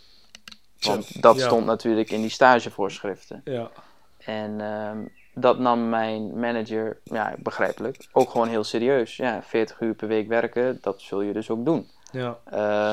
Want 0.79 1.21
dat 1.21 1.37
ja. 1.37 1.45
stond 1.45 1.65
natuurlijk 1.65 2.09
in 2.09 2.21
die 2.21 2.29
stagevoorschriften. 2.29 3.41
Ja, 3.43 3.71
En 4.17 4.61
ehm, 4.61 5.05
dat 5.35 5.59
nam 5.59 5.89
mijn 5.89 6.39
manager, 6.39 6.99
ja, 7.03 7.33
begrijpelijk, 7.37 8.07
ook 8.11 8.29
gewoon 8.29 8.47
heel 8.47 8.63
serieus. 8.63 9.15
Ja, 9.15 9.41
40 9.43 9.79
uur 9.79 9.93
per 9.93 10.07
week 10.07 10.27
werken, 10.27 10.77
dat 10.81 11.01
zul 11.01 11.21
je 11.21 11.33
dus 11.33 11.49
ook 11.49 11.65
doen. 11.65 11.89
ja. 12.11 12.37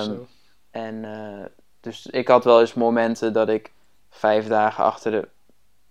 Zo. 0.02 0.26
en 0.70 1.04
eh, 1.04 1.44
dus 1.80 2.06
ik 2.06 2.28
had 2.28 2.44
wel 2.44 2.60
eens 2.60 2.74
momenten 2.74 3.32
dat 3.32 3.48
ik 3.48 3.72
vijf 4.10 4.46
dagen 4.46 4.84
achter, 4.84 5.10
de, 5.10 5.28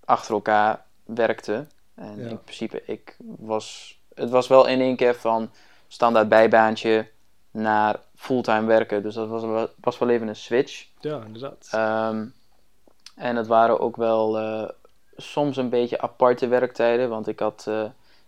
achter 0.05 0.33
elkaar 0.33 0.85
werkte. 1.05 1.65
En 1.95 2.17
Ja. 2.23 2.29
in 2.29 2.41
principe, 2.43 2.83
ik 2.85 3.15
was, 3.37 3.99
het 4.15 4.29
was 4.29 4.47
wel 4.47 4.67
in 4.67 4.79
één 4.81 4.95
keer 4.95 5.15
van 5.15 5.51
standaard 5.87 6.29
bijbaantje 6.29 7.07
naar 7.51 7.95
fulltime 8.15 8.65
werken. 8.65 9.03
Dus 9.03 9.13
dat 9.15 9.27
was 9.27 9.43
wel, 9.43 9.69
was 9.81 9.97
wel 9.97 10.09
even 10.09 10.27
een 10.27 10.35
switch. 10.35 10.87
Ja, 10.99 11.21
inderdaad. 11.25 11.67
Ehm, 11.71 12.25
en 13.15 13.35
het 13.35 13.47
waren 13.47 13.79
ook 13.79 13.95
wel 13.95 14.37
eh, 14.37 14.69
soms 15.21 15.57
een 15.57 15.69
beetje 15.69 16.01
aparte 16.01 16.47
werktijden. 16.47 17.09
Want 17.09 17.27
ik 17.27 17.39
had 17.39 17.65
eh, 17.67 17.81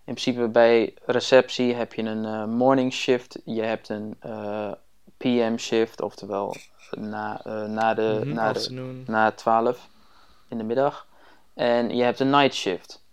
in 0.04 0.14
principe 0.14 0.48
bij 0.48 0.94
receptie 1.06 1.74
heb 1.74 1.94
je 1.94 2.02
een 2.04 2.26
eh, 2.26 2.46
morning 2.46 2.94
shift. 2.94 3.40
Je 3.46 3.62
hebt 3.62 3.90
een 3.90 4.16
eh, 4.20 4.72
PM 5.18 5.58
shift, 5.58 6.02
oftewel 6.02 6.56
na, 6.92 7.42
na, 7.68 7.94
de, 7.94 8.20
Mhm, 8.24 8.34
na, 8.34 8.52
de, 8.54 9.04
na 9.06 9.32
12 9.32 9.88
in 10.48 10.58
de 10.58 10.64
middag. 10.64 11.08
En 11.54 11.96
je 11.96 12.04
hebt 12.04 12.20
een 12.20 12.30
night 12.30 12.54
shift. 12.54 13.04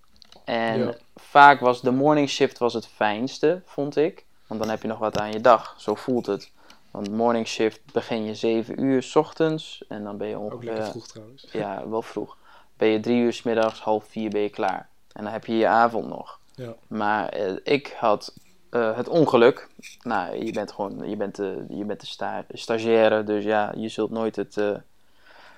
En 0.44 0.78
Ja. 0.78 0.94
vaak 1.16 1.60
was 1.60 1.80
de 1.80 1.90
morning 1.90 2.28
shift 2.28 2.58
was 2.58 2.74
het 2.74 2.86
fijnste, 2.86 3.62
vond 3.64 3.96
ik. 3.96 4.24
Want 4.46 4.60
dan 4.60 4.70
heb 4.70 4.82
je 4.82 4.88
nog 4.88 4.98
wat 4.98 5.18
aan 5.18 5.32
je 5.32 5.40
dag. 5.40 5.74
Zo 5.78 5.94
voelt 5.94 6.26
het. 6.26 6.50
Want 6.90 7.10
morning 7.10 7.46
shift 7.46 7.80
begin 7.92 8.24
je 8.24 8.34
7 8.34 8.82
uur 8.82 9.02
's 9.02 9.14
ochtends. 9.16 9.84
En 9.88 10.04
dan 10.04 10.16
ben 10.16 10.28
je 10.28 10.36
Ook 10.36 10.42
ongeveer... 10.52 10.64
lekker 10.72 10.90
vroeg 10.90 11.06
trouwens. 11.06 11.46
Ja, 11.52 11.88
wel 11.88 12.02
vroeg. 12.02 12.36
Ben 12.78 12.88
je 12.88 13.00
drie 13.00 13.22
uur 13.22 13.32
's 13.32 13.42
middags, 13.42 13.80
half 13.80 14.04
vier 14.08 14.30
ben 14.30 14.40
je 14.40 14.48
klaar. 14.48 14.88
En 15.12 15.24
dan 15.24 15.32
heb 15.32 15.46
je 15.46 15.56
je 15.56 15.66
avond 15.66 16.08
nog. 16.08 16.38
Ja. 16.54 16.74
Maar 16.86 17.28
eh, 17.28 17.52
ik 17.62 17.96
had 17.98 18.34
eh, 18.70 18.96
het 18.96 19.08
ongeluk. 19.08 19.68
Nou, 20.02 20.44
je 20.44 20.52
bent 20.52 20.72
gewoon, 20.72 21.08
je 21.08 21.16
bent 21.16 21.36
de, 21.36 21.64
je 21.68 21.84
bent 21.84 22.00
de 22.00 22.06
sta 22.06 22.44
stagiaire, 22.48 23.24
dus 23.24 23.44
ja, 23.44 23.72
je 23.76 23.88
zult 23.88 24.10
nooit 24.10 24.36
het, 24.36 24.56
eh, 24.56 24.74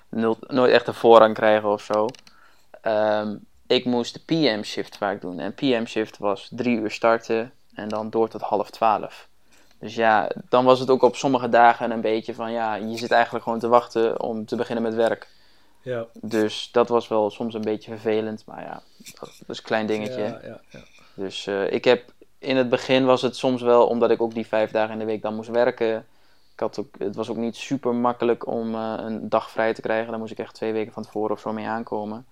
nul, 0.09 0.38
nooit 0.46 0.72
echt 0.72 0.87
een 0.87 0.94
voorrang 0.94 1.35
krijgen 1.35 1.68
of 1.68 1.83
zo. 1.83 2.06
Ehm, 2.80 3.37
ik 3.66 3.85
moest 3.85 4.14
de 4.14 4.20
PM 4.20 4.62
shift 4.62 4.96
vaak 4.96 5.20
doen. 5.20 5.38
En 5.38 5.54
PM 5.54 5.85
shift 5.85 6.18
was 6.18 6.48
drie 6.50 6.78
uur 6.78 6.90
starten 6.90 7.52
en 7.74 7.88
dan 7.88 8.11
door 8.11 8.28
tot 8.28 8.40
half 8.40 8.70
twaalf. 8.70 9.28
Dus 9.78 9.94
ja, 9.94 10.30
dan 10.48 10.64
was 10.64 10.80
het 10.80 10.90
ook 10.90 11.02
op 11.02 11.16
sommige 11.16 11.48
dagen 11.48 11.90
een 11.90 12.00
beetje 12.00 12.35
van 12.35 12.52
ja, 12.52 12.74
je 12.74 12.96
zit 12.96 13.11
eigenlijk 13.11 13.44
gewoon 13.44 13.59
te 13.59 13.68
wachten 13.68 14.22
om 14.22 14.46
te 14.46 14.56
beginnen 14.56 14.85
met 14.85 14.94
werk. 14.94 15.28
Ja, 15.82 16.06
Dus 16.14 16.68
dat 16.72 16.88
was 16.88 17.08
wel 17.08 17.30
soms 17.30 17.54
een 17.54 17.60
beetje 17.60 17.90
vervelend, 17.90 18.42
maar 18.46 18.62
ja, 18.62 18.82
dat 19.20 19.28
is 19.48 19.58
een 19.58 19.64
klein 19.64 19.86
dingetje. 19.86 20.22
ja, 20.22 20.40
ja, 20.42 20.60
ja. 20.70 20.80
Dus 21.14 21.46
eh, 21.46 21.72
ik 21.72 21.84
heb 21.84 22.12
in 22.38 22.56
het 22.56 22.68
begin 22.68 23.04
was 23.04 23.22
het 23.22 23.36
soms 23.36 23.62
wel, 23.62 23.86
omdat 23.86 24.10
ik 24.10 24.22
ook 24.22 24.34
die 24.34 24.46
vijf 24.46 24.70
dagen 24.70 24.92
in 24.92 24.98
de 24.98 25.04
week 25.04 25.22
dan 25.22 25.34
moest 25.34 25.48
werken. 25.48 26.06
Ik 26.52 26.60
had 26.60 26.78
ook, 26.78 26.94
het 26.98 27.16
was 27.16 27.28
ook 27.28 27.36
niet 27.36 27.56
super 27.56 27.94
makkelijk 27.94 28.46
om 28.46 28.74
eh, 28.74 28.94
een 28.96 29.28
dag 29.28 29.50
vrij 29.50 29.74
te 29.74 29.80
krijgen. 29.80 30.10
Daar 30.10 30.18
moest 30.18 30.32
ik 30.32 30.38
echt 30.38 30.54
twee 30.54 30.72
weken 30.72 30.92
van 30.92 31.02
tevoren 31.02 31.30
of 31.30 31.40
zo 31.40 31.52
mee 31.52 31.66
aankomen. 31.66 32.26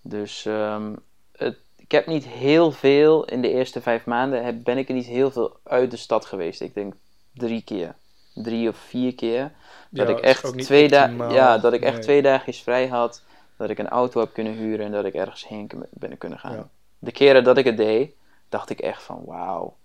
Dus 0.00 0.46
ehm, 0.46 0.94
het, 1.36 1.56
ik 1.76 1.90
heb 1.90 2.06
niet 2.06 2.26
heel 2.26 2.72
veel 2.72 3.24
in 3.24 3.42
de 3.42 3.50
eerste 3.50 3.80
vijf 3.80 4.04
maanden, 4.04 4.44
heb, 4.44 4.64
ben 4.64 4.78
ik 4.78 4.88
er 4.88 4.94
niet 4.94 5.06
heel 5.06 5.30
veel 5.30 5.56
uit 5.62 5.90
de 5.90 5.96
stad 5.96 6.24
geweest. 6.24 6.60
Ik 6.60 6.74
denk 6.74 6.94
drie 7.34 7.62
keer, 7.62 7.94
drie 8.34 8.68
of 8.68 8.76
vier 8.76 9.14
keer. 9.14 9.52
Dat 9.90 10.08
Ja, 10.08 10.16
ik 10.16 10.20
echt 10.20 10.58
twee 10.58 10.88
dagen, 10.88 11.10
optimaal. 11.10 11.32
ja, 11.34 11.58
dat 11.58 11.72
ik 11.72 11.82
echt 11.82 11.92
Nee. 11.94 12.02
twee 12.02 12.22
dagjes 12.22 12.62
vrij 12.62 12.86
had. 12.88 13.22
Dat 13.56 13.70
ik 13.70 13.78
een 13.78 13.88
auto 13.88 14.20
heb 14.20 14.32
kunnen 14.32 14.52
huren 14.52 14.86
en 14.86 14.92
dat 14.92 15.04
ik 15.04 15.14
ergens 15.14 15.48
heen 15.48 15.70
ben 15.90 16.18
kunnen 16.18 16.38
gaan. 16.38 16.52
Ja. 16.54 16.68
De 16.98 17.12
keren 17.12 17.44
dat 17.44 17.56
ik 17.58 17.64
het 17.64 17.76
deed, 17.76 18.10
dacht 18.48 18.70
ik 18.70 18.80
echt 18.80 19.02
van 19.02 19.22
wauw. 19.26 19.76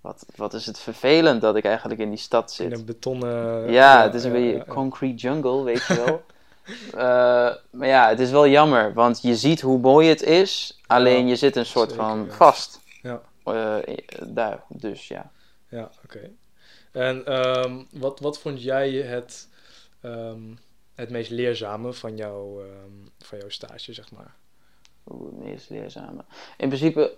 Wat, 0.00 0.26
wat 0.36 0.54
is 0.54 0.66
het 0.66 0.78
vervelend 0.78 1.40
dat 1.40 1.56
ik 1.56 1.64
eigenlijk 1.64 2.00
in 2.00 2.08
die 2.08 2.18
stad 2.18 2.48
In 2.48 2.54
zit. 2.70 2.78
een 2.78 2.84
betonnen... 2.84 3.70
Ja, 3.72 4.02
het 4.02 4.14
is 4.14 4.24
een 4.24 4.32
beetje 4.32 4.64
concrete 4.68 5.14
jungle, 5.14 5.62
weet 5.62 5.86
je 5.86 5.94
wel. 6.04 6.22
Eh, 6.94 7.00
maar 7.70 7.88
ja, 7.88 8.08
het 8.08 8.20
is 8.20 8.30
wel 8.30 8.46
jammer, 8.48 8.92
want 8.94 9.22
je 9.22 9.36
ziet 9.36 9.60
hoe 9.60 9.78
mooi 9.78 10.08
het 10.08 10.22
is, 10.22 10.80
alleen 10.86 11.26
je 11.28 11.36
zit 11.36 11.56
een 11.56 11.66
soort 11.66 11.90
zeker, 11.90 12.04
van 12.04 12.24
ja. 12.28 12.32
vast. 12.32 12.80
Ja. 13.02 13.20
Eh, 13.44 13.76
daar, 14.26 14.62
dus 14.68 15.08
ja. 15.08 15.30
Ja, 15.68 15.90
oké. 16.04 16.30
En 16.92 17.26
ehm, 17.26 17.82
wat, 17.92 18.20
wat 18.20 18.38
vond 18.38 18.62
jij 18.62 18.90
het, 18.92 19.48
ehm, 20.02 20.54
het 20.94 21.10
meest 21.10 21.30
leerzame 21.30 21.92
van, 21.92 22.16
jouw 22.16 22.60
ehm, 22.60 23.08
van 23.18 23.38
jouw 23.38 23.48
stage, 23.48 23.92
zeg 23.92 24.10
maar? 24.10 24.34
Oeh, 25.06 25.26
het 25.26 25.38
meest 25.44 25.70
leerzame. 25.70 26.24
In 26.56 26.68
principe, 26.68 27.16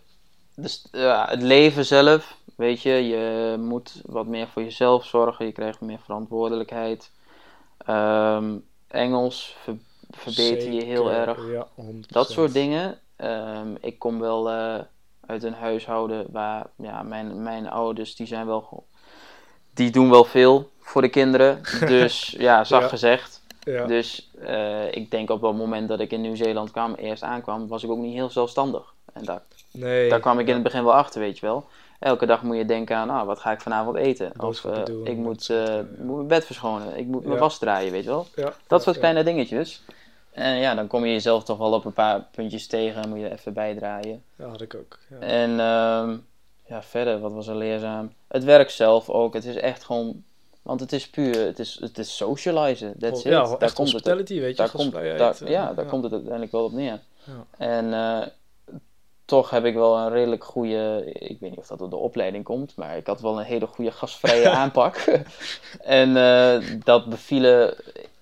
dus, 0.56 0.88
ja, 0.92 1.26
het 1.28 1.42
leven 1.42 1.84
zelf, 1.84 2.38
weet 2.56 2.82
je, 2.82 2.90
je 2.92 3.56
moet 3.58 4.02
wat 4.06 4.26
meer 4.26 4.48
voor 4.48 4.62
jezelf 4.62 5.04
zorgen, 5.06 5.46
je 5.46 5.52
krijgt 5.52 5.80
meer 5.80 6.00
verantwoordelijkheid. 6.00 7.10
Ehm, 7.78 8.58
Engels 8.88 9.56
ver- 9.62 9.78
verbeter 10.10 10.72
je 10.72 10.84
heel 10.84 11.10
erg. 11.10 11.50
Ja, 11.50 11.68
100%. 11.74 12.12
Dat 12.12 12.30
soort 12.30 12.52
dingen. 12.52 12.98
Ik 13.80 13.98
kom 13.98 14.20
wel 14.20 14.50
eh, 14.50 14.80
uit 15.26 15.42
een 15.42 15.54
huishouden 15.54 16.26
waar 16.32 16.66
ja, 16.76 17.02
mijn, 17.02 17.42
mijn 17.42 17.68
ouders 17.68 18.16
die 18.16 18.26
zijn 18.26 18.46
wel 18.46 18.86
die 19.74 19.90
doen 19.90 20.10
wel 20.10 20.24
veel 20.24 20.70
voor 20.80 21.02
de 21.02 21.08
kinderen. 21.08 21.60
Dus 21.86 22.34
ja, 22.38 22.64
zacht 22.64 22.82
Ja. 22.82 22.88
gezegd. 22.88 23.42
Ja, 23.60 23.86
Dus 23.86 24.30
eh, 24.44 24.92
ik 24.94 25.10
denk 25.10 25.30
op 25.30 25.42
het 25.42 25.56
moment 25.56 25.88
dat 25.88 26.00
ik 26.00 26.10
in 26.12 26.20
Nieuw-Zeeland 26.20 26.70
kwam, 26.70 26.94
eerst 26.94 27.22
aankwam, 27.22 27.68
was 27.68 27.82
ik 27.84 27.90
ook 27.90 27.98
niet 27.98 28.14
heel 28.14 28.30
zelfstandig. 28.30 28.92
En 29.12 29.24
daar, 29.24 29.42
nee. 29.70 30.08
daar 30.08 30.20
kwam 30.20 30.38
ik 30.38 30.46
in 30.48 30.54
het 30.54 30.62
begin 30.62 30.84
wel 30.84 30.94
achter, 30.94 31.20
weet 31.20 31.38
je 31.38 31.46
wel. 31.46 31.66
Elke 31.98 32.26
dag 32.26 32.42
moet 32.42 32.56
je 32.56 32.64
denken 32.64 32.96
aan, 32.96 33.10
ah, 33.10 33.26
wat 33.26 33.38
ga 33.38 33.52
ik 33.52 33.60
vanavond 33.60 33.96
eten? 33.96 34.32
Of 34.40 34.64
eh, 34.64 34.84
doen, 34.84 35.06
ik 35.06 35.16
moet, 35.16 35.50
eh, 35.50 35.74
moet 35.98 36.16
mijn 36.16 36.26
bed 36.28 36.46
verschonen, 36.46 36.96
ik 36.98 37.06
moet 37.06 37.22
mijn 37.22 37.34
Ja. 37.34 37.40
was 37.40 37.58
draaien, 37.58 37.92
weet 37.92 38.04
je 38.04 38.08
wel. 38.10 38.26
Dat 38.66 38.82
soort 38.82 38.98
kleine 38.98 39.22
dingetjes. 39.24 39.82
En 40.32 40.56
ja, 40.56 40.74
dan 40.74 40.86
kom 40.86 41.04
je 41.04 41.12
jezelf 41.12 41.44
toch 41.44 41.58
wel 41.58 41.72
op 41.72 41.84
een 41.84 41.92
paar 41.92 42.26
puntjes 42.30 42.66
tegen 42.66 43.02
en 43.02 43.08
moet 43.08 43.18
je 43.20 43.32
even 43.32 43.52
bijdraaien. 43.52 44.22
Ja, 44.36 44.46
had 44.46 44.60
ik 44.60 44.74
ook. 44.74 44.98
En 45.20 45.60
ehm, 45.60 46.16
ja, 46.74 46.82
verder, 46.82 47.20
wat 47.20 47.32
was 47.32 47.46
er 47.46 47.56
leerzaam? 47.56 48.12
Het 48.28 48.44
werk 48.44 48.70
zelf 48.70 49.10
ook. 49.10 49.34
Het 49.34 49.44
is 49.44 49.56
echt 49.56 49.84
gewoon, 49.84 50.24
want 50.62 50.80
het 50.80 50.92
is 50.92 51.10
puur, 51.10 51.46
het 51.46 51.58
is, 51.58 51.78
het 51.80 51.98
is 51.98 52.16
socializen. 52.16 52.98
That's 52.98 53.24
it. 53.24 53.32
ja, 53.32 53.42
daar 53.42 53.58
echt 53.58 53.74
komt 53.74 53.92
het, 53.92 54.04
weet 54.04 54.28
je. 54.28 54.54
daar 54.54 54.70
komt, 54.70 54.82
gastvrijheid, 54.82 55.18
daar, 55.18 55.42
eh, 55.42 55.48
ja, 55.48 55.72
daar 55.74 55.84
komt 55.84 56.02
het 56.02 56.12
uiteindelijk 56.12 56.52
wel 56.52 56.64
op 56.64 56.72
neer. 56.72 57.00
Ja. 57.24 57.46
En 57.58 57.94
eh, 57.94 58.26
toch 59.24 59.50
heb 59.50 59.64
ik 59.64 59.74
wel 59.74 59.96
een 59.96 60.10
redelijk 60.10 60.44
goede, 60.44 61.12
ik 61.12 61.40
weet 61.40 61.50
niet 61.50 61.58
of 61.58 61.66
dat 61.66 61.78
door 61.78 61.90
de 61.90 61.96
opleiding 61.96 62.44
komt, 62.44 62.76
maar 62.76 62.96
ik 62.96 63.06
had 63.06 63.20
wel 63.20 63.38
een 63.38 63.44
hele 63.44 63.66
goede 63.66 63.90
gastvrije 63.90 64.50
aanpak. 64.62 64.96
en 65.80 66.16
eh, 66.16 66.80
dat 66.84 67.06
bevielen, 67.06 67.74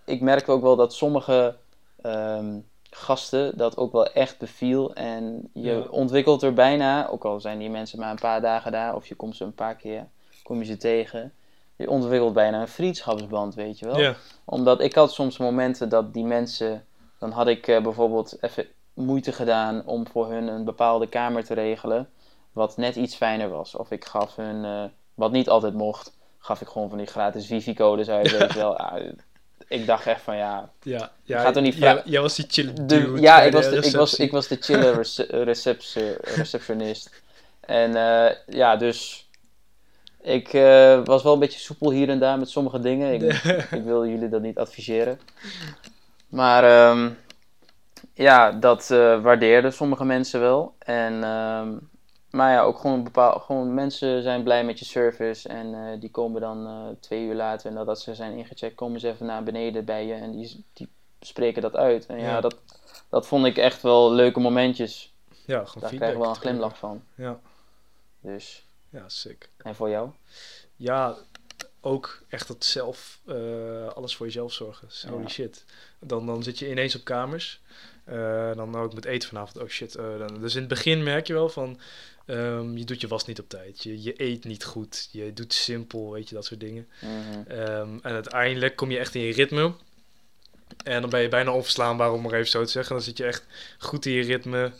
ik 0.05 0.21
merkte 0.21 0.51
ook 0.51 0.63
wel 0.63 0.77
dat 0.77 0.95
sommige 0.95 1.55
ehm, 2.03 2.59
gasten 2.95 3.57
dat 3.57 3.77
ook 3.77 3.93
wel 3.93 4.07
echt 4.13 4.39
beviel. 4.39 4.95
En 4.95 5.49
je 5.53 5.71
Ja. 5.71 5.79
ontwikkelt 5.91 6.43
er 6.43 6.53
bijna, 6.53 7.09
ook 7.09 7.25
al 7.25 7.41
zijn 7.41 7.59
die 7.59 7.71
mensen 7.71 7.99
maar 7.99 8.11
een 8.11 8.17
paar 8.17 8.41
dagen 8.41 8.73
daar, 8.73 8.95
of 8.95 9.07
je 9.07 9.15
komt 9.15 9.37
ze 9.37 9.45
een 9.45 9.55
paar 9.55 9.77
keer, 9.77 10.07
kom 10.43 10.59
je 10.59 10.65
ze 10.65 10.77
tegen. 10.77 11.33
Je 11.77 11.91
ontwikkelt 11.91 12.33
bijna 12.33 12.61
een 12.61 12.69
vriendschapsband, 12.69 13.55
weet 13.55 13.79
je 13.79 13.87
wel 13.87 13.99
Ja, 13.99 14.15
omdat 14.45 14.81
ik 14.81 14.95
had 14.95 15.13
soms 15.13 15.39
momenten 15.39 15.89
dat 15.89 16.15
die 16.15 16.25
mensen, 16.25 16.85
dan 17.19 17.31
had 17.31 17.47
ik 17.47 17.69
eh, 17.69 17.83
bijvoorbeeld 17.83 18.37
even 18.41 18.67
moeite 18.95 19.33
gedaan 19.33 19.87
om 19.87 20.07
voor 20.09 20.31
hun 20.31 20.47
een 20.49 20.65
bepaalde 20.65 21.07
kamer 21.09 21.45
te 21.45 21.55
regelen, 21.55 22.09
wat 22.53 22.77
net 22.77 22.97
iets 22.97 23.15
fijner 23.15 23.49
was. 23.49 23.75
Of 23.75 23.91
ik 23.91 24.05
gaf 24.05 24.37
hun, 24.37 24.65
eh, 24.65 24.85
wat 25.15 25.33
niet 25.33 25.49
altijd 25.49 25.75
mocht, 25.75 26.17
gaf 26.39 26.61
ik 26.61 26.69
gewoon 26.69 26.89
van 26.89 26.99
die 26.99 27.07
gratis 27.07 27.49
wifi-codes 27.49 28.09
uit, 28.09 28.31
weet 28.39 28.53
je 28.53 28.59
wel. 28.59 28.77
Ja, 28.79 29.01
ik 29.73 29.87
dacht 29.87 30.07
echt 30.07 30.21
van 30.23 30.37
ja, 30.37 30.71
ja. 30.83 31.11
ja 31.23 31.41
Gaat 31.41 31.57
er 31.57 31.63
niet 31.63 31.75
jij, 31.75 32.03
jij 32.05 32.21
was 32.21 32.35
die 32.35 32.45
chille 32.49 32.73
de, 32.73 32.85
dude 32.87 33.21
ja, 33.21 33.43
ik 33.43 33.53
was, 33.53 33.69
de, 33.69 33.77
ik, 33.77 33.93
was, 33.93 34.15
ik 34.15 34.31
was 34.31 34.49
de 34.49 34.57
chille 34.61 34.93
rece- 35.03 35.27
receptie- 35.45 36.17
receptionist. 36.21 37.23
En 37.61 37.97
eh, 37.97 38.37
ja, 38.47 38.77
dus 38.77 39.29
ik 40.21 40.53
eh, 40.53 41.05
was 41.05 41.23
wel 41.23 41.33
een 41.33 41.39
beetje 41.39 41.59
soepel 41.61 41.91
hier 41.91 42.09
en 42.09 42.19
daar 42.19 42.39
met 42.39 42.49
sommige 42.49 42.81
dingen. 42.81 43.13
Ik, 43.15 43.33
ik 43.79 43.83
wil 43.85 44.07
jullie 44.07 44.29
dat 44.29 44.43
niet 44.43 44.59
adviseren. 44.59 45.21
Maar 46.29 46.65
ehm, 46.65 47.11
ja, 48.15 48.53
dat 48.53 48.91
eh, 48.91 49.23
waardeerden 49.23 49.73
sommige 49.73 50.05
mensen 50.05 50.41
wel. 50.41 50.75
En, 50.79 51.25
ehm, 51.25 51.69
maar 52.33 52.53
ja, 52.53 52.63
ook 52.63 52.79
gewoon, 52.79 53.05
bepaal, 53.05 53.39
gewoon 53.39 53.75
mensen 53.75 54.23
zijn 54.23 54.43
blij 54.43 54.65
met 54.65 54.79
je 54.79 54.85
service. 54.85 55.49
En 55.49 55.75
eh, 55.75 56.01
die 56.01 56.11
komen 56.11 56.41
dan 56.41 56.67
eh, 56.67 56.89
twee 57.01 57.25
uur 57.27 57.35
later, 57.35 57.67
en 57.69 57.75
nadat 57.75 58.01
ze 58.01 58.15
zijn 58.15 58.37
ingecheckt, 58.39 58.75
komen 58.75 59.01
ze 59.01 59.09
even 59.09 59.27
naar 59.27 59.43
beneden 59.43 59.85
bij 59.85 60.07
je. 60.07 60.15
En 60.15 60.33
die, 60.33 60.65
die 60.73 60.89
spreken 61.21 61.63
dat 61.63 61.77
uit. 61.77 62.07
En 62.07 62.19
ja, 62.19 62.25
Ja. 62.25 62.41
Dat, 62.41 62.57
dat 63.09 63.27
vond 63.27 63.47
ik 63.47 63.57
echt 63.57 63.83
wel 63.83 64.13
leuke 64.13 64.41
momentjes. 64.41 65.15
Ja, 65.45 65.65
gewoon 65.65 65.83
Daar 65.83 65.95
krijg 65.99 66.13
ik 66.13 66.19
wel 66.19 66.29
een 66.29 66.37
glimlach 66.37 66.79
van. 66.79 67.03
Ja, 67.15 67.41
Dus, 68.21 68.67
ja, 68.91 69.09
sick. 69.09 69.49
en 69.57 69.75
voor 69.75 69.89
jou? 69.89 70.11
Ja, 70.77 71.17
ook 71.81 72.23
echt 72.29 72.49
dat 72.49 72.65
zelf, 72.65 73.21
eh, 73.27 73.87
alles 73.95 74.17
voor 74.17 74.27
jezelf 74.27 74.53
zorgen. 74.53 74.89
Dus 74.89 75.05
Holy 75.09 75.23
Ja. 75.23 75.29
shit. 75.29 75.65
Dan, 75.99 76.27
dan 76.27 76.43
zit 76.43 76.59
je 76.59 76.71
ineens 76.71 76.97
op 76.97 77.05
kamers. 77.05 77.61
Eh, 78.05 78.55
dan 78.55 78.77
ook 78.77 78.95
met 78.95 79.05
eten 79.05 79.29
vanavond. 79.29 79.59
Oh 79.65 79.69
shit. 79.69 79.93
dan, 79.93 80.41
dus 80.41 80.55
in 80.55 80.61
het 80.61 80.69
begin 80.69 81.03
merk 81.03 81.27
je 81.27 81.33
wel 81.33 81.49
van, 81.49 81.81
ehm, 82.27 82.77
je 82.77 82.85
doet 82.85 83.01
je 83.01 83.09
was 83.09 83.27
niet 83.27 83.41
op 83.41 83.49
tijd. 83.49 83.83
Je, 83.83 84.03
je 84.03 84.23
eet 84.23 84.45
niet 84.45 84.65
goed. 84.65 85.09
Je 85.13 85.33
doet 85.33 85.53
simpel, 85.53 86.13
weet 86.13 86.29
je, 86.29 86.35
dat 86.35 86.45
soort 86.45 86.61
dingen. 86.61 86.89
Mhm. 87.01 87.51
Ehm, 87.51 87.99
en 88.03 88.13
uiteindelijk 88.13 88.77
kom 88.77 88.91
je 88.91 88.99
echt 88.99 89.15
in 89.15 89.23
je 89.23 89.33
ritme. 89.33 89.75
En 90.85 91.01
dan 91.01 91.11
ben 91.11 91.21
je 91.21 91.29
bijna 91.29 91.53
onverslaanbaar, 91.53 92.13
om 92.13 92.23
maar 92.23 92.33
even 92.33 92.51
zo 92.51 92.65
te 92.65 92.71
zeggen. 92.71 92.95
Dan 92.95 93.05
zit 93.05 93.17
je 93.19 93.25
echt 93.25 93.47
goed 93.79 94.07
in 94.07 94.13
je 94.13 94.23
ritme. 94.23 94.73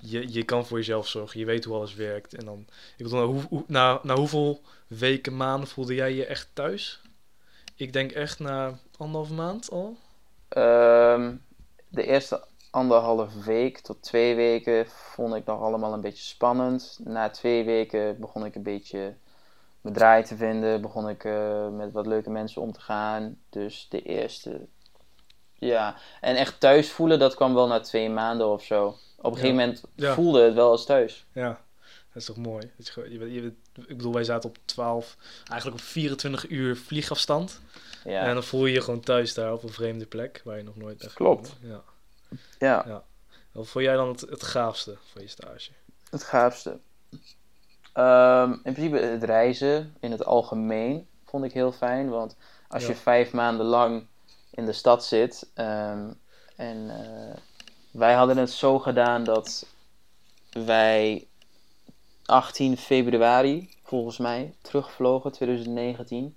Je, 0.00 0.32
je 0.32 0.42
kan 0.42 0.66
voor 0.66 0.78
jezelf 0.78 1.08
zorgen. 1.08 1.40
Je 1.40 1.46
weet 1.46 1.64
hoe 1.64 1.76
alles 1.76 1.94
werkt. 1.94 2.34
En 2.34 2.44
dan, 2.44 2.66
ik 2.96 3.04
bedoel, 3.04 3.24
hoe, 3.24 3.42
hoe, 3.48 3.64
na, 3.66 4.00
na 4.02 4.14
hoeveel 4.14 4.62
weken, 4.86 5.36
maanden 5.36 5.68
voelde 5.68 5.94
jij 5.94 6.14
je 6.14 6.26
echt 6.26 6.48
thuis? 6.52 7.00
Ik 7.74 7.92
denk 7.92 8.12
echt 8.12 8.38
na 8.38 8.78
anderhalve 8.96 9.34
maand 9.34 9.70
al. 9.70 9.96
Ehm, 10.48 11.34
de 11.88 12.04
eerste 12.04 12.44
anderhalf 12.70 13.44
week 13.44 13.78
tot 13.78 14.02
twee 14.02 14.34
weken 14.34 14.86
vond 14.88 15.34
ik 15.34 15.44
nog 15.44 15.60
allemaal 15.60 15.92
een 15.92 16.00
beetje 16.00 16.22
spannend. 16.22 16.98
Na 17.04 17.30
twee 17.30 17.64
weken 17.64 18.20
begon 18.20 18.44
ik 18.44 18.54
een 18.54 18.62
beetje 18.62 19.14
mijn 19.80 19.94
draai 19.94 20.22
te 20.24 20.36
vinden. 20.36 20.80
Begon 20.80 21.08
ik 21.08 21.24
eh, 21.24 21.68
met 21.68 21.92
wat 21.92 22.06
leuke 22.06 22.30
mensen 22.30 22.62
om 22.62 22.72
te 22.72 22.80
gaan. 22.80 23.38
Dus 23.50 23.86
de 23.90 24.02
eerste. 24.02 24.66
Ja, 25.54 25.96
en 26.20 26.36
echt 26.36 26.60
thuis 26.60 26.90
voelen, 26.90 27.18
dat 27.18 27.34
kwam 27.34 27.54
wel 27.54 27.66
na 27.66 27.80
twee 27.80 28.10
maanden 28.10 28.46
of 28.48 28.62
zo. 28.64 28.86
Op 29.16 29.24
een 29.32 29.32
gegeven 29.38 29.56
moment 29.56 29.82
Ja. 29.94 30.14
voelde 30.14 30.42
het 30.42 30.54
wel 30.54 30.70
als 30.70 30.84
thuis. 30.84 31.26
Ja, 31.32 31.48
dat 32.12 32.22
is 32.22 32.24
toch 32.24 32.36
mooi. 32.36 32.70
Dat 32.76 32.86
je, 32.94 33.52
ik 33.86 33.96
bedoel, 33.96 34.12
wij 34.12 34.24
zaten 34.24 34.48
op 34.48 34.56
12, 34.64 35.16
eigenlijk 35.50 35.80
op 35.80 35.86
24 35.88 36.48
uur 36.50 36.76
vliegafstand. 36.76 37.60
Ja, 38.04 38.22
En 38.26 38.34
dan 38.34 38.42
voel 38.44 38.66
je 38.66 38.72
je 38.72 38.80
gewoon 38.80 39.00
thuis 39.00 39.34
daar 39.34 39.52
op 39.52 39.62
een 39.62 39.72
vreemde 39.72 40.06
plek 40.06 40.40
waar 40.44 40.56
je 40.56 40.62
nog 40.62 40.76
nooit 40.76 40.98
bent 40.98 41.12
Klopt. 41.12 41.48
gekomen. 41.48 41.82
Ja. 42.58 42.84
ja. 42.86 43.02
Wat 43.52 43.68
vond 43.68 43.84
jij 43.84 43.94
dan 43.94 44.08
het, 44.08 44.20
het 44.20 44.42
gaafste 44.42 44.96
van 45.12 45.22
je 45.22 45.28
stage? 45.28 45.70
Het 46.10 46.22
gaafste. 46.24 46.78
Ehm, 47.92 48.52
in 48.52 48.72
principe 48.72 48.96
het 48.98 49.22
reizen 49.22 49.96
in 50.00 50.10
het 50.10 50.24
algemeen 50.24 51.06
vond 51.24 51.44
ik 51.44 51.52
heel 51.52 51.72
fijn. 51.72 52.08
Want 52.08 52.36
als 52.68 52.82
Ja. 52.82 52.88
je 52.88 52.94
vijf 52.94 53.32
maanden 53.32 53.66
lang 53.66 54.06
in 54.50 54.64
de 54.64 54.72
stad 54.72 55.04
zit. 55.04 55.50
ehm, 55.54 56.10
en 56.56 56.90
eh, 56.90 57.36
wij 57.90 58.14
hadden 58.14 58.36
het 58.36 58.50
zo 58.50 58.78
gedaan 58.78 59.24
dat 59.24 59.66
wij 60.50 61.26
18 62.24 62.76
februari, 62.76 63.70
volgens 63.82 64.18
mij, 64.18 64.54
terugvlogen, 64.62 65.32
2019. 65.32 66.36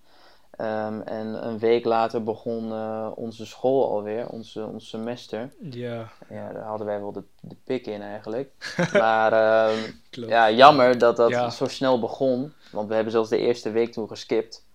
Ehm, 0.62 1.02
en 1.02 1.47
een 1.47 1.60
week 1.60 1.86
later 1.86 2.24
begon 2.24 2.71
eh, 2.71 3.08
onze 3.15 3.45
school 3.45 3.91
alweer, 3.91 4.28
onze, 4.30 4.65
ons 4.65 4.89
semester. 4.89 5.50
Ja, 5.60 6.10
Ja, 6.30 6.52
daar 6.54 6.63
hadden 6.63 6.88
wij 6.88 7.00
wel 7.00 7.12
de, 7.12 7.24
de 7.41 7.56
pik 7.63 7.88
in 7.88 8.02
eigenlijk. 8.02 8.52
Maar 8.93 9.34
ehm, 9.34 9.80
ja, 10.10 10.52
jammer 10.52 10.97
dat 10.97 11.15
dat 11.17 11.30
Ja. 11.30 11.50
zo 11.50 11.67
snel 11.67 12.00
begon. 12.00 12.54
Want 12.71 12.88
we 12.88 12.93
hebben 12.93 13.12
zelfs 13.12 13.30
de 13.30 13.38
eerste 13.38 13.71
week 13.71 13.91
toen 13.91 14.08
geskipt. 14.08 14.65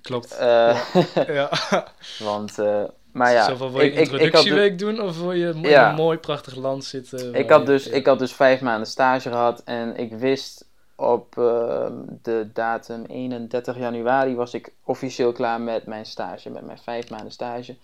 Klopt. 0.00 0.36
Eh, 0.36 0.80
ja. 1.26 1.50
want, 2.18 2.58
eh, 2.58 2.82
maar 3.12 3.32
ja, 3.32 3.44
Zo 3.44 3.56
van, 3.56 3.72
wil 3.72 3.80
je 3.80 3.86
ik, 3.92 3.96
een 3.96 4.00
ik, 4.02 4.06
ik, 4.06 4.10
had, 4.12 4.20
introductieweek 4.20 4.78
doen 4.78 5.00
of 5.00 5.20
wil 5.20 5.32
je 5.32 5.48
in 5.48 5.60
Ja. 5.62 5.88
een 5.88 5.94
mooi 5.94 6.18
prachtig 6.18 6.54
land 6.54 6.84
zitten? 6.84 7.34
ik, 7.34 7.50
had 7.50 7.66
dus, 7.66 7.86
ik 7.86 8.06
had 8.06 8.18
dus 8.18 8.32
vijf 8.32 8.60
maanden 8.60 8.86
stage 8.88 9.28
gehad. 9.30 9.62
En 9.64 9.96
ik 9.96 10.12
wist 10.12 10.68
op 11.00 11.38
ehm, 11.38 11.92
de 12.22 12.50
datum 12.52 13.04
31 13.04 13.76
januari 13.78 14.34
was 14.34 14.54
ik 14.54 14.72
officieel 14.84 15.32
klaar 15.32 15.60
met 15.60 15.86
mijn 15.86 16.06
stage. 16.06 16.50
Met 16.50 16.64
mijn 16.66 16.78
vijf 16.78 17.10
maanden 17.10 17.32
stage. 17.32 17.76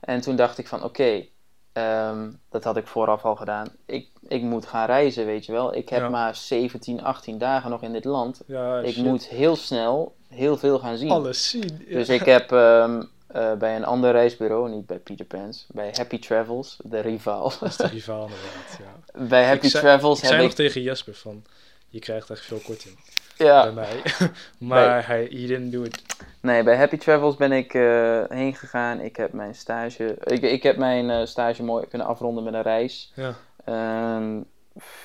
En 0.00 0.20
toen 0.20 0.36
dacht 0.36 0.58
ik 0.58 0.68
van 0.68 0.84
oké, 0.84 1.24
ehm, 1.72 2.30
dat 2.50 2.64
had 2.64 2.76
ik 2.76 2.86
vooraf 2.86 3.24
al 3.24 3.36
gedaan. 3.36 3.68
Ik, 3.86 4.08
ik 4.28 4.42
moet 4.42 4.66
gaan 4.66 4.86
reizen, 4.86 5.26
weet 5.26 5.46
je 5.46 5.52
wel. 5.52 5.74
Ik 5.74 5.88
heb 5.88 6.00
Ja. 6.00 6.08
maar 6.08 6.34
17, 6.36 7.02
18 7.02 7.38
dagen 7.38 7.70
nog 7.70 7.82
in 7.82 7.92
dit 7.92 8.04
land. 8.04 8.40
Ja, 8.46 8.78
ik 8.78 8.92
shit. 8.94 9.04
moet 9.04 9.26
heel 9.28 9.56
snel 9.56 10.14
heel 10.28 10.56
veel 10.56 10.78
gaan 10.78 10.96
zien. 10.96 11.10
alles 11.10 11.48
zien. 11.50 11.84
Ja. 11.86 11.94
Dus 11.94 12.08
ik 12.08 12.24
heb 12.24 12.52
ehm, 12.52 13.02
eh, 13.26 13.52
bij 13.52 13.76
een 13.76 13.84
ander 13.84 14.12
reisbureau, 14.12 14.70
niet 14.70 14.86
bij 14.86 14.98
Peter 14.98 15.24
Pan's, 15.24 15.66
bij 15.72 15.90
Happy 15.96 16.18
Travels, 16.18 16.76
de 16.84 17.00
rivaal. 17.00 17.52
Dat 17.60 17.68
is 17.68 17.76
de 17.76 17.86
rivaal 17.98 18.22
inderdaad, 18.22 18.78
ja. 18.78 19.22
bij 19.28 19.44
Happy 19.46 19.64
Ik 19.64 19.70
zei- 19.70 19.82
Travels 19.84 20.16
Ik 20.16 20.22
heb 20.22 20.30
zei 20.32 20.42
ik... 20.42 20.48
nog 20.48 20.56
tegen 20.56 20.82
Jesper 20.82 21.14
van, 21.14 21.42
je 21.90 21.98
krijgt 21.98 22.30
echt 22.30 22.44
veel 22.44 22.60
korting 22.64 22.98
ja, 23.44 23.62
bij 23.62 23.72
mij. 23.72 24.02
maar 24.68 25.06
hij, 25.06 25.22
he 25.22 25.46
didn't 25.46 25.72
do 25.72 25.82
it. 25.82 26.02
nee, 26.40 26.62
bij 26.62 26.76
Happy 26.76 26.96
Travels 26.96 27.36
ben 27.36 27.52
ik 27.52 27.74
eh, 27.74 28.22
heen 28.28 28.54
gegaan. 28.54 29.00
Ik 29.00 29.16
heb 29.16 29.32
mijn 29.32 29.54
stage, 29.54 30.16
ik, 30.24 30.42
ik 30.42 30.62
heb 30.62 30.76
mijn 30.76 31.10
eh, 31.10 31.26
stage 31.26 31.62
mooi 31.62 31.86
kunnen 31.86 32.06
afronden 32.06 32.44
met 32.44 32.54
een 32.54 32.62
reis. 32.62 33.12
Ja, 33.14 33.34
Een 33.64 34.46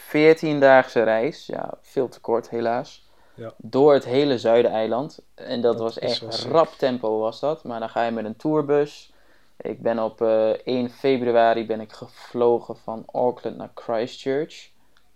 14-daagse 0.08 1.04
reis, 1.04 1.46
ja, 1.46 1.78
veel 1.82 2.08
te 2.08 2.20
kort 2.20 2.50
helaas. 2.50 3.04
Ja. 3.34 3.54
Door 3.58 3.94
het 3.94 4.06
hele 4.06 4.40
Zuideiland. 4.40 5.20
En 5.36 5.62
dat, 5.62 5.78
Dat 5.78 5.82
was 5.82 6.00
echt 6.00 6.44
rap 6.44 6.74
tempo 6.78 7.20
was 7.20 7.40
dat. 7.40 7.64
Maar 7.64 7.80
dan 7.80 7.90
ga 7.90 8.06
je 8.06 8.12
met 8.12 8.26
een 8.26 8.36
tourbus. 8.36 9.14
Ik 9.58 9.82
ben 9.82 10.00
op 10.00 10.22
eh 10.22 10.50
1 10.50 10.90
februari 10.90 11.66
ben 11.66 11.82
ik 11.82 11.92
gevlogen 11.92 12.78
van 12.78 13.04
Auckland 13.12 13.58
naar 13.58 13.72
Christchurch. 13.74 14.70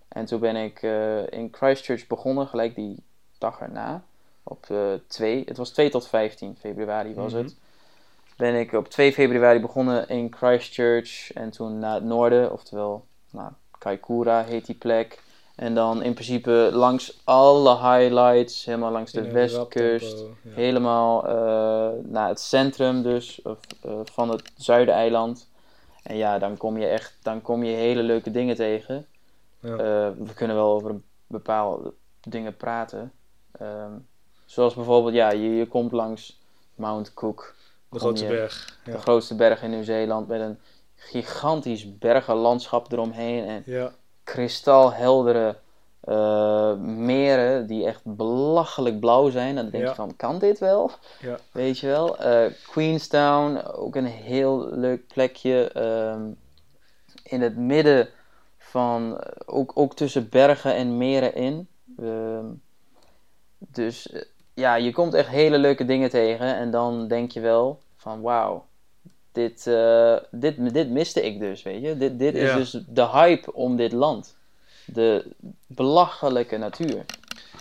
En 0.10 0.26
toen 0.26 0.40
ben 0.40 0.56
ik 0.56 0.82
eh, 0.82 1.28
in 1.32 1.48
Christchurch 1.52 2.08
begonnen, 2.08 2.48
gelijk 2.48 2.76
die 2.76 3.04
dag 3.38 3.60
erna. 3.60 4.04
Op 4.44 4.66
eh 4.70 4.78
2, 5.08 5.44
het 5.48 5.58
was 5.58 5.70
2 5.70 5.90
tot 5.90 6.08
15 6.08 6.56
februari 6.60 7.14
was 7.14 7.34
Mhm. 7.34 7.44
het. 7.44 7.56
Ben 8.38 8.56
ik 8.60 8.74
op 8.74 8.90
2 8.90 9.14
februari 9.14 9.60
begonnen 9.60 10.08
in 10.10 10.34
Christchurch. 10.38 11.34
En 11.34 11.50
toen 11.50 11.80
naar 11.80 11.94
het 11.94 12.04
noorden, 12.04 12.52
oftewel 12.52 13.06
nou, 13.32 13.52
Kaikoura 13.78 14.44
heet 14.44 14.66
die 14.66 14.76
plek. 14.76 15.20
En 15.56 15.76
dan 15.76 16.04
in 16.04 16.14
principe 16.14 16.70
langs 16.74 17.20
alle 17.24 17.78
highlights, 17.78 18.66
helemaal 18.66 18.92
langs 18.92 19.12
de 19.12 19.32
westkust. 19.32 20.18
tempo, 20.18 20.34
ja. 20.42 20.52
Helemaal 20.54 21.28
eh, 21.28 22.04
naar 22.04 22.28
het 22.28 22.40
centrum 22.40 23.02
dus, 23.02 23.42
of, 23.42 23.58
eh, 23.82 23.92
van 24.04 24.30
het 24.30 24.52
Zuideiland. 24.58 25.48
En 26.04 26.16
ja, 26.18 26.40
dan 26.40 26.58
kom 26.58 26.78
je 26.78 26.86
echt, 26.88 27.18
dan 27.22 27.42
kom 27.42 27.64
je 27.64 27.76
hele 27.76 28.04
leuke 28.04 28.32
dingen 28.32 28.56
tegen. 28.56 29.06
Ja. 29.62 29.72
Eh, 29.72 30.12
we 30.18 30.34
kunnen 30.36 30.56
wel 30.56 30.72
over 30.74 30.96
bepaalde 31.28 31.94
dingen 32.22 32.58
praten. 32.58 33.12
Ehm, 33.52 33.92
zoals 34.46 34.74
bijvoorbeeld, 34.74 35.14
ja, 35.14 35.32
je, 35.32 35.56
je 35.56 35.68
komt 35.68 35.92
langs 35.92 36.42
Mount 36.76 37.14
Cook, 37.14 37.56
de 37.90 38.00
grootste 38.00 38.28
je- 38.28 38.32
berg. 38.34 38.80
de 38.86 38.98
grootste 38.98 39.36
berg 39.36 39.64
in 39.64 39.70
Nieuw-Zeeland, 39.70 40.28
met 40.28 40.42
een 40.42 40.60
gigantisch 40.96 41.98
bergenlandschap 41.98 42.92
eromheen. 42.92 43.46
En 43.46 43.64
ja. 43.66 43.92
kristalheldere 44.24 45.56
eh, 46.00 46.74
meren 46.78 47.68
die 47.68 47.86
echt 47.86 48.02
belachelijk 48.04 49.00
blauw 49.00 49.30
zijn. 49.30 49.56
Dan 49.56 49.70
denk 49.70 49.84
Ja. 49.84 49.90
je 49.90 49.96
van, 49.96 50.16
kan 50.16 50.40
dit 50.40 50.60
wel? 50.60 50.92
Ja. 51.22 51.38
Weet 51.52 51.80
je 51.80 51.88
wel? 51.88 52.18
Eh, 52.18 52.52
Queenstown, 52.68 53.58
ook 53.76 53.96
een 53.96 54.06
heel 54.06 54.68
leuk 54.72 55.08
plekje. 55.08 55.68
ehm, 55.72 56.22
in 57.24 57.42
het 57.42 57.58
midden 57.58 58.10
van, 58.70 59.20
eh, 59.20 59.32
ook, 59.46 59.72
ook 59.76 59.96
tussen 59.96 60.30
bergen 60.30 60.76
en 60.76 60.98
meren 60.98 61.36
in. 61.36 61.68
Ehm, 61.98 62.46
dus 63.58 64.10
eh, 64.12 64.22
ja, 64.54 64.76
je 64.76 64.92
komt 64.92 65.14
echt 65.14 65.30
hele 65.30 65.58
leuke 65.58 65.86
dingen 65.86 66.10
tegen. 66.10 66.56
En 66.56 66.72
dan 66.72 67.08
denk 67.08 67.32
je 67.32 67.40
wel 67.40 67.82
van, 67.98 68.22
wauw. 68.22 68.66
Dit, 69.32 69.68
eh, 69.68 70.16
dit, 70.32 70.74
dit 70.74 70.90
miste 70.90 71.22
ik 71.26 71.40
dus, 71.40 71.64
weet 71.64 71.82
je. 71.82 71.98
Dit, 71.98 72.20
dit 72.20 72.36
is 72.36 72.50
Ja. 72.50 72.56
dus 72.56 72.72
de 72.88 73.08
hype 73.08 73.54
om 73.54 73.76
dit 73.76 73.92
land. 73.92 74.38
De 74.86 75.26
belachelijke 75.68 76.58
natuur. 76.58 77.06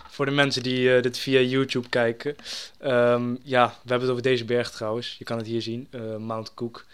Voor 0.09 0.27
de 0.27 0.33
mensen 0.33 0.63
die 0.63 1.01
dit 1.01 1.19
via 1.19 1.41
YouTube 1.41 1.89
kijken. 1.89 2.37
ehm, 2.79 3.35
ja, 3.43 3.67
we 3.67 3.73
hebben 3.91 4.01
het 4.01 4.11
over 4.11 4.23
deze 4.23 4.45
berg 4.45 4.71
trouwens. 4.71 5.17
Je 5.19 5.25
kan 5.25 5.37
het 5.39 5.47
hier 5.47 5.63
zien. 5.63 5.89
Mount 6.19 6.55
Cook. 6.55 6.87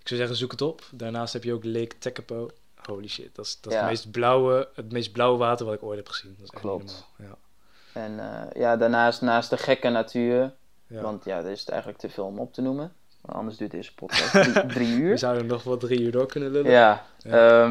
Ik 0.00 0.08
zou 0.08 0.20
zeggen, 0.20 0.36
zoek 0.38 0.50
het 0.50 0.62
op. 0.62 0.82
Daarnaast 0.92 1.32
heb 1.32 1.44
je 1.44 1.52
ook 1.52 1.64
Lake 1.64 1.98
Tekapo. 1.98 2.50
Holy 2.86 3.08
shit, 3.08 3.34
dat 3.34 3.44
is, 3.46 3.58
dat 3.60 3.72
is 3.72 3.78
Ja. 3.78 3.84
het, 3.84 3.90
meest 3.90 4.10
blauwe, 4.10 4.68
het 4.74 4.92
meest 4.92 5.12
blauwe 5.12 5.38
water 5.38 5.66
wat 5.66 5.74
ik 5.74 5.82
ooit 5.82 5.96
heb 5.98 6.08
gezien. 6.08 6.34
Dat 6.38 6.44
is 6.46 6.50
echt 6.52 6.60
Klopt. 6.62 7.04
normaal. 7.16 7.38
En 7.92 8.20
eh, 8.20 8.60
ja, 8.60 8.76
daarnaast, 8.76 9.20
naast 9.22 9.50
de 9.50 9.56
gekke 9.56 9.88
natuur, 9.88 10.36
Ja. 10.38 10.52
Ja. 10.86 11.00
want 11.00 11.24
ja, 11.24 11.38
er 11.38 11.50
is 11.50 11.60
het 11.60 11.68
eigenlijk 11.68 12.00
te 12.00 12.08
veel 12.08 12.24
om 12.24 12.38
op 12.38 12.52
te 12.52 12.60
noemen. 12.62 12.92
Want 13.20 13.38
anders 13.38 13.56
duurt 13.56 13.70
deze 13.70 13.94
podcast 13.94 14.30
drie, 14.52 14.66
drie 14.66 14.94
We 14.96 15.00
uur. 15.02 15.18
zouden 15.18 15.46
nog 15.46 15.62
wel 15.62 15.76
drie 15.76 16.00
uur 16.00 16.12
door 16.12 16.26
kunnen 16.26 16.50
lullen. 16.50 16.70
Ja, 16.70 17.04
Ja. 17.18 17.62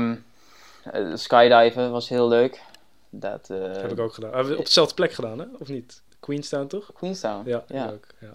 eh, 0.84 1.16
skydiven 1.16 1.92
was 1.92 2.10
heel 2.10 2.28
leuk. 2.28 2.62
Dat, 3.10 3.50
eh, 3.50 3.58
heb 3.62 3.92
ik 3.92 4.00
ook 4.00 4.14
gedaan. 4.14 4.34
Hebben 4.34 4.52
we 4.54 4.58
op 4.60 4.66
dezelfde 4.66 4.94
plek 4.94 5.12
gedaan, 5.12 5.40
hè? 5.40 5.46
Of 5.60 5.68
niet? 5.68 6.02
Queenstown 6.20 6.68
toch? 6.68 6.94
Queenstown. 6.94 7.50
Ja, 7.50 7.64
ja. 7.68 7.90
ook. 7.92 8.06
Ja. 8.20 8.32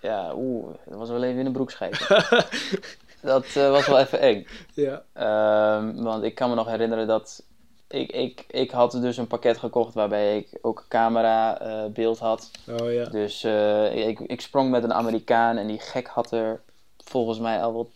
Ja, 0.00 0.32
oeh, 0.34 0.74
dat 0.88 0.98
was 0.98 1.08
wel 1.08 1.22
even 1.22 1.38
in 1.38 1.44
de 1.44 1.50
broek. 1.50 1.72
dat 3.22 3.44
eh, 3.56 3.70
was 3.70 3.86
wel 3.86 3.98
even 3.98 4.20
eng. 4.20 4.46
ja. 4.74 5.02
Ehm, 5.12 6.02
want 6.02 6.22
ik 6.22 6.34
kan 6.34 6.48
me 6.48 6.54
nog 6.54 6.66
herinneren 6.66 7.06
dat 7.06 7.42
ik, 7.88 8.12
ik, 8.12 8.44
ik 8.50 8.70
had 8.70 8.92
dus 8.92 9.16
een 9.16 9.26
pakket 9.26 9.58
gekocht 9.58 9.94
waarbij 9.94 10.36
ik 10.36 10.58
ook 10.62 10.84
camera 10.88 11.60
eh, 11.60 11.84
beeld 11.90 12.18
had. 12.18 12.50
Oh 12.80 12.92
ja. 12.92 13.04
Dus 13.04 13.44
eh, 13.44 14.06
ik, 14.08 14.20
ik 14.20 14.40
sprong 14.40 14.70
met 14.70 14.84
een 14.84 14.92
Amerikaan 14.94 15.56
en 15.56 15.66
die 15.66 15.78
gek 15.78 16.06
had 16.06 16.30
er 16.30 16.60
volgens 17.04 17.38
mij 17.38 17.62
al 17.62 17.72
wel 17.72 17.88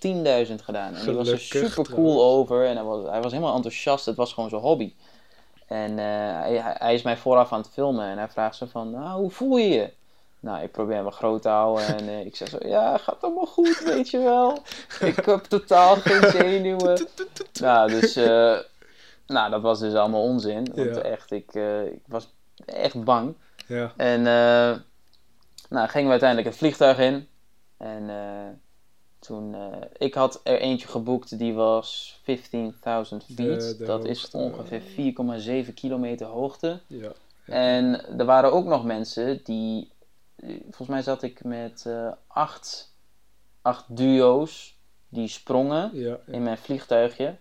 10.000 0.46 0.54
gedaan. 0.54 0.94
En 0.94 1.04
die 1.04 1.14
was 1.14 1.28
er 1.28 1.38
Gelukkig 1.38 1.70
super 1.70 1.94
cool 1.94 2.24
over 2.24 2.66
en 2.66 2.76
hij 2.76 2.84
was, 2.84 3.04
hij 3.10 3.20
was 3.22 3.32
helemaal 3.32 3.54
enthousiast. 3.54 4.06
Het 4.06 4.16
was 4.16 4.32
gewoon 4.32 4.48
zijn 4.48 4.62
hobby. 4.62 4.92
En 5.66 5.96
hij, 5.98 6.56
hij- 6.56 6.76
hij 6.78 6.94
is 6.94 7.02
mij 7.02 7.16
vooraf 7.16 7.52
aan 7.52 7.60
het 7.60 7.70
filmen 7.72 8.06
en 8.06 8.18
hij 8.18 8.28
vraagt 8.28 8.56
zo 8.56 8.66
van, 8.70 8.90
nou, 8.90 9.20
hoe 9.20 9.30
voel 9.30 9.56
je 9.56 9.68
je? 9.68 9.90
Nou, 10.46 10.62
ik 10.62 10.72
probeer 10.72 11.02
wat 11.02 11.14
groot 11.14 11.42
te 11.42 11.48
houden 11.48 11.86
en 11.86 12.08
eh, 12.08 12.24
ik 12.24 12.36
zeg 12.36 12.48
zo, 12.48 12.58
ja, 12.60 12.98
gaat 12.98 13.22
allemaal 13.22 13.46
goed, 13.46 13.78
weet 13.84 14.10
je 14.10 14.18
wel. 14.18 14.58
Ik 15.10 15.24
heb 15.24 15.44
totaal 15.44 15.96
geen 15.96 16.30
zenuwen. 16.30 17.06
Nou, 17.60 17.90
dus, 17.90 18.16
eh, 18.16 18.58
nou, 19.26 19.50
dat 19.50 19.62
was 19.62 19.78
dus 19.78 19.94
allemaal 19.94 20.22
onzin. 20.22 20.72
Want 20.74 20.94
Ja. 20.94 21.00
echt, 21.02 21.30
ik, 21.30 21.54
eh, 21.54 21.84
ik 21.84 22.00
was 22.06 22.28
echt 22.66 23.04
bang. 23.04 23.34
Ja. 23.66 23.92
En 23.96 24.22
nou, 25.68 25.88
gingen 25.88 26.04
we 26.04 26.10
uiteindelijk 26.10 26.48
het 26.48 26.58
vliegtuig 26.58 26.98
in. 26.98 27.28
En 27.76 28.10
toen, 29.18 29.56
ik 29.96 30.14
had 30.14 30.40
er 30.42 30.60
eentje 30.60 30.88
geboekt 30.88 31.38
die 31.38 31.54
was 31.54 32.20
15.000 32.22 33.24
feet. 33.34 33.86
Dat 33.86 34.04
is 34.04 34.30
ongeveer 34.30 34.80
4,7 34.80 35.74
kilometer 35.74 36.26
hoogte. 36.26 36.80
Ja. 36.86 37.12
En 37.46 38.18
er 38.18 38.24
waren 38.24 38.52
ook 38.52 38.64
nog 38.64 38.84
mensen 38.84 39.40
die, 39.44 39.90
volgens 40.62 40.88
mij 40.88 41.02
zat 41.02 41.22
ik 41.22 41.44
met 41.44 41.84
uh, 41.86 42.08
acht, 42.26 42.94
acht 43.62 43.84
duo's 43.96 44.78
die 45.08 45.28
sprongen 45.28 45.90
Ja, 45.92 46.08
ja. 46.08 46.18
in 46.26 46.42
mijn 46.42 46.58
vliegtuigje. 46.58 47.36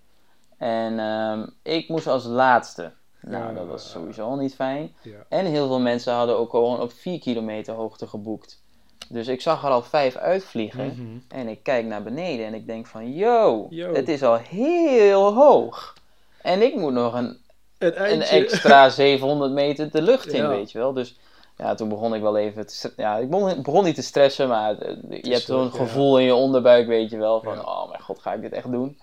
En 0.58 1.00
um, 1.00 1.54
ik 1.62 1.90
moest 1.90 2.08
als 2.08 2.24
laatste. 2.26 2.92
Nou, 3.22 3.56
dat 3.56 3.68
was 3.68 3.90
sowieso 3.92 4.26
al 4.26 4.36
niet 4.36 4.56
fijn. 4.56 4.96
En 5.30 5.46
heel 5.46 5.68
veel 5.68 5.80
mensen 5.80 6.14
hadden 6.14 6.38
ook 6.38 6.50
gewoon 6.50 6.82
op 6.82 6.92
4 6.92 7.20
kilometer 7.20 7.74
hoogte 7.74 8.08
geboekt. 8.08 8.64
Dus 9.10 9.28
ik 9.28 9.42
zag 9.42 9.64
er 9.64 9.70
al 9.70 9.82
vijf 9.82 10.16
uitvliegen. 10.16 10.86
Mhm. 10.88 11.18
En 11.40 11.48
ik 11.48 11.64
kijk 11.64 11.86
naar 11.86 12.04
beneden 12.04 12.46
en 12.46 12.54
ik 12.54 12.68
denk 12.68 12.88
van, 12.88 13.14
yo, 13.14 13.68
Yo. 13.70 13.94
het 13.94 14.10
is 14.10 14.24
al 14.24 14.36
heel 14.36 15.34
hoog. 15.34 15.94
En 16.42 16.62
ik 16.62 16.76
moet 16.76 16.94
nog 16.94 17.14
een, 17.14 17.38
Een 17.78 18.22
extra 18.22 18.90
700 19.06 19.52
meter 19.52 19.92
de 19.92 20.02
lucht 20.02 20.28
in, 20.28 20.42
Ja. 20.42 20.48
weet 20.48 20.72
je 20.72 20.78
wel. 20.78 20.94
Dus 20.94 21.18
ja, 21.58 21.76
toen 21.76 21.90
begon 21.90 22.14
ik 22.16 22.22
wel 22.22 22.38
even 22.38 22.68
te, 22.68 22.94
ja, 22.98 23.18
ik 23.18 23.30
begon, 23.30 23.62
begon 23.62 23.84
niet 23.84 23.96
te 23.96 24.02
stressen, 24.02 24.48
maar 24.48 24.78
eh, 24.78 24.96
je 25.24 25.32
hebt 25.32 25.46
zo'n 25.46 25.64
ja. 25.64 25.70
gevoel 25.70 26.20
in 26.20 26.26
je 26.26 26.36
onderbuik, 26.36 26.88
weet 26.88 27.10
je 27.10 27.18
wel, 27.18 27.42
van, 27.42 27.56
Ja. 27.56 27.62
oh 27.62 27.90
mijn 27.90 28.02
god, 28.02 28.20
ga 28.20 28.34
ik 28.34 28.42
dit 28.42 28.52
echt 28.54 28.72
doen? 28.72 29.00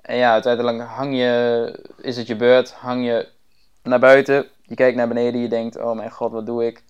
En 0.00 0.16
ja, 0.16 0.32
uiteindelijk 0.32 0.80
hang 0.80 1.16
je, 1.16 1.92
is 2.02 2.16
het 2.16 2.26
je 2.26 2.36
beurt, 2.36 2.72
hang 2.72 3.04
je 3.04 3.28
naar 3.82 3.98
buiten, 4.00 4.48
je 4.62 4.74
kijkt 4.74 4.96
naar 4.96 5.08
beneden, 5.08 5.40
je 5.40 5.48
denkt, 5.48 5.76
oh 5.76 5.92
mijn 5.96 6.10
god, 6.10 6.32
wat 6.32 6.46
doe 6.46 6.66
ik? 6.66 6.84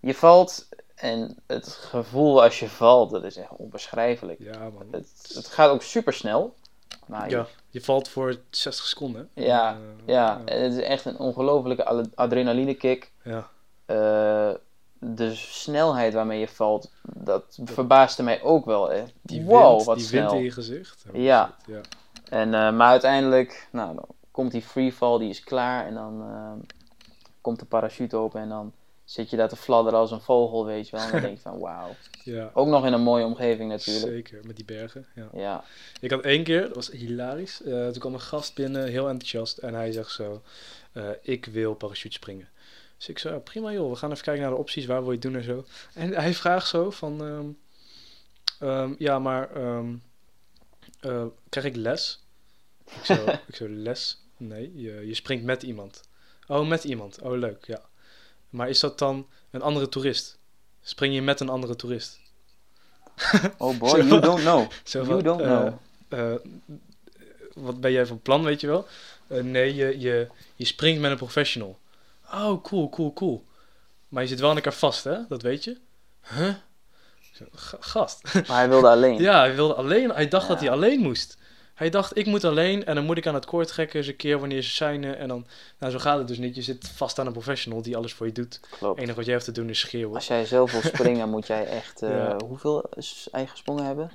Je 0.00 0.14
valt 0.14 0.68
en 0.94 1.36
het 1.46 1.66
gevoel 1.68 2.42
als 2.42 2.58
je 2.58 2.68
valt, 2.68 3.10
dat 3.10 3.24
is 3.24 3.36
echt 3.36 3.50
onbeschrijfelijk. 3.56 4.38
Ja, 4.40 4.58
man. 4.58 4.86
Het, 4.90 5.30
het 5.34 5.46
gaat 5.46 5.70
ook 5.70 5.82
super 5.82 6.12
snel. 6.12 6.54
Maar 7.06 7.30
Ja, 7.30 7.46
je 7.68 7.80
valt 7.80 8.08
voor 8.08 8.36
60 8.50 8.86
seconden. 8.86 9.28
Ja, 9.34 9.72
Eh, 9.72 9.78
ja, 10.14 10.40
het 10.44 10.72
is 10.72 10.82
echt 10.82 11.04
een 11.04 11.18
ongelofelijke 11.18 11.84
ad- 11.84 12.08
adrenaline 12.14 12.74
kick. 12.74 13.10
ja. 13.22 13.48
Eh, 13.88 14.50
de 15.00 15.34
snelheid 15.34 16.12
waarmee 16.14 16.40
je 16.40 16.48
valt, 16.48 16.90
dat 17.02 17.58
verbaasde 17.64 18.22
mij 18.22 18.42
ook 18.42 18.64
wel. 18.64 18.90
Hè. 18.90 19.04
Die 19.22 19.44
wow, 19.44 19.72
wind, 19.74 19.84
wat 19.84 19.96
die 19.96 20.06
snel. 20.06 20.20
wind 20.22 20.32
in 20.38 20.42
je 20.44 20.50
gezicht. 20.50 21.04
Oh, 21.12 21.20
Ja. 21.22 21.54
shit, 21.64 21.74
ja. 21.74 21.80
En, 22.30 22.54
eh, 22.54 22.72
maar 22.72 22.88
uiteindelijk, 22.90 23.68
nou, 23.72 23.94
dan 23.94 24.04
komt 24.30 24.50
die 24.52 24.62
freefall, 24.62 25.18
die 25.18 25.28
is 25.28 25.40
klaar. 25.44 25.86
En 25.86 25.94
dan 25.94 26.22
eh, 26.22 26.52
komt 27.40 27.58
de 27.58 27.64
parachute 27.64 28.16
open 28.16 28.40
en 28.40 28.48
dan 28.48 28.72
zit 29.04 29.30
je 29.30 29.36
daar 29.36 29.48
te 29.48 29.56
fladderen 29.56 29.98
als 29.98 30.10
een 30.10 30.20
vogel, 30.20 30.66
weet 30.66 30.88
je 30.88 30.96
wel. 30.96 31.04
En 31.04 31.10
dan 31.12 31.20
denk 31.20 31.36
je 31.36 31.42
van, 31.42 31.58
wauw. 31.68 31.88
ja. 32.24 32.50
Ook 32.54 32.66
nog 32.68 32.86
in 32.86 32.92
een 32.92 33.00
mooie 33.02 33.24
omgeving 33.24 33.70
natuurlijk. 33.70 34.06
Zeker, 34.06 34.40
met 34.46 34.56
die 34.56 34.64
bergen. 34.64 35.06
Ja. 35.14 35.28
Ja, 35.32 35.64
Ik 36.00 36.10
had 36.10 36.20
één 36.20 36.44
keer, 36.44 36.60
dat 36.60 36.74
was 36.74 36.90
hilarisch. 36.90 37.60
toen 37.64 37.98
kwam 37.98 38.14
een 38.14 38.20
gast 38.20 38.54
binnen, 38.54 38.86
heel 38.88 39.08
enthousiast. 39.08 39.58
En 39.58 39.74
hij 39.74 39.92
zegt 39.92 40.10
zo, 40.10 40.42
ik 41.22 41.44
wil 41.46 41.74
parachute 41.74 42.14
springen. 42.14 42.48
Dus 42.98 43.08
ik 43.08 43.18
zo, 43.18 43.30
ja, 43.30 43.38
prima 43.38 43.72
joh, 43.72 43.90
we 43.90 43.96
gaan 43.96 44.10
even 44.10 44.24
kijken 44.24 44.42
naar 44.42 44.52
de 44.52 44.58
opties, 44.58 44.86
waar 44.86 45.00
wil 45.00 45.12
je 45.12 45.18
het 45.18 45.22
doen 45.22 45.36
en 45.36 45.44
zo. 45.44 45.64
En 45.94 46.12
hij 46.12 46.34
vraagt 46.34 46.68
zo 46.68 46.90
van, 46.90 47.24
ehm, 47.24 47.46
ehm, 48.70 48.94
ja 48.98 49.18
maar, 49.18 49.54
ehm, 49.54 49.94
eh, 51.00 51.24
krijg 51.48 51.66
ik 51.66 51.76
les? 51.76 52.24
Ik 52.84 53.04
zo, 53.04 53.14
ik 53.48 53.56
zo, 53.56 53.68
les? 53.68 54.18
Nee, 54.36 54.72
je, 54.74 55.06
je 55.06 55.14
springt 55.14 55.44
met 55.44 55.62
iemand. 55.62 56.00
Oh, 56.46 56.68
met 56.68 56.84
iemand. 56.84 57.20
Oh, 57.20 57.38
leuk, 57.38 57.64
ja. 57.66 57.80
Maar 58.50 58.68
is 58.68 58.80
dat 58.80 58.98
dan 58.98 59.26
een 59.50 59.62
andere 59.62 59.88
toerist? 59.88 60.38
Spring 60.82 61.14
je 61.14 61.22
met 61.22 61.40
een 61.40 61.48
andere 61.48 61.76
toerist? 61.76 62.20
oh 63.58 63.78
boy, 63.78 63.98
you 64.06 64.20
don't 64.20 64.40
know. 64.40 64.70
You 64.84 65.04
van, 65.04 65.22
don't 65.22 65.40
eh, 65.40 65.46
know. 65.46 65.74
eh, 66.08 66.34
wat 67.54 67.80
ben 67.80 67.92
jij 67.92 68.06
van 68.06 68.20
plan, 68.20 68.42
weet 68.44 68.60
je 68.60 68.66
wel? 68.66 68.86
Nee, 69.26 69.74
je, 69.74 69.98
je, 69.98 70.28
je 70.54 70.64
springt 70.64 71.00
met 71.00 71.10
een 71.10 71.16
professional. 71.16 71.78
Oh, 72.32 72.62
cool, 72.62 72.88
cool, 72.88 73.12
cool. 73.12 73.44
Maar 74.08 74.22
je 74.22 74.28
zit 74.28 74.40
wel 74.40 74.50
aan 74.50 74.56
elkaar 74.56 74.72
vast, 74.72 75.04
hè? 75.04 75.18
Dat 75.28 75.42
weet 75.42 75.64
je? 75.64 75.76
Huh? 76.34 76.48
Ik 76.48 77.30
zo, 77.32 77.44
"Ga- 77.52 77.76
Gast. 77.80 78.34
Maar 78.34 78.56
hij 78.58 78.68
wilde 78.68 78.88
alleen. 78.88 79.20
ja, 79.28 79.38
hij 79.38 79.54
wilde 79.54 79.74
alleen. 79.74 80.10
Hij 80.10 80.28
dacht 80.28 80.48
dat 80.48 80.60
Ja. 80.60 80.64
hij 80.64 80.74
alleen 80.74 81.00
moest. 81.00 81.36
Hij 81.74 81.90
dacht, 81.90 82.16
ik 82.16 82.26
moet 82.26 82.44
alleen 82.44 82.84
en 82.84 82.94
dan 82.94 83.04
moet 83.04 83.16
ik 83.16 83.26
aan 83.26 83.34
het 83.34 83.44
koord 83.46 83.68
trekken 83.68 83.98
eens 83.98 84.06
een 84.08 84.16
keer 84.16 84.38
wanneer 84.38 84.62
ze 84.62 84.70
shinen. 84.70 85.18
En 85.18 85.28
dan, 85.28 85.46
nou 85.78 85.92
zo 85.92 85.98
gaat 85.98 86.18
het 86.18 86.28
dus 86.28 86.38
niet. 86.38 86.54
Je 86.54 86.62
zit 86.62 86.88
vast 86.88 87.18
aan 87.18 87.26
een 87.26 87.32
professional 87.32 87.82
die 87.82 87.96
alles 87.96 88.14
voor 88.14 88.26
je 88.26 88.32
doet. 88.32 88.54
Het 88.54 88.78
Klopt. 88.78 88.98
enige 89.00 89.14
wat 89.16 89.24
jij 89.24 89.34
hebt 89.34 89.44
te 89.46 89.52
doen 89.52 89.68
is 89.68 89.78
schreeuwen. 89.78 90.14
Als 90.14 90.26
jij 90.26 90.44
zelf 90.46 90.72
wil 90.72 90.80
springen, 90.94 91.28
moet 91.28 91.46
jij 91.46 91.66
echt 91.66 92.00
Ja. 92.00 92.36
hoeveel 92.46 92.84
eigen 93.32 93.58
sprongen 93.58 93.84
hebben? 93.84 94.10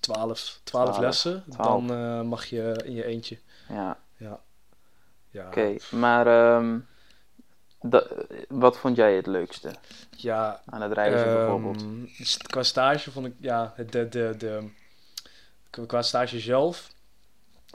12, 0.00 0.60
12 0.64 0.84
Twaalf. 0.88 0.98
lessen. 0.98 1.44
Twaalf. 1.50 1.86
Dan 1.86 1.96
eh, 1.98 2.20
mag 2.22 2.44
je 2.44 2.80
in 2.84 2.94
je 2.94 3.04
eentje. 3.04 3.38
Ja, 3.68 3.98
Ja, 4.16 5.46
oké. 5.46 5.76
Maar 5.90 6.26
ehm, 6.26 6.78
da- 7.90 8.06
wat 8.48 8.76
vond 8.78 8.96
jij 8.96 9.16
het 9.16 9.26
leukste 9.26 9.74
ja 10.10 10.62
aan 10.66 10.82
het 10.82 10.92
reizen 10.92 11.32
bijvoorbeeld? 11.32 11.82
Ehm, 11.82 12.04
qua 12.46 12.62
stage 12.62 13.10
vond 13.10 13.26
ik, 13.26 13.34
ja, 13.40 13.74
de, 13.90 14.08
de, 14.08 14.34
de, 14.38 14.68
qua- 15.70 15.86
qua 15.86 16.02
stage 16.02 16.40
zelf 16.40 16.92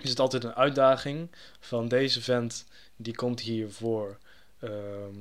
is 0.02 0.10
het 0.10 0.20
altijd 0.20 0.44
een 0.44 0.56
uitdaging 0.56 1.30
van 1.60 1.88
deze 1.88 2.22
vent, 2.22 2.66
die 2.96 3.16
komt 3.16 3.40
hier 3.40 3.72
voor 3.72 4.18
ehm, 4.60 5.16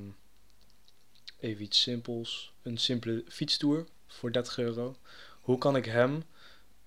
even 1.40 1.62
iets 1.64 1.80
simpels, 1.80 2.52
een 2.62 2.78
simpele 2.78 3.24
fietstoer 3.28 3.86
voor 4.06 4.32
30 4.32 4.58
euro. 4.58 4.96
Hoe 5.40 5.58
kan 5.58 5.76
ik 5.76 5.84
hem 5.84 6.24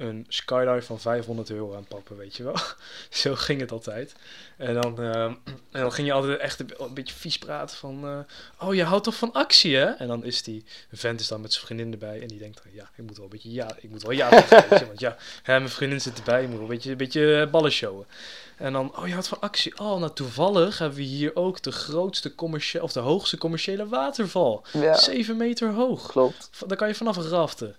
een 0.01 0.25
skydive 0.27 0.81
van 0.81 0.99
500 0.99 1.49
euro 1.49 1.75
aan 1.75 1.85
pappen, 1.87 2.17
weet 2.17 2.35
je 2.35 2.43
wel. 2.43 2.55
Zo 3.09 3.35
ging 3.35 3.59
het 3.61 3.71
altijd. 3.71 4.15
En 4.57 4.81
dan, 4.81 4.99
ehm, 5.01 5.33
en 5.71 5.81
dan 5.81 5.91
ging 5.91 6.07
je 6.07 6.13
altijd 6.13 6.39
echt 6.39 6.59
een, 6.59 6.73
een 6.77 6.93
beetje 6.93 7.15
vies 7.15 7.37
praten 7.37 7.77
van... 7.77 8.05
eh, 8.05 8.67
oh, 8.67 8.75
je 8.75 8.83
houdt 8.83 9.03
toch 9.03 9.15
van 9.15 9.31
actie, 9.31 9.75
hè? 9.75 9.85
En 9.85 10.07
dan 10.07 10.23
is 10.23 10.43
die 10.43 10.63
vent 10.91 11.19
is 11.19 11.27
dan 11.27 11.41
met 11.41 11.53
zijn 11.53 11.65
vriendin 11.65 11.91
erbij 11.91 12.21
en 12.21 12.27
die 12.27 12.39
denkt... 12.39 12.61
dan, 12.63 12.73
ja, 12.73 12.89
ik 12.95 13.03
moet 13.03 13.15
wel 13.15 13.25
een 13.25 13.31
beetje 13.31 13.51
ja, 13.51 13.75
ik 13.79 13.89
moet 13.89 14.03
wel 14.03 14.11
ja 14.11 14.29
zeggen, 14.29 14.69
weet 14.69 14.79
je, 14.79 14.85
Want 14.85 14.99
ja, 14.99 15.17
hè, 15.43 15.57
mijn 15.57 15.71
vriendin 15.71 16.01
zit 16.01 16.17
erbij, 16.17 16.41
ik 16.41 16.47
moet 16.47 16.57
wel 16.57 16.63
een 16.67 16.73
beetje, 16.73 16.91
een 16.91 16.97
beetje 16.97 17.41
eh, 17.41 17.51
ballen 17.51 17.71
showen. 17.71 18.05
En 18.57 18.73
dan, 18.73 18.97
oh, 18.97 19.05
je 19.07 19.11
houdt 19.13 19.27
van 19.27 19.39
actie. 19.39 19.79
Oh, 19.79 19.99
nou 19.99 20.13
toevallig 20.13 20.77
hebben 20.77 20.97
we 20.97 21.03
hier 21.03 21.35
ook 21.35 21.61
de 21.61 21.71
grootste 21.71 22.35
commerciële... 22.35 22.83
of 22.83 22.91
de 22.91 22.99
hoogste 22.99 23.37
commerciële 23.37 23.87
waterval. 23.87 24.65
Ja, 24.73 24.97
7 24.97 25.37
meter 25.37 25.71
hoog. 25.71 26.07
klopt. 26.07 26.49
Daar 26.67 26.77
kan 26.77 26.87
je 26.87 26.95
vanaf 26.95 27.17
raften. 27.17 27.75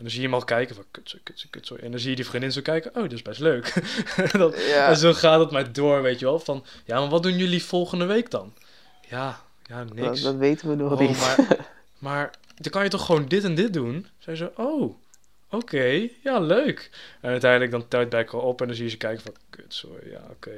En 0.00 0.06
dan 0.06 0.14
zie 0.14 0.20
je 0.20 0.26
hem 0.26 0.36
al 0.36 0.44
kijken 0.44 0.74
van 0.74 0.84
kutzo, 0.90 1.18
kutzo, 1.22 1.46
kutzo. 1.50 1.74
En 1.76 1.90
dan 1.90 2.00
zie 2.00 2.10
je 2.10 2.16
die 2.16 2.26
vriendin 2.26 2.52
zo 2.52 2.60
kijken. 2.60 2.90
Oh, 2.94 3.02
dat 3.02 3.12
is 3.12 3.22
best 3.22 3.40
leuk. 3.40 3.72
dat, 4.32 4.54
Ja. 4.66 4.88
En 4.88 4.96
zo 4.96 5.12
gaat 5.12 5.40
het 5.40 5.50
maar 5.50 5.72
door, 5.72 6.02
weet 6.02 6.18
je 6.18 6.24
wel. 6.24 6.38
Van, 6.38 6.64
ja, 6.84 7.00
maar 7.00 7.08
wat 7.08 7.22
doen 7.22 7.36
jullie 7.36 7.64
volgende 7.64 8.04
week 8.04 8.30
dan? 8.30 8.52
Ja, 9.08 9.40
ja, 9.66 9.84
Dat, 9.84 9.94
niks. 9.94 10.22
dat 10.22 10.34
weten 10.36 10.68
we 10.68 10.74
nog 10.74 10.92
Oh, 10.92 10.98
niet. 10.98 11.18
maar, 11.18 11.56
maar 11.98 12.30
dan 12.56 12.72
kan 12.72 12.84
je 12.84 12.90
toch 12.90 13.06
gewoon 13.06 13.26
dit 13.28 13.44
en 13.44 13.54
dit 13.54 13.72
doen? 13.72 14.06
Zij 14.18 14.36
zo, 14.36 14.50
oh, 14.56 14.94
oké, 15.50 16.08
ja, 16.22 16.38
leuk. 16.40 16.90
En 17.20 17.30
uiteindelijk 17.30 17.70
dan 17.70 17.88
tuit 17.88 18.08
bij 18.08 18.20
elkaar 18.24 18.40
op 18.40 18.60
en 18.60 18.66
dan 18.66 18.76
zie 18.76 18.84
je 18.84 18.90
ze 18.90 18.96
kijken 18.96 19.22
van, 19.22 19.34
kut, 19.50 19.74
sorry, 19.74 20.10
ja, 20.10 20.22
oké. 20.30 20.52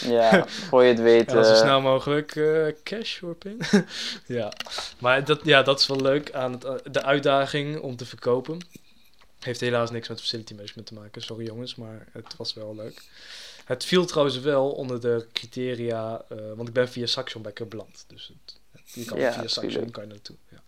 ja, 0.00 0.48
voor 0.48 0.82
je 0.82 0.88
het 0.88 1.00
weet. 1.00 1.30
Ja, 1.32 1.42
zo 1.42 1.52
eh, 1.52 1.58
snel 1.58 1.80
mogelijk 1.80 2.36
eh, 2.36 2.66
cash 2.84 3.22
pin. 3.38 3.60
ja, 4.38 4.52
maar 4.98 5.24
dat, 5.24 5.40
ja, 5.44 5.62
dat 5.62 5.80
is 5.80 5.86
wel 5.86 6.00
leuk 6.00 6.32
aan 6.32 6.52
het, 6.52 6.64
eh, 6.64 6.74
de 6.92 7.02
uitdaging 7.02 7.80
om 7.80 7.96
te 7.96 8.06
verkopen. 8.06 8.58
Heeft 9.40 9.60
helaas 9.60 9.90
niks 9.90 10.08
met 10.08 10.20
facility 10.20 10.54
management 10.54 10.86
te 10.86 10.94
maken, 10.94 11.22
sorry 11.22 11.46
jongens, 11.46 11.74
maar 11.74 12.06
het 12.12 12.36
was 12.36 12.54
wel 12.54 12.74
leuk. 12.74 13.02
Het 13.64 13.84
viel 13.84 14.04
trouwens 14.04 14.38
wel 14.40 14.70
onder 14.70 15.00
de 15.00 15.26
criteria, 15.32 16.24
want 16.56 16.68
ik 16.68 16.74
ben 16.74 16.88
via 16.88 17.06
Saxion 17.06 17.42
bij 17.42 17.52
beland. 17.68 18.04
Dus 18.08 18.32
het, 18.44 18.60
je 18.94 19.04
kan 19.04 19.18
Ja, 19.18 19.32
via 19.32 19.46
Saxion 19.46 19.70
tuurlijk. 19.70 19.92
kan 19.92 20.02
je 20.02 20.08
naartoe. 20.08 20.36
Ja. 20.48 20.62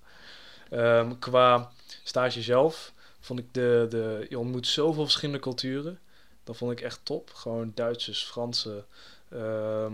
Ehm, 0.71 1.19
qua 1.19 1.71
stage 2.03 2.43
zelf 2.43 2.93
vond 3.23 3.39
ik 3.39 3.47
de, 3.55 3.87
de, 3.89 4.27
je 4.29 4.39
ontmoet 4.39 4.67
zoveel 4.67 5.03
verschillende 5.03 5.41
culturen. 5.41 5.99
Dat 6.45 6.57
vond 6.57 6.73
ik 6.73 6.81
echt 6.81 7.01
top. 7.03 7.31
Gewoon 7.35 7.73
Duitsers, 7.75 8.25
Fransen, 8.25 8.85
ehm, 9.29 9.93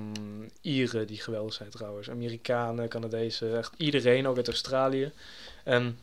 Ieren 0.61 1.07
die 1.07 1.21
geweldig 1.21 1.55
zijn 1.55 1.71
trouwens. 1.71 2.11
Amerikanen, 2.11 2.89
Canadezen, 2.89 3.59
echt 3.59 3.73
iedereen, 3.77 4.27
ook 4.27 4.37
uit 4.37 4.49
Australië. 4.49 5.13
En 5.65 5.99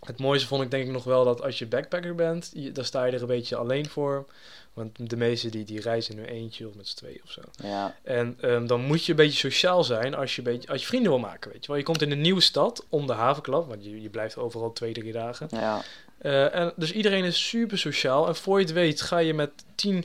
het 0.00 0.18
mooiste 0.18 0.46
vond 0.46 0.62
ik 0.62 0.70
denk 0.70 0.86
ik 0.86 0.92
nog 0.92 1.04
wel 1.04 1.24
dat 1.24 1.42
als 1.42 1.58
je 1.58 1.66
backpacker 1.66 2.14
bent, 2.14 2.50
je, 2.54 2.72
dan 2.72 2.84
sta 2.84 3.04
je 3.04 3.12
er 3.12 3.20
een 3.20 3.26
beetje 3.26 3.56
alleen 3.56 3.88
voor. 3.88 4.26
Want 4.72 5.10
de 5.10 5.16
meesten 5.16 5.50
die, 5.50 5.64
die 5.64 5.80
reizen 5.80 6.14
in 6.14 6.20
hun 6.20 6.28
eentje 6.28 6.68
of 6.68 6.74
met 6.74 6.88
z'n 6.88 6.96
tweeën 6.96 7.20
of 7.24 7.30
zo. 7.30 7.40
Ja, 7.62 7.96
En 8.02 8.38
ehm, 8.40 8.66
dan 8.66 8.80
moet 8.80 9.04
je 9.04 9.10
een 9.10 9.16
beetje 9.16 9.50
sociaal 9.50 9.84
zijn 9.84 10.14
als 10.14 10.36
je, 10.36 10.42
beetje, 10.42 10.68
als 10.68 10.80
je 10.80 10.86
vrienden 10.86 11.10
wil 11.10 11.20
maken, 11.20 11.50
weet 11.50 11.60
je 11.60 11.68
wel. 11.68 11.76
Je 11.76 11.84
komt 11.84 12.02
in 12.02 12.10
een 12.10 12.20
nieuwe 12.20 12.40
stad 12.40 12.84
om 12.88 13.06
de 13.06 13.12
havenklap, 13.12 13.68
want 13.68 13.84
je, 13.84 14.02
je 14.02 14.08
blijft 14.08 14.36
overal 14.36 14.72
twee, 14.72 14.92
drie 14.92 15.12
dagen. 15.12 15.46
ja, 15.50 15.82
Eh, 16.24 16.54
en 16.54 16.72
dus 16.76 16.92
iedereen 16.92 17.24
is 17.24 17.48
super 17.48 17.78
sociaal. 17.78 18.28
En 18.28 18.36
voor 18.36 18.58
je 18.58 18.64
het 18.64 18.74
weet 18.74 19.00
ga 19.00 19.18
je 19.18 19.34
met 19.34 19.50
tien 19.74 20.04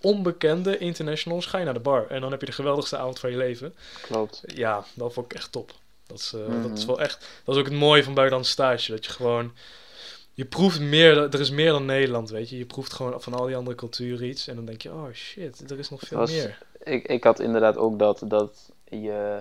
onbekende 0.00 0.78
internationals 0.78 1.46
ga 1.46 1.58
je 1.58 1.64
naar 1.64 1.74
de 1.74 1.80
bar. 1.80 2.06
En 2.10 2.20
dan 2.20 2.30
heb 2.30 2.40
je 2.40 2.46
de 2.46 2.52
geweldigste 2.52 2.96
avond 2.96 3.18
van 3.18 3.30
je 3.30 3.36
leven. 3.36 3.74
klopt. 4.02 4.42
Ja, 4.46 4.84
dat 4.94 5.12
vond 5.12 5.26
ik 5.32 5.38
echt 5.38 5.52
top. 5.52 5.72
Dat 6.06 6.18
is, 6.18 6.32
eh, 6.34 6.46
Mhm. 6.46 6.62
dat 6.68 6.78
is 6.78 6.84
wel 6.84 7.00
echt... 7.00 7.26
Dat 7.44 7.54
is 7.54 7.60
ook 7.60 7.68
het 7.68 7.78
mooie 7.78 8.04
van 8.04 8.14
buitenlandse 8.14 8.52
stage. 8.52 8.90
Dat 8.90 9.04
je 9.04 9.10
gewoon... 9.10 9.52
Je 10.34 10.44
proeft 10.44 10.80
meer... 10.80 11.16
Er 11.18 11.40
is 11.40 11.50
meer 11.50 11.70
dan 11.70 11.84
Nederland, 11.84 12.30
weet 12.30 12.48
je. 12.50 12.58
Je 12.58 12.64
proeft 12.64 12.92
gewoon 12.92 13.22
van 13.22 13.34
al 13.34 13.46
die 13.46 13.56
andere 13.56 13.76
culturen 13.76 14.28
iets. 14.28 14.46
En 14.48 14.54
dan 14.56 14.64
denk 14.64 14.82
je, 14.82 14.90
oh 14.92 15.12
shit, 15.12 15.70
er 15.70 15.78
is 15.78 15.90
nog 15.90 16.00
veel 16.00 16.18
was- 16.18 16.30
meer. 16.30 16.58
Ik, 16.82 17.06
ik 17.08 17.24
had 17.24 17.40
inderdaad 17.40 17.76
ook 17.76 17.98
dat, 17.98 18.22
dat 18.24 18.70
je... 18.90 19.38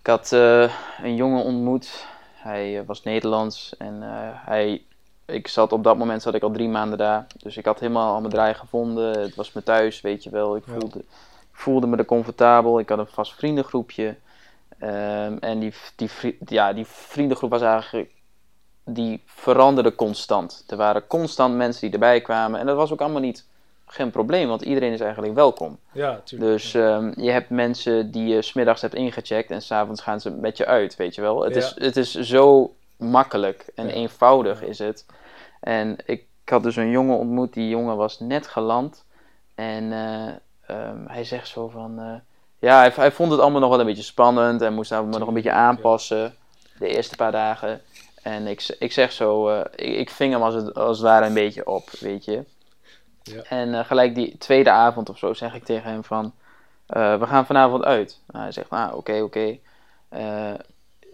Ik 0.00 0.06
had 0.06 0.32
eh, 0.32 0.72
een 1.02 1.16
jongen 1.16 1.42
ontmoet. 1.44 2.06
Hij 2.46 2.78
eh, 2.78 2.86
was 2.86 3.02
Nederlands 3.02 3.76
en 3.76 4.02
eh, 4.02 4.08
hij... 4.32 4.82
Ik 5.24 5.48
zat 5.48 5.72
op 5.72 5.84
dat 5.84 5.96
moment 5.96 6.22
zat 6.22 6.34
ik 6.34 6.42
al 6.42 6.50
drie 6.50 6.68
maanden 6.68 6.98
daar. 6.98 7.26
Dus 7.42 7.56
ik 7.56 7.64
had 7.64 7.80
helemaal 7.80 8.14
al 8.14 8.20
mijn 8.20 8.32
draai 8.32 8.54
gevonden. 8.54 9.20
Het 9.20 9.34
was 9.34 9.52
me 9.52 9.62
thuis, 9.62 10.00
weet 10.00 10.22
je 10.24 10.30
wel. 10.30 10.56
Ik 10.56 10.62
Ja. 10.66 10.72
voelde, 10.72 11.04
voelde 11.52 11.86
me 11.86 11.96
er 11.96 12.04
comfortabel. 12.04 12.78
Ik 12.78 12.88
had 12.88 12.98
een 12.98 13.06
vast 13.06 13.34
vriendengroepje. 13.34 14.16
Ehm, 14.78 15.36
en 15.40 15.58
die, 15.58 15.74
die, 15.96 16.10
ja, 16.46 16.72
die 16.72 16.86
vriendengroep 16.86 17.50
was 17.50 17.62
eigenlijk... 17.62 18.10
Die 18.84 19.22
veranderde 19.24 19.94
constant. 19.94 20.64
Er 20.66 20.76
waren 20.76 21.06
constant 21.06 21.54
mensen 21.54 21.80
die 21.80 21.90
erbij 21.92 22.20
kwamen. 22.20 22.60
En 22.60 22.66
dat 22.66 22.76
was 22.76 22.92
ook 22.92 23.00
allemaal 23.00 23.20
niet 23.20 23.46
geen 23.86 24.10
probleem, 24.10 24.48
want 24.48 24.62
iedereen 24.62 24.92
is 24.92 25.00
eigenlijk 25.00 25.34
welkom. 25.34 25.78
Ja, 25.92 26.20
tuurlijk. 26.24 26.50
Dus 26.50 26.74
ehm, 26.74 27.12
je 27.20 27.30
hebt 27.30 27.50
mensen 27.50 28.10
die 28.10 28.26
je 28.26 28.42
smiddags 28.42 28.80
hebt 28.80 28.94
ingecheckt 28.94 29.50
en 29.50 29.62
s'avonds 29.62 30.00
gaan 30.02 30.20
ze 30.20 30.30
met 30.30 30.56
je 30.56 30.66
uit, 30.66 30.96
weet 30.96 31.14
je 31.14 31.20
wel. 31.20 31.42
Het, 31.44 31.54
Ja. 31.54 31.60
is, 31.60 31.74
het 31.78 31.96
is 31.96 32.14
zo 32.14 32.74
makkelijk 32.96 33.64
en 33.74 33.86
Ja. 33.86 33.92
eenvoudig 33.92 34.62
is 34.62 34.78
het. 34.78 35.06
En 35.60 35.96
ik, 36.04 36.24
ik 36.44 36.52
had 36.52 36.62
dus 36.62 36.76
een 36.76 36.90
jongen 36.90 37.18
ontmoet, 37.18 37.52
die 37.52 37.68
jongen 37.68 37.96
was 37.96 38.20
net 38.20 38.46
geland. 38.46 39.04
En 39.54 39.92
eh, 39.92 40.26
ehm, 40.76 40.98
hij 41.06 41.24
zegt 41.24 41.48
zo 41.48 41.68
van... 41.68 41.98
eh, 41.98 42.14
ja, 42.58 42.78
hij, 42.78 42.92
hij 42.94 43.12
vond 43.12 43.30
het 43.30 43.40
allemaal 43.40 43.60
nog 43.60 43.70
wel 43.70 43.80
een 43.80 43.86
beetje 43.86 44.02
spannend 44.02 44.62
en 44.62 44.74
moest 44.74 44.90
daar 44.90 45.04
me 45.04 45.18
nog 45.18 45.28
een 45.28 45.34
beetje 45.34 45.52
aanpassen. 45.52 46.34
De 46.78 46.88
eerste 46.88 47.16
paar 47.16 47.32
dagen. 47.32 47.80
En 48.22 48.46
ik, 48.46 48.76
ik 48.78 48.92
zeg 48.92 49.12
zo, 49.12 49.48
eh, 49.48 49.60
ik, 49.74 49.96
ik 49.96 50.10
ving 50.10 50.32
hem 50.32 50.42
als 50.42 50.54
het, 50.54 50.74
als 50.74 50.98
het 50.98 51.06
ware 51.06 51.26
een 51.26 51.34
beetje 51.34 51.66
op, 51.66 51.90
weet 51.90 52.24
je. 52.24 52.44
Ja. 53.34 53.42
En 53.42 53.74
eh, 53.74 53.84
gelijk 53.84 54.14
die 54.14 54.38
tweede 54.38 54.70
avond 54.70 55.08
of 55.08 55.18
zo 55.18 55.34
zeg 55.34 55.54
ik 55.54 55.64
tegen 55.64 55.90
hem 55.90 56.04
van, 56.04 56.32
eh, 56.86 57.18
we 57.18 57.26
gaan 57.26 57.46
vanavond 57.46 57.84
uit. 57.84 58.20
Nou, 58.26 58.42
hij 58.42 58.52
zegt, 58.52 58.70
ah, 58.70 58.94
oké, 58.94 59.20
oké. 59.20 59.58
Eh, 60.08 60.50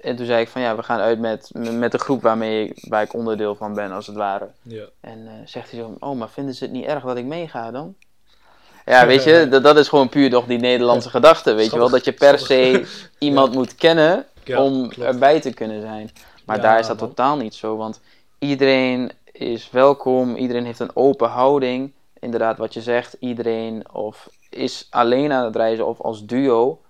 en 0.00 0.16
toen 0.16 0.26
zei 0.26 0.40
ik 0.40 0.48
van, 0.48 0.62
ja, 0.62 0.76
we 0.76 0.82
gaan 0.82 1.00
uit 1.00 1.18
met, 1.18 1.50
met 1.52 1.92
de 1.92 1.98
groep 1.98 2.22
waarmee 2.22 2.68
ik, 2.68 2.86
waar 2.88 3.02
ik 3.02 3.14
onderdeel 3.14 3.54
van 3.54 3.74
ben, 3.74 3.92
als 3.92 4.06
het 4.06 4.16
ware. 4.16 4.48
Ja. 4.62 4.84
En 5.00 5.42
zegt 5.44 5.70
hij 5.70 5.80
zo, 5.80 5.96
oh, 5.98 6.18
maar 6.18 6.30
vinden 6.30 6.54
ze 6.54 6.64
het 6.64 6.72
niet 6.72 6.84
erg 6.84 7.04
dat 7.04 7.16
ik 7.16 7.24
meega 7.24 7.70
dan? 7.70 7.94
Ja, 8.84 9.06
weet 9.06 9.24
je, 9.24 9.48
dat, 9.48 9.62
dat 9.62 9.76
is 9.76 9.88
gewoon 9.88 10.08
puur 10.08 10.30
toch 10.30 10.46
die 10.46 10.58
Nederlandse 10.58 11.10
gedachte, 11.10 11.52
weet 11.52 11.70
je 11.70 11.78
wel. 11.78 11.90
Dat 11.90 12.04
je 12.04 12.12
per 12.12 12.38
se 12.38 12.86
iemand 13.18 13.54
moet 13.54 13.74
kennen 13.74 14.26
om 14.56 14.88
klopt. 14.88 14.98
erbij 14.98 15.40
te 15.40 15.52
kunnen 15.54 15.80
zijn. 15.80 16.10
Maar 16.46 16.60
daar 16.60 16.78
is 16.78 16.86
dat 16.86 17.00
man. 17.00 17.08
totaal 17.08 17.36
niet 17.36 17.54
zo, 17.54 17.76
want 17.76 18.00
iedereen 18.38 19.12
is 19.32 19.70
welkom, 19.70 20.36
iedereen 20.36 20.64
heeft 20.64 20.80
een 20.80 20.96
open 20.96 21.28
houding. 21.28 21.92
Inderdaad, 22.22 22.58
wat 22.58 22.74
je 22.74 22.80
zegt, 22.82 23.16
iedereen 23.18 23.92
of 23.94 24.28
is 24.50 24.86
alleen 24.90 25.32
aan 25.32 25.44
het 25.44 25.56
reizen 25.56 25.86
of 25.86 26.00
als 26.00 26.26
duo. 26.26 26.80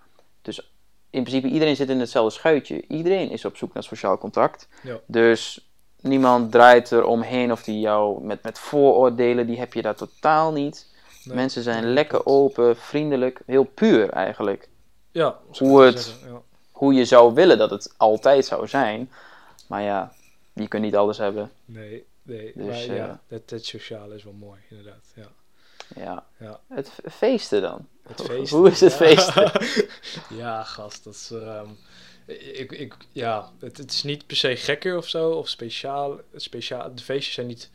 Dus 0.42 0.72
in 1.10 1.22
principe 1.24 1.48
iedereen 1.48 1.76
zit 1.76 1.88
in 1.88 2.00
hetzelfde 2.00 2.38
schuitje. 2.38 2.84
Iedereen 2.88 3.30
is 3.30 3.44
op 3.44 3.56
zoek 3.56 3.72
naar 3.74 3.82
sociaal 3.82 4.18
contact. 4.18 4.68
Ja. 4.82 5.00
Dus 5.06 5.68
niemand 6.00 6.52
draait 6.52 6.90
er 6.90 7.04
omheen 7.04 7.52
of 7.52 7.62
die 7.62 7.80
jou 7.80 8.24
met, 8.24 8.42
met 8.42 8.58
vooroordelen, 8.58 9.46
die 9.46 9.58
heb 9.58 9.72
je 9.74 9.82
daar 9.82 9.94
totaal 9.94 10.52
niet. 10.52 10.90
Nee, 11.24 11.36
Mensen 11.36 11.62
zijn 11.62 11.92
lekker 11.92 12.26
open, 12.26 12.76
vriendelijk, 12.76 13.40
heel 13.46 13.64
puur 13.64 14.10
eigenlijk. 14.10 14.68
Ja, 15.10 15.38
Hoe 15.58 15.82
het- 15.82 16.00
zeggen, 16.02 16.28
ja. 16.32 16.40
Hoe 16.72 16.94
je 16.94 17.04
zou 17.04 17.34
willen 17.34 17.58
dat 17.58 17.70
het 17.70 17.94
altijd 17.96 18.44
zou 18.44 18.68
zijn. 18.68 19.10
Maar 19.68 19.82
ja, 19.82 20.12
je 20.52 20.68
kunt 20.68 20.82
niet 20.82 20.96
alles 20.96 21.18
hebben. 21.18 21.50
Nee, 21.64 22.04
nee. 22.22 22.52
Dus, 22.54 22.64
maar 22.66 22.74
eh, 22.74 22.96
ja, 22.96 23.20
het, 23.28 23.50
het 23.50 23.66
sociale 23.66 24.14
is 24.14 24.24
wel 24.24 24.32
mooi, 24.32 24.60
inderdaad. 24.68 25.04
Ja. 25.14 25.28
Ja. 25.96 26.26
Ja. 26.38 26.60
Het 26.68 26.90
feesten 27.10 27.62
dan. 27.62 27.88
Het 28.02 28.18
Hoe- 28.18 28.26
feesten. 28.26 28.58
Hoe 28.58 28.70
is 28.70 28.80
het 28.80 28.90
ja. 28.92 28.96
feesten? 28.96 29.52
ja, 30.42 30.62
gast, 30.64 31.04
dat 31.04 31.14
is... 31.14 31.30
ehm, 31.30 31.68
ik, 32.52 32.72
ik, 32.72 32.94
ja, 33.12 33.50
het, 33.60 33.76
het 33.76 33.90
is 33.92 34.02
niet 34.02 34.26
per 34.26 34.36
se 34.36 34.56
gekker 34.56 34.96
of 34.96 35.08
zo, 35.08 35.30
of 35.30 35.48
speciaal. 35.48 36.20
speciaal 36.36 36.94
de 36.94 37.02
feestjes 37.02 37.34
zijn 37.34 37.46
niet... 37.46 37.70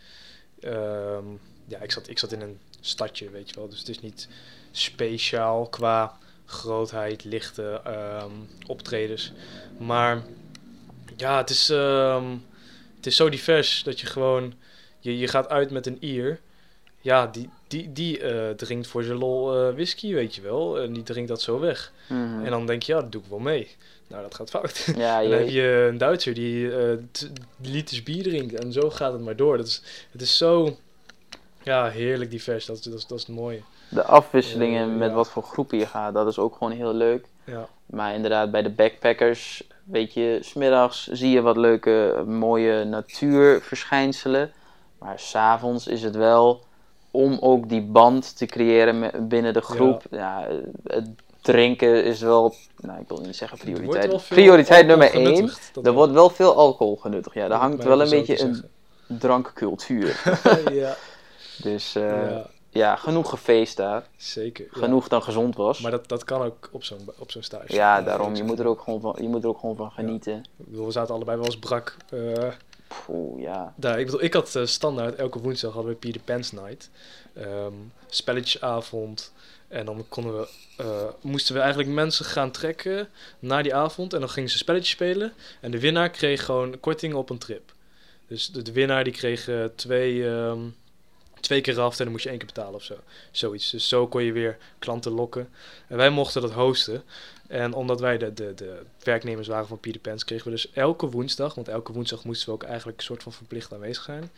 ehm, 0.59 1.25
ja, 1.65 1.79
ik 1.79 1.91
zat, 1.91 2.07
ik 2.09 2.19
zat 2.19 2.31
in 2.31 2.41
een 2.41 2.59
stadje, 2.81 3.29
weet 3.29 3.49
je 3.49 3.55
wel. 3.55 3.69
Dus 3.69 3.79
het 3.79 3.89
is 3.89 3.99
niet 3.99 4.27
speciaal 4.71 5.67
qua 5.67 6.17
grootheid, 6.45 7.23
lichte 7.23 7.81
ehm, 7.83 8.31
optredens. 8.67 9.31
Maar 9.77 10.23
ja, 11.17 11.37
het 11.37 11.49
is, 11.49 11.69
is 13.07 13.15
zo 13.15 13.29
divers 13.29 13.83
dat 13.83 13.99
je 13.99 14.07
gewoon... 14.07 14.53
Je, 14.99 15.17
je 15.17 15.27
gaat 15.27 15.49
uit 15.49 15.71
met 15.71 15.85
een 15.85 15.97
Ier. 15.99 16.39
Ja, 17.01 17.27
die, 17.27 17.49
die, 17.67 17.93
die 17.93 18.19
eh, 18.19 18.49
drinkt 18.49 18.87
voor 18.87 19.03
zijn 19.03 19.17
lol 19.17 19.55
eh, 19.55 19.73
whisky, 19.73 20.13
weet 20.13 20.35
je 20.35 20.41
wel. 20.41 20.79
En 20.79 20.93
die 20.93 21.03
drinkt 21.03 21.29
dat 21.29 21.41
zo 21.41 21.59
weg. 21.59 21.91
Mhm. 22.07 22.45
En 22.45 22.51
dan 22.51 22.65
denk 22.65 22.83
je, 22.83 22.93
ja, 22.93 23.01
dat 23.01 23.11
doe 23.11 23.21
ik 23.21 23.29
wel 23.29 23.39
mee. 23.39 23.75
Nou, 24.07 24.21
dat 24.21 24.35
gaat 24.35 24.49
fout. 24.49 24.91
Ja, 24.95 25.21
dan 25.21 25.31
heb 25.31 25.49
je, 25.49 25.87
een 25.91 25.97
Duitser 25.97 26.33
die 26.33 26.71
t- 27.11 27.31
liters 27.61 28.03
bier 28.03 28.23
drinkt. 28.23 28.53
En 28.53 28.71
zo 28.71 28.89
gaat 28.89 29.13
het 29.13 29.21
maar 29.21 29.35
door. 29.35 29.57
Dat 29.57 29.67
is, 29.67 29.81
het 30.11 30.21
is 30.21 30.37
zo 30.37 30.77
ja, 31.67 31.89
heerlijk 31.89 32.31
divers. 32.31 32.65
Dat 32.65 32.77
is, 32.77 32.83
dat 32.83 32.93
is, 32.93 33.07
dat 33.07 33.19
is 33.19 33.27
het 33.27 33.35
mooie. 33.35 33.61
de 33.89 34.03
afwisselingen 34.03 34.97
met 34.97 35.09
ja. 35.09 35.15
wat 35.15 35.29
voor 35.29 35.43
groepen 35.43 35.77
je 35.77 35.85
gaat, 35.85 36.13
dat 36.13 36.27
is 36.27 36.39
ook 36.39 36.55
gewoon 36.55 36.73
heel 36.73 36.93
leuk. 36.93 37.25
Ja, 37.43 37.67
Maar 37.85 38.13
inderdaad, 38.13 38.51
bij 38.51 38.61
de 38.61 38.69
backpackers, 38.69 39.63
weet 39.87 40.13
je, 40.13 40.37
smiddags 40.41 41.07
zie 41.07 41.29
je 41.29 41.41
wat 41.41 41.57
leuke, 41.57 42.23
mooie 42.27 42.83
natuurverschijnselen. 42.83 44.51
Maar 44.99 45.19
s'avonds 45.19 45.87
is 45.87 46.03
het 46.03 46.15
wel 46.15 46.65
om 47.11 47.37
ook 47.41 47.69
die 47.69 47.81
band 47.81 48.37
te 48.37 48.45
creëren 48.45 49.27
binnen 49.27 49.53
de 49.53 49.61
groep. 49.61 50.03
Ja. 50.11 50.47
het 50.83 51.09
drinken 51.41 52.03
is 52.03 52.21
wel, 52.21 52.55
nou 52.77 52.99
ik 52.99 53.07
wil 53.07 53.21
niet 53.21 53.35
zeggen 53.35 53.57
prioriteit. 53.57 54.27
Prioriteit 54.29 54.87
nummer 54.87 55.13
één. 55.13 55.47
Er 55.47 55.81
wel. 55.81 55.93
wordt 55.93 56.13
wel 56.13 56.29
veel 56.29 56.55
alcohol 56.55 56.95
genuttigd. 56.95 57.35
Ja, 57.35 57.47
daar 57.47 57.59
hangt 57.59 57.83
wel 57.83 58.01
een 58.01 58.09
beetje 58.09 58.39
een 58.39 58.63
drankcultuur. 59.07 60.21
ja, 60.71 60.95
Dus 61.61 61.95
eh, 61.95 62.29
ja. 62.29 62.49
Ja, 62.77 62.95
genoeg 62.95 63.29
gefeest 63.29 63.77
daar. 63.77 64.07
zeker. 64.17 64.65
ja. 64.73 64.79
Genoeg 64.79 65.07
dan 65.07 65.23
gezond 65.23 65.55
was. 65.55 65.81
Maar 65.81 65.91
dat, 65.91 66.07
dat 66.07 66.23
kan 66.23 66.41
ook 66.41 66.69
op 66.71 66.83
zo'n 66.83 67.09
op 67.17 67.31
zo'n 67.31 67.43
stage. 67.43 67.73
ja, 67.73 68.01
daarom. 68.01 68.35
Je 68.35 68.43
moet, 68.43 68.59
er 68.59 68.67
ook 68.67 68.81
gewoon 68.81 69.01
van, 69.01 69.15
je 69.21 69.27
moet 69.27 69.43
er 69.43 69.49
ook 69.49 69.59
gewoon 69.59 69.75
van 69.75 69.91
genieten. 69.91 70.37
Ik 70.57 70.65
bedoel, 70.65 70.85
we 70.85 70.91
zaten 70.91 71.15
allebei 71.15 71.37
wel 71.37 71.45
eens 71.45 71.59
brak. 71.59 71.97
Poeh, 73.05 73.41
ja. 73.41 73.73
daar, 73.75 73.99
ik 73.99 74.05
bedoel, 74.05 74.23
ik 74.23 74.33
had 74.33 74.55
eh, 74.55 74.65
standaard 74.65 75.15
elke 75.15 75.39
woensdag 75.39 75.73
hadden 75.73 75.91
we 75.91 75.97
Peter 75.97 76.21
Pan's 76.21 76.51
Night. 76.51 76.89
Ehm 77.33 77.73
spelletjesavond. 78.09 79.33
En 79.67 79.85
dan 79.85 80.05
konden 80.09 80.39
we, 80.39 80.47
eh, 80.77 81.07
moesten 81.21 81.53
we 81.53 81.59
eigenlijk 81.59 81.89
mensen 81.89 82.25
gaan 82.25 82.51
trekken 82.51 83.09
naar 83.39 83.63
die 83.63 83.75
avond. 83.75 84.13
En 84.13 84.19
dan 84.19 84.29
gingen 84.29 84.49
ze 84.49 84.57
spelletjes 84.57 84.91
spelen. 84.91 85.33
En 85.61 85.71
de 85.71 85.79
winnaar 85.79 86.09
kreeg 86.09 86.45
gewoon 86.45 86.79
korting 86.79 87.13
op 87.13 87.29
een 87.29 87.37
trip. 87.37 87.73
Dus 88.27 88.47
de, 88.51 88.61
de 88.61 88.71
winnaar 88.71 89.03
die 89.03 89.13
kreeg 89.13 89.49
twee, 89.75 90.29
ehm, 90.29 90.59
twee 91.47 91.61
keer 91.61 91.79
af 91.79 91.97
en 91.97 92.03
dan 92.03 92.11
moest 92.11 92.23
je 92.23 92.29
één 92.29 92.37
keer 92.37 92.47
betalen 92.47 92.73
of 92.73 92.83
zo. 92.83 92.95
Zoiets. 93.31 93.69
Dus 93.69 93.87
zo 93.87 94.07
kon 94.07 94.23
je 94.23 94.31
weer 94.31 94.57
klanten 94.79 95.11
lokken. 95.11 95.49
En 95.87 95.97
wij 95.97 96.09
mochten 96.09 96.41
dat 96.41 96.51
hosten. 96.51 97.03
En 97.47 97.73
omdat 97.73 97.99
wij 97.99 98.17
de, 98.17 98.33
de, 98.33 98.53
de 98.53 98.81
werknemers 99.03 99.47
waren 99.47 99.67
van 99.67 99.79
Peter 99.79 100.01
Pan's, 100.01 100.25
kregen 100.25 100.45
we 100.45 100.51
dus 100.51 100.71
elke 100.71 101.09
woensdag, 101.09 101.55
want 101.55 101.67
elke 101.67 101.93
woensdag 101.93 102.23
moesten 102.23 102.47
we 102.47 102.53
ook 102.53 102.63
eigenlijk 102.63 102.97
een 102.97 103.03
soort 103.03 103.23
van 103.23 103.31
verplicht 103.31 103.73
aanwezig 103.73 104.03
zijn, 104.03 104.31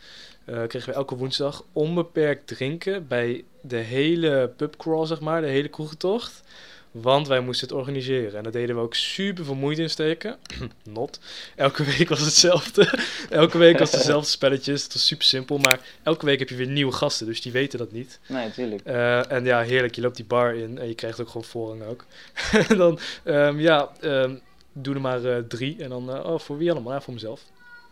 eh, 0.44 0.66
kregen 0.66 0.88
we 0.88 0.94
elke 0.94 1.16
woensdag 1.16 1.64
onbeperkt 1.72 2.46
drinken 2.46 3.06
bij 3.06 3.44
de 3.60 3.76
hele 3.76 4.52
pubcrawl, 4.56 5.04
zeg 5.04 5.20
maar, 5.20 5.40
de 5.40 5.46
hele 5.46 5.68
kroegentocht. 5.68 6.42
Want 6.90 7.28
wij 7.28 7.40
moesten 7.40 7.68
het 7.68 7.76
organiseren. 7.76 8.36
En 8.36 8.42
dat 8.42 8.52
deden 8.52 8.76
we 8.76 8.82
ook 8.82 8.94
super 8.94 9.44
veel 9.44 9.54
moeite 9.54 9.82
in 9.82 9.90
steken. 9.90 10.36
Not. 10.84 11.20
Elke 11.56 11.84
week 11.84 12.08
was 12.08 12.20
hetzelfde. 12.20 12.98
elke 13.30 13.58
week 13.58 13.78
was 13.78 13.92
hetzelfde 13.92 14.30
spelletjes. 14.30 14.82
Het 14.82 14.92
was 14.92 15.06
super 15.06 15.24
simpel. 15.24 15.58
Maar 15.58 15.80
elke 16.02 16.24
week 16.24 16.38
heb 16.38 16.48
je 16.48 16.54
weer 16.54 16.66
nieuwe 16.66 16.92
gasten. 16.92 17.26
Dus 17.26 17.40
die 17.40 17.52
weten 17.52 17.78
dat 17.78 17.92
niet. 17.92 18.20
Nee, 18.28 18.46
natuurlijk. 18.46 18.82
Eh, 18.84 19.32
en 19.32 19.44
ja, 19.44 19.60
heerlijk. 19.62 19.94
Je 19.94 20.00
loopt 20.00 20.16
die 20.16 20.24
bar 20.24 20.54
in 20.54 20.78
en 20.78 20.88
je 20.88 20.94
krijgt 20.94 21.20
ook 21.20 21.26
gewoon 21.26 21.44
voorrang 21.44 21.82
ook. 21.82 22.04
en 22.68 22.76
dan, 22.76 22.98
ehm, 23.24 23.58
ja, 23.58 23.90
ehm, 24.00 24.36
doe 24.72 24.94
er 24.94 25.00
maar 25.00 25.24
eh, 25.24 25.38
drie. 25.48 25.82
En 25.82 25.88
dan, 25.88 26.10
eh, 26.10 26.32
oh, 26.32 26.38
voor 26.38 26.58
wie 26.58 26.70
allemaal? 26.70 26.92
Ja, 26.92 27.00
voor 27.00 27.14
mezelf. 27.14 27.42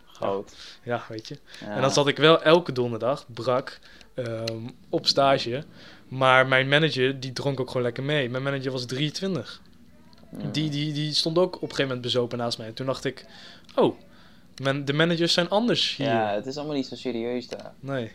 Goud. 0.05 0.53
Ja, 0.83 1.03
weet 1.09 1.27
je. 1.27 1.37
Ja. 1.59 1.75
En 1.75 1.81
dan 1.81 1.91
zat 1.91 2.07
ik 2.07 2.17
wel 2.17 2.43
elke 2.43 2.71
donderdag, 2.71 3.25
brak, 3.33 3.79
ehm, 4.13 4.67
op 4.89 5.07
stage. 5.07 5.63
Maar 6.09 6.47
mijn 6.47 6.67
manager, 6.67 7.19
die 7.19 7.33
dronk 7.33 7.59
ook 7.59 7.67
gewoon 7.67 7.83
lekker 7.83 8.03
mee. 8.03 8.29
Mijn 8.29 8.43
manager 8.43 8.71
was 8.71 8.85
23. 8.85 9.61
Ja. 10.37 10.37
Die, 10.51 10.69
die, 10.69 10.93
die 10.93 11.13
stond 11.13 11.37
ook 11.37 11.55
op 11.55 11.61
een 11.61 11.67
gegeven 11.67 11.85
moment 11.85 12.01
bezopen 12.01 12.37
naast 12.37 12.57
mij. 12.57 12.67
En 12.67 12.73
toen 12.73 12.85
dacht 12.85 13.05
ik, 13.05 13.25
oh, 13.75 13.95
men, 14.61 14.85
de 14.85 14.93
managers 14.93 15.33
zijn 15.33 15.49
anders 15.49 15.95
hier. 15.95 16.07
Ja, 16.07 16.33
het 16.33 16.45
is 16.45 16.57
allemaal 16.57 16.75
niet 16.75 16.85
zo 16.87 16.95
serieus 16.95 17.47
daar. 17.47 17.71
Nee, 17.79 18.11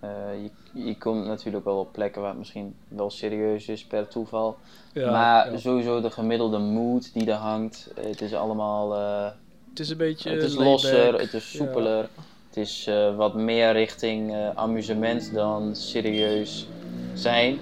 Eh, 0.00 0.10
je, 0.42 0.50
je 0.84 0.98
komt 0.98 1.26
natuurlijk 1.26 1.64
wel 1.64 1.78
op 1.78 1.92
plekken 1.92 2.20
waar 2.20 2.30
het 2.30 2.38
misschien 2.38 2.74
wel 2.88 3.10
serieus 3.10 3.68
is 3.68 3.84
per 3.84 4.08
toeval. 4.08 4.56
ja, 4.92 5.10
maar 5.10 5.52
ja. 5.52 5.58
sowieso 5.58 6.00
de 6.00 6.10
gemiddelde 6.10 6.58
mood 6.58 7.12
die 7.12 7.26
er 7.30 7.36
hangt. 7.36 7.90
Het 8.00 8.20
is 8.20 8.34
allemaal... 8.34 8.94
eh, 8.94 9.30
het 9.70 9.80
is 9.80 9.90
een 9.90 9.96
beetje 9.96 10.30
het 10.30 10.42
is 10.42 10.54
losser, 10.54 11.14
het 11.20 11.32
is 11.34 11.50
soepeler. 11.56 12.08
Het 12.56 12.64
is 12.66 12.86
eh, 12.86 13.16
wat 13.16 13.34
meer 13.34 13.72
richting 13.72 14.32
eh, 14.32 14.50
amusement 14.54 15.32
dan 15.34 15.74
serieus 15.74 16.66
zijn. 17.14 17.58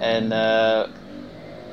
En 0.00 0.22
eh, 0.22 0.88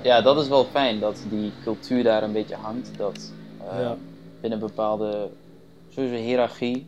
ja, 0.03 0.22
dat 0.22 0.41
is 0.41 0.47
wel 0.47 0.66
fijn 0.66 0.99
dat 0.99 1.24
die 1.30 1.51
cultuur 1.64 2.03
daar 2.03 2.24
een 2.24 2.32
beetje 2.32 2.55
hangt. 2.55 2.97
Dat 2.97 3.32
Ja. 3.59 3.97
binnen 4.41 4.59
bepaalde, 4.59 5.30
sowieso 5.89 6.16
hiërarchie, 6.16 6.88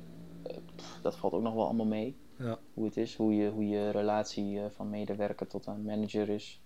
pff, 0.76 1.00
dat 1.02 1.16
valt 1.16 1.34
ook 1.34 1.42
nog 1.42 1.54
wel 1.54 1.66
allemaal 1.66 1.86
mee. 1.86 2.16
Ja. 2.38 2.58
Hoe 2.74 2.86
het 2.86 2.98
is, 2.98 3.16
hoe 3.16 3.36
je, 3.36 3.50
hoe 3.50 3.68
je 3.68 3.90
relatie 3.90 4.60
van 4.76 4.90
medewerker 4.90 5.48
tot 5.48 5.68
aan 5.68 5.84
manager 5.84 6.30
is. 6.30 6.60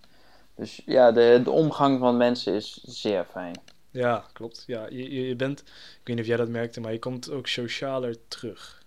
Dus 0.54 0.82
ja, 0.86 1.12
de, 1.12 1.40
de 1.44 1.50
omgang 1.50 1.98
van 1.98 2.16
mensen 2.16 2.54
is 2.54 2.80
zeer 2.82 3.24
fijn. 3.30 3.54
Ja, 3.90 4.24
klopt. 4.32 4.64
Ja, 4.66 4.86
je 4.90 5.26
je 5.26 5.36
bent, 5.36 5.60
ik 5.60 5.66
weet 6.04 6.16
niet 6.16 6.20
of 6.20 6.26
jij 6.26 6.36
dat 6.36 6.48
merkte, 6.48 6.80
maar 6.80 6.92
je 6.92 6.98
komt 6.98 7.30
ook 7.30 7.46
socialer 7.46 8.16
terug. 8.28 8.79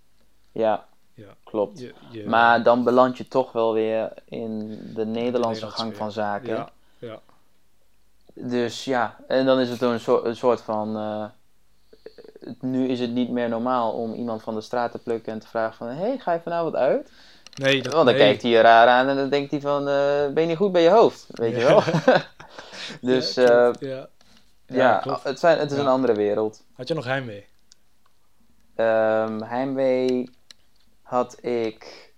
Ja, 0.54 0.86
Ja. 1.14 1.36
klopt. 1.44 1.80
Je, 1.80 1.94
je, 2.12 2.28
Maar 2.28 2.64
dan 2.64 2.84
beland 2.84 3.18
je 3.18 3.28
toch 3.28 3.52
wel 3.52 3.74
weer 3.74 4.14
in 4.26 4.60
de 4.68 5.06
Nederlandse 5.06 5.12
Nederlandse 5.12 5.68
gang 5.70 5.90
weer. 5.90 5.98
van 5.98 6.12
zaken. 6.12 6.56
ja, 6.56 6.70
ja, 6.98 7.20
Dus 8.34 8.86
ja, 8.86 9.18
en 9.28 9.46
dan 9.46 9.60
is 9.60 9.70
het 9.70 9.82
een 9.82 10.00
soort, 10.00 10.26
een 10.26 10.36
soort 10.36 10.62
van. 10.62 10.98
eh, 10.98 11.26
nu 12.60 12.88
is 12.88 13.00
het 13.00 13.12
niet 13.12 13.30
meer 13.30 13.50
normaal 13.50 13.92
om 13.92 14.14
iemand 14.14 14.44
van 14.44 14.56
de 14.56 14.62
straat 14.62 14.92
te 14.92 15.00
plukken 15.00 15.34
en 15.34 15.40
te 15.40 15.48
vragen 15.48 15.76
van... 15.78 15.88
Hé, 15.88 15.94
hey, 16.08 16.18
ga 16.18 16.34
je 16.34 16.40
vanavond 16.42 16.76
uit? 16.76 17.12
nee, 17.54 17.82
dat, 17.82 17.94
Want 17.94 18.06
dan 18.06 18.16
nee. 18.16 18.24
kijkt 18.24 18.42
hij 18.42 18.52
je 18.52 18.62
raar 18.62 18.88
aan 18.88 19.08
en 19.08 19.16
dan 19.16 19.30
denkt 19.30 19.52
hij 19.52 19.62
van... 19.62 19.88
eh, 19.88 20.28
ben 20.34 20.42
je 20.42 20.48
niet 20.48 20.58
goed 20.58 20.72
bij 20.72 20.82
je 20.82 20.90
hoofd? 20.90 21.26
Weet 21.30 21.56
je 21.56 21.62
wel? 21.66 21.84
dus 23.12 23.34
ja, 23.34 23.72
ja, 23.80 24.08
ja. 24.66 25.02
ja, 25.06 25.20
het, 25.24 25.40
zijn, 25.40 25.60
het 25.60 25.72
is 25.72 25.78
een 25.78 25.88
andere 25.88 26.14
wereld. 26.14 26.64
Had 26.74 26.88
je 26.88 26.94
nog 26.94 27.06
heimwee? 27.06 27.46
Ehm 28.76 29.42
heimwee 29.42 30.30
had 31.14 31.44
ik 31.44 32.14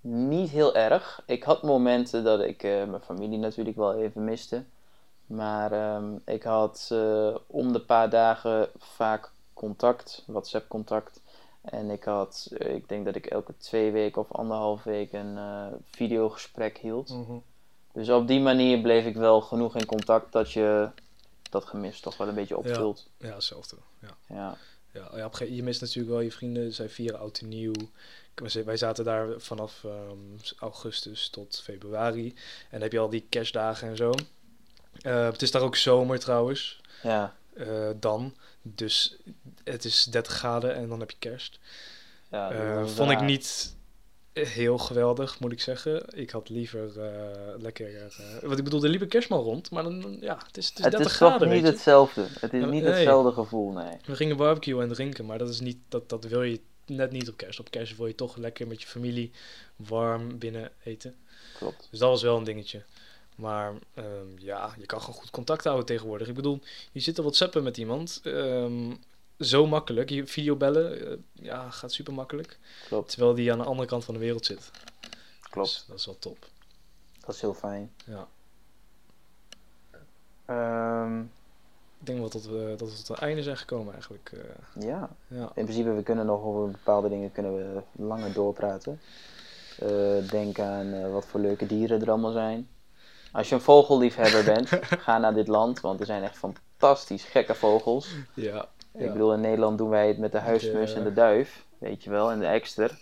niet 0.00 0.50
heel 0.50 0.74
erg. 0.74 1.22
Ik 1.26 1.42
had 1.42 1.62
momenten 1.62 2.24
dat 2.24 2.40
ik 2.40 2.62
eh, 2.62 2.84
mijn 2.84 3.02
familie 3.02 3.38
natuurlijk 3.38 3.76
wel 3.76 3.94
even 3.94 4.24
miste. 4.24 4.64
Maar 5.26 5.72
ehm, 5.72 6.16
ik 6.24 6.42
had 6.42 6.88
eh, 6.92 7.36
om 7.46 7.72
de 7.72 7.80
paar 7.80 8.10
dagen 8.10 8.68
vaak 8.78 9.30
contact, 9.52 10.24
WhatsApp 10.26 10.68
contact. 10.68 11.20
En 11.60 11.90
ik 11.90 12.04
had, 12.04 12.50
eh, 12.58 12.74
ik 12.74 12.88
denk 12.88 13.04
dat 13.04 13.14
ik 13.14 13.26
elke 13.26 13.56
twee 13.56 13.90
weken 13.90 14.20
of 14.20 14.32
anderhalf 14.32 14.82
week 14.82 15.12
een 15.12 15.38
videogesprek 15.90 16.78
hield. 16.78 17.14
Dus 17.92 18.08
op 18.10 18.26
die 18.26 18.40
manier 18.40 18.80
bleef 18.80 19.06
ik 19.06 19.16
wel 19.16 19.40
genoeg 19.40 19.76
in 19.76 19.86
contact 19.86 20.32
dat 20.32 20.52
je 20.52 20.90
dat 21.50 21.64
gemis 21.64 22.00
toch 22.00 22.16
wel 22.16 22.28
een 22.28 22.34
beetje 22.34 22.58
opvult. 22.58 23.08
Ja, 23.16 23.34
hetzelfde. 23.34 23.76
Ja. 23.98 24.16
Ja. 24.28 24.56
Ja, 24.92 25.10
ja, 25.14 25.26
op 25.26 25.38
je 25.38 25.62
mist 25.62 25.80
natuurlijk 25.80 26.08
wel 26.08 26.20
je 26.20 26.32
vrienden. 26.32 26.72
Zij 26.72 26.88
vieren 26.88 27.18
oud 27.18 27.38
en 27.38 27.48
nieuw. 27.48 27.72
Wij 28.64 28.76
zaten 28.76 29.04
daar 29.04 29.40
vanaf 29.40 29.84
ehm, 29.84 30.52
augustus 30.58 31.28
tot 31.28 31.60
februari. 31.64 32.26
En 32.26 32.34
dan 32.70 32.80
heb 32.80 32.92
je 32.92 32.98
al 32.98 33.10
die 33.10 33.26
kerstdagen 33.28 33.88
en 33.88 33.96
zo. 33.96 34.12
Eh, 35.00 35.24
het 35.24 35.42
is 35.42 35.50
daar 35.50 35.62
ook 35.62 35.76
zomer 35.76 36.18
trouwens. 36.18 36.80
Ja. 37.02 37.34
eh, 37.54 37.90
dan. 37.96 38.36
Dus 38.62 39.16
het 39.64 39.84
is 39.84 40.04
30 40.04 40.32
graden 40.32 40.74
en 40.74 40.88
dan 40.88 41.00
heb 41.00 41.10
je 41.10 41.16
kerst. 41.18 41.58
ja 42.30 42.50
Eh, 42.50 42.86
vond 42.86 43.10
ik 43.10 43.20
niet 43.20 43.74
heel 44.46 44.78
geweldig, 44.78 45.40
moet 45.40 45.52
ik 45.52 45.60
zeggen. 45.60 46.04
Ik 46.14 46.30
had 46.30 46.48
liever 46.48 47.00
eh, 47.00 47.60
lekker... 47.62 47.96
eh 47.96 48.48
wat 48.48 48.58
ik 48.58 48.64
bedoel, 48.64 48.84
er 48.84 48.88
liep 48.88 49.00
een 49.00 49.08
kerstman 49.08 49.40
rond. 49.40 49.70
Maar 49.70 49.82
dan, 49.82 50.16
ja, 50.20 50.42
het 50.46 50.56
is, 50.56 50.68
het 50.68 50.78
is 50.78 50.84
Het 50.84 50.92
30 50.92 51.10
is 51.10 51.16
graden, 51.16 51.48
niet 51.48 51.66
hetzelfde. 51.66 52.26
Het 52.40 52.52
is 52.52 52.64
niet 52.64 52.82
nee. 52.82 52.92
hetzelfde 52.92 53.32
gevoel, 53.32 53.72
nee. 53.72 53.96
We 54.04 54.16
gingen 54.16 54.36
barbecuen 54.36 54.82
en 54.82 54.88
drinken, 54.88 55.26
maar 55.26 55.38
dat, 55.38 55.48
is 55.48 55.60
niet, 55.60 55.78
dat, 55.88 56.08
dat 56.08 56.24
wil 56.24 56.42
je 56.42 56.60
net 56.86 57.10
niet 57.10 57.28
op 57.28 57.36
kerst. 57.36 57.60
Op 57.60 57.70
kerst 57.70 57.96
wil 57.96 58.06
je 58.06 58.14
toch 58.14 58.36
lekker 58.36 58.66
met 58.66 58.82
je 58.82 58.88
familie 58.88 59.30
warm 59.76 60.38
binnen 60.38 60.70
eten. 60.84 61.14
Klopt. 61.58 61.88
Dus 61.90 61.98
dat 61.98 62.08
was 62.08 62.22
wel 62.22 62.36
een 62.36 62.44
dingetje. 62.44 62.82
Maar 63.34 63.72
ehm, 63.94 64.38
ja, 64.38 64.74
je 64.78 64.86
kan 64.86 65.00
gewoon 65.00 65.14
goed 65.14 65.30
contact 65.30 65.64
houden 65.64 65.86
tegenwoordig. 65.86 66.28
Ik 66.28 66.34
bedoel, 66.34 66.60
je 66.92 67.00
zit 67.00 67.14
te 67.14 67.22
whatsappen 67.22 67.62
met 67.62 67.76
iemand. 67.76 68.20
ehm, 68.24 68.90
zo 69.40 69.66
makkelijk. 69.66 70.10
Je 70.10 70.26
videobellen, 70.26 71.06
eh, 71.10 71.16
ja, 71.32 71.70
gaat 71.70 71.92
super 71.92 72.12
makkelijk. 72.14 72.58
Klopt. 72.88 73.10
Terwijl 73.10 73.34
die 73.34 73.52
aan 73.52 73.58
de 73.58 73.64
andere 73.64 73.88
kant 73.88 74.04
van 74.04 74.14
de 74.14 74.20
wereld 74.20 74.46
zit. 74.46 74.70
Klopt. 75.50 75.68
Dus 75.68 75.84
dat 75.88 75.98
is 75.98 76.06
wel 76.06 76.18
top. 76.18 76.46
Dat 77.20 77.34
is 77.34 77.40
heel 77.40 77.54
fijn. 77.54 77.92
Ja. 78.04 78.28
Ehm, 80.44 81.20
Ik 82.00 82.06
denk 82.06 82.18
wel 82.18 82.28
dat 82.30 82.44
we, 82.44 82.74
dat 82.76 82.88
we 82.90 82.96
tot 82.96 83.08
het 83.08 83.18
einde 83.18 83.42
zijn 83.42 83.56
gekomen 83.56 83.92
eigenlijk. 83.92 84.30
eh. 84.32 84.82
ja, 84.82 85.10
ja. 85.28 85.52
in 85.54 85.64
principe 85.64 85.92
we 85.92 86.02
kunnen 86.02 86.26
nog 86.26 86.42
over 86.42 86.70
bepaalde 86.70 87.08
dingen 87.08 87.32
kunnen 87.32 87.56
we 87.74 87.80
langer 87.92 88.32
doorpraten. 88.32 89.00
Eh, 89.78 90.28
denk 90.30 90.58
aan 90.58 91.12
wat 91.12 91.26
voor 91.26 91.40
leuke 91.40 91.66
dieren 91.66 92.00
er 92.00 92.08
allemaal 92.10 92.32
zijn. 92.32 92.68
Als 93.32 93.48
je 93.48 93.54
een 93.54 93.60
vogelliefhebber 93.60 94.44
bent, 94.44 94.68
ga 95.04 95.18
naar 95.18 95.34
dit 95.34 95.48
land, 95.48 95.80
want 95.80 96.00
er 96.00 96.06
zijn 96.06 96.22
echt 96.22 96.36
fantastisch 96.36 97.24
gekke 97.24 97.54
vogels. 97.54 98.08
Ja. 98.34 98.68
Ik 98.94 99.12
bedoel, 99.12 99.32
in 99.32 99.40
Nederland 99.40 99.78
doen 99.78 99.88
wij 99.88 100.08
het 100.08 100.18
met 100.18 100.32
de 100.32 100.38
huismus 100.38 100.94
en 100.94 101.04
de 101.04 101.12
duif, 101.12 101.66
weet 101.78 102.04
je 102.04 102.10
wel, 102.10 102.30
en 102.30 102.38
de 102.38 102.46
ekster. 102.46 102.98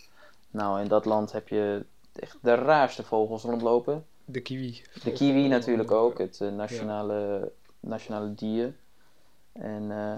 Nou, 0.51 0.81
in 0.81 0.89
dat 0.89 1.05
land 1.05 1.33
heb 1.33 1.49
je 1.49 1.85
echt 2.21 2.37
de 2.41 2.55
raarste 2.55 3.03
vogels 3.03 3.43
rondlopen. 3.43 4.07
De 4.25 4.41
kiwi. 4.41 4.83
De 5.03 5.13
kiwi 5.13 5.49
natuurlijk 5.49 5.91
ook, 5.91 6.19
het 6.19 6.41
eh, 6.41 6.49
nationale, 6.49 7.51
nationale 7.81 8.35
dier. 8.35 8.75
En 9.53 9.91
eh, 9.91 10.15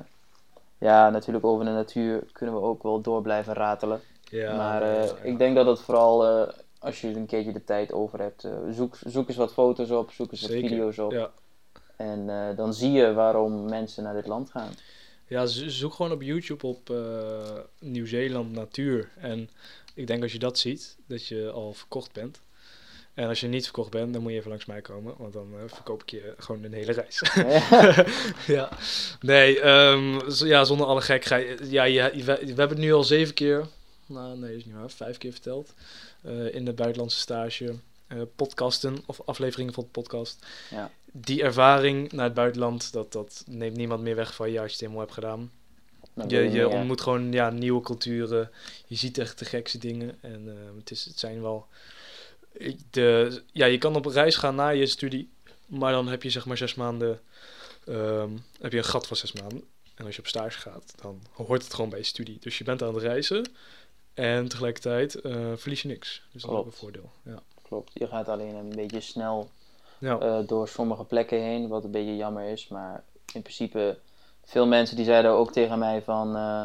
ja, 0.79 1.11
natuurlijk 1.11 1.45
over 1.45 1.65
de 1.65 1.71
natuur 1.71 2.25
kunnen 2.33 2.55
we 2.55 2.61
ook 2.61 2.83
wel 2.83 3.01
door 3.01 3.23
blijven 3.23 3.55
ratelen. 3.55 4.01
Ja, 4.23 4.57
maar 4.57 4.83
eh, 4.83 5.07
ja. 5.07 5.15
ik 5.23 5.39
denk 5.39 5.55
dat 5.55 5.67
het 5.67 5.81
vooral 5.81 6.49
als 6.79 7.01
je 7.01 7.09
een 7.09 7.27
keertje 7.27 7.53
de 7.53 7.65
tijd 7.65 7.93
over 7.93 8.21
hebt, 8.21 8.49
zoek, 8.71 8.97
zoek 9.07 9.29
eens 9.29 9.37
wat 9.37 9.53
foto's 9.53 9.91
op, 9.91 10.11
zoek 10.11 10.33
eens 10.33 10.41
wat 10.41 10.51
video's 10.51 10.99
op. 10.99 11.13
Ja. 11.13 11.31
En 11.97 12.55
dan 12.57 12.75
zie 12.75 12.93
je 12.93 13.13
waarom 13.13 13.69
mensen 13.69 14.03
naar 14.03 14.15
dit 14.15 14.27
land 14.27 14.51
gaan. 14.51 14.71
Ja, 15.31 15.47
zo- 15.47 15.69
zoek 15.69 15.95
gewoon 15.95 16.13
op 16.13 16.23
YouTube 16.23 16.67
op 16.67 16.91
eh, 16.91 17.59
Nieuw-Zeeland 17.79 18.53
natuur. 18.53 19.09
En 19.17 19.51
ik 19.95 20.07
denk 20.07 20.23
als 20.23 20.33
je 20.33 20.39
dat 20.39 20.59
ziet, 20.59 20.97
dat 21.07 21.27
je 21.27 21.51
al 21.51 21.73
verkocht 21.73 22.13
bent. 22.13 22.41
En 23.15 23.29
als 23.29 23.41
je 23.41 23.47
niet 23.49 23.65
verkocht 23.65 23.91
bent, 23.91 24.13
dan 24.13 24.23
moet 24.23 24.31
je 24.33 24.37
even 24.39 24.51
langs 24.51 24.65
mij 24.67 24.81
komen. 24.81 25.15
Want 25.19 25.33
dan 25.33 25.49
eh, 25.55 25.61
verkoop 25.67 26.03
ik 26.03 26.11
je 26.11 26.35
gewoon 26.39 26.65
een 26.65 26.73
hele 26.73 26.93
reis. 26.93 27.23
ja. 28.47 28.69
Nee, 29.21 29.61
ehm, 29.61 30.21
ja, 30.47 30.65
zonder 30.65 30.87
alle 30.87 31.01
gekheid. 31.01 31.71
Ja, 31.71 31.85
je, 31.85 31.93
je- 32.15 32.25
we, 32.25 32.39
we 32.41 32.47
hebben 32.47 32.69
het 32.69 32.79
nu 32.79 32.93
al 32.93 33.05
zeven 33.05 33.35
keer, 33.35 33.67
nou 34.07 34.39
nee, 34.39 34.57
is 34.57 34.65
niet 34.65 34.75
waar, 34.75 34.91
vijf 34.91 35.19
keer 35.19 35.33
verteld. 35.33 35.75
eh, 36.23 36.55
in 36.55 36.65
de 36.65 36.73
buitenlandse 36.73 37.19
stage. 37.19 37.75
Eh, 38.11 38.21
podcasten 38.37 39.03
of 39.07 39.21
afleveringen 39.25 39.75
van 39.75 39.85
de 39.85 39.91
podcast. 39.91 40.47
Ja. 40.71 40.91
Die 41.13 41.43
ervaring 41.43 42.13
naar 42.13 42.25
het 42.25 42.35
buitenland, 42.35 42.93
dat, 42.93 43.13
dat 43.13 43.45
neemt 43.47 43.77
niemand 43.77 44.03
meer 44.03 44.17
weg 44.17 44.35
van 44.35 44.51
je 44.51 44.61
als 44.61 44.67
je 44.67 44.73
het 44.73 44.81
helemaal 44.81 45.01
hebt 45.01 45.15
gedaan. 45.15 45.51
Je, 46.29 46.51
je 46.51 46.69
ontmoet 46.69 47.01
gewoon 47.01 47.33
ja, 47.33 47.51
nieuwe 47.51 47.83
culturen. 47.83 48.51
Je 48.87 48.97
ziet 48.97 49.19
echt 49.19 49.39
de 49.39 49.45
gekste 49.45 49.79
dingen. 49.79 50.19
En 50.21 50.49
eh, 50.49 50.77
het, 50.77 50.91
is, 50.91 51.05
het 51.05 51.19
zijn 51.19 51.43
wel. 51.43 51.67
De, 52.91 53.43
ja, 53.53 53.67
je 53.67 53.79
kan 53.79 53.97
op 53.97 54.07
reis 54.07 54.37
gaan 54.37 54.55
na 54.55 54.69
je 54.69 54.87
studie. 54.87 55.31
Maar 55.67 55.93
dan 55.93 56.09
heb 56.09 56.23
je 56.23 56.31
zeg 56.31 56.47
maar 56.47 56.57
zes 56.57 56.75
maanden. 56.75 57.21
ehm, 57.87 58.31
heb 58.61 58.73
je 58.73 58.79
een 58.79 58.85
gat 58.85 59.07
van 59.07 59.17
zes 59.17 59.33
maanden. 59.33 59.65
En 59.95 60.07
als 60.07 60.15
je 60.15 60.21
op 60.21 60.29
stage 60.29 60.59
gaat, 60.59 60.95
dan 61.01 61.23
hoort 61.33 61.63
het 61.63 61.75
gewoon 61.75 61.91
bij 61.91 61.99
je 61.99 62.05
studie. 62.05 62.37
Dus 62.41 62.59
je 62.59 62.65
bent 62.65 62.83
aan 62.83 62.95
het 62.95 63.03
reizen. 63.03 63.47
En 64.15 64.49
tegelijkertijd 64.49 65.15
eh, 65.15 65.53
verlies 65.57 65.83
je 65.83 65.89
niks. 65.89 66.23
Dus 66.33 66.43
dat 66.43 66.51
is 66.51 66.57
ook 66.57 66.67
een 66.67 66.73
voordeel. 66.73 67.11
Ja. 67.25 67.43
Klopt, 67.71 67.91
je 67.95 68.07
gaat 68.07 68.29
alleen 68.29 68.55
een 68.55 68.73
beetje 68.77 69.01
snel 69.01 69.49
Ja. 69.99 70.19
eh, 70.19 70.39
door 70.47 70.69
sommige 70.69 71.05
plekken 71.05 71.39
heen, 71.41 71.69
wat 71.69 71.85
een 71.85 71.91
beetje 71.91 72.17
jammer 72.17 72.49
is. 72.49 72.69
Maar 72.69 73.03
in 73.35 73.43
principe, 73.43 73.99
veel 74.45 74.67
mensen 74.67 74.97
die 74.97 75.05
zeiden 75.05 75.31
ook 75.31 75.53
tegen 75.53 75.79
mij 75.79 76.03
van, 76.03 76.37
eh, 76.37 76.63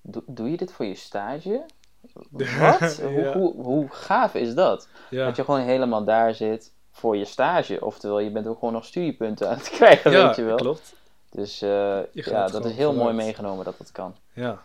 doe, 0.00 0.22
doe 0.26 0.50
je 0.50 0.56
dit 0.56 0.72
voor 0.72 0.84
je 0.84 0.94
stage? 0.94 1.64
Wat? 2.60 3.00
hoe, 3.02 3.10
Ja. 3.20 3.32
hoe, 3.38 3.54
hoe 3.62 3.88
gaaf 3.90 4.34
is 4.34 4.54
dat? 4.54 4.88
ja. 5.10 5.26
Dat 5.26 5.36
je 5.36 5.44
gewoon 5.44 5.60
helemaal 5.60 6.04
daar 6.04 6.34
zit 6.34 6.72
voor 6.90 7.16
je 7.16 7.24
stage. 7.24 7.84
Oftewel, 7.84 8.18
je 8.18 8.30
bent 8.30 8.46
ook 8.46 8.58
gewoon 8.58 8.74
nog 8.74 8.84
studiepunten 8.84 9.48
aan 9.48 9.56
het 9.56 9.68
krijgen, 9.70 10.10
ja, 10.10 10.26
weet 10.26 10.36
je 10.36 10.42
wel. 10.44 10.56
klopt. 10.56 10.94
Dus 11.30 11.62
eh, 11.62 11.68
Je 11.68 12.06
ja, 12.12 12.48
dat 12.48 12.64
is 12.64 12.72
heel 12.74 12.94
mooi 12.94 13.14
meegenomen 13.14 13.64
dat 13.64 13.78
dat 13.78 13.92
kan. 13.92 14.14
Ja. 14.32 14.62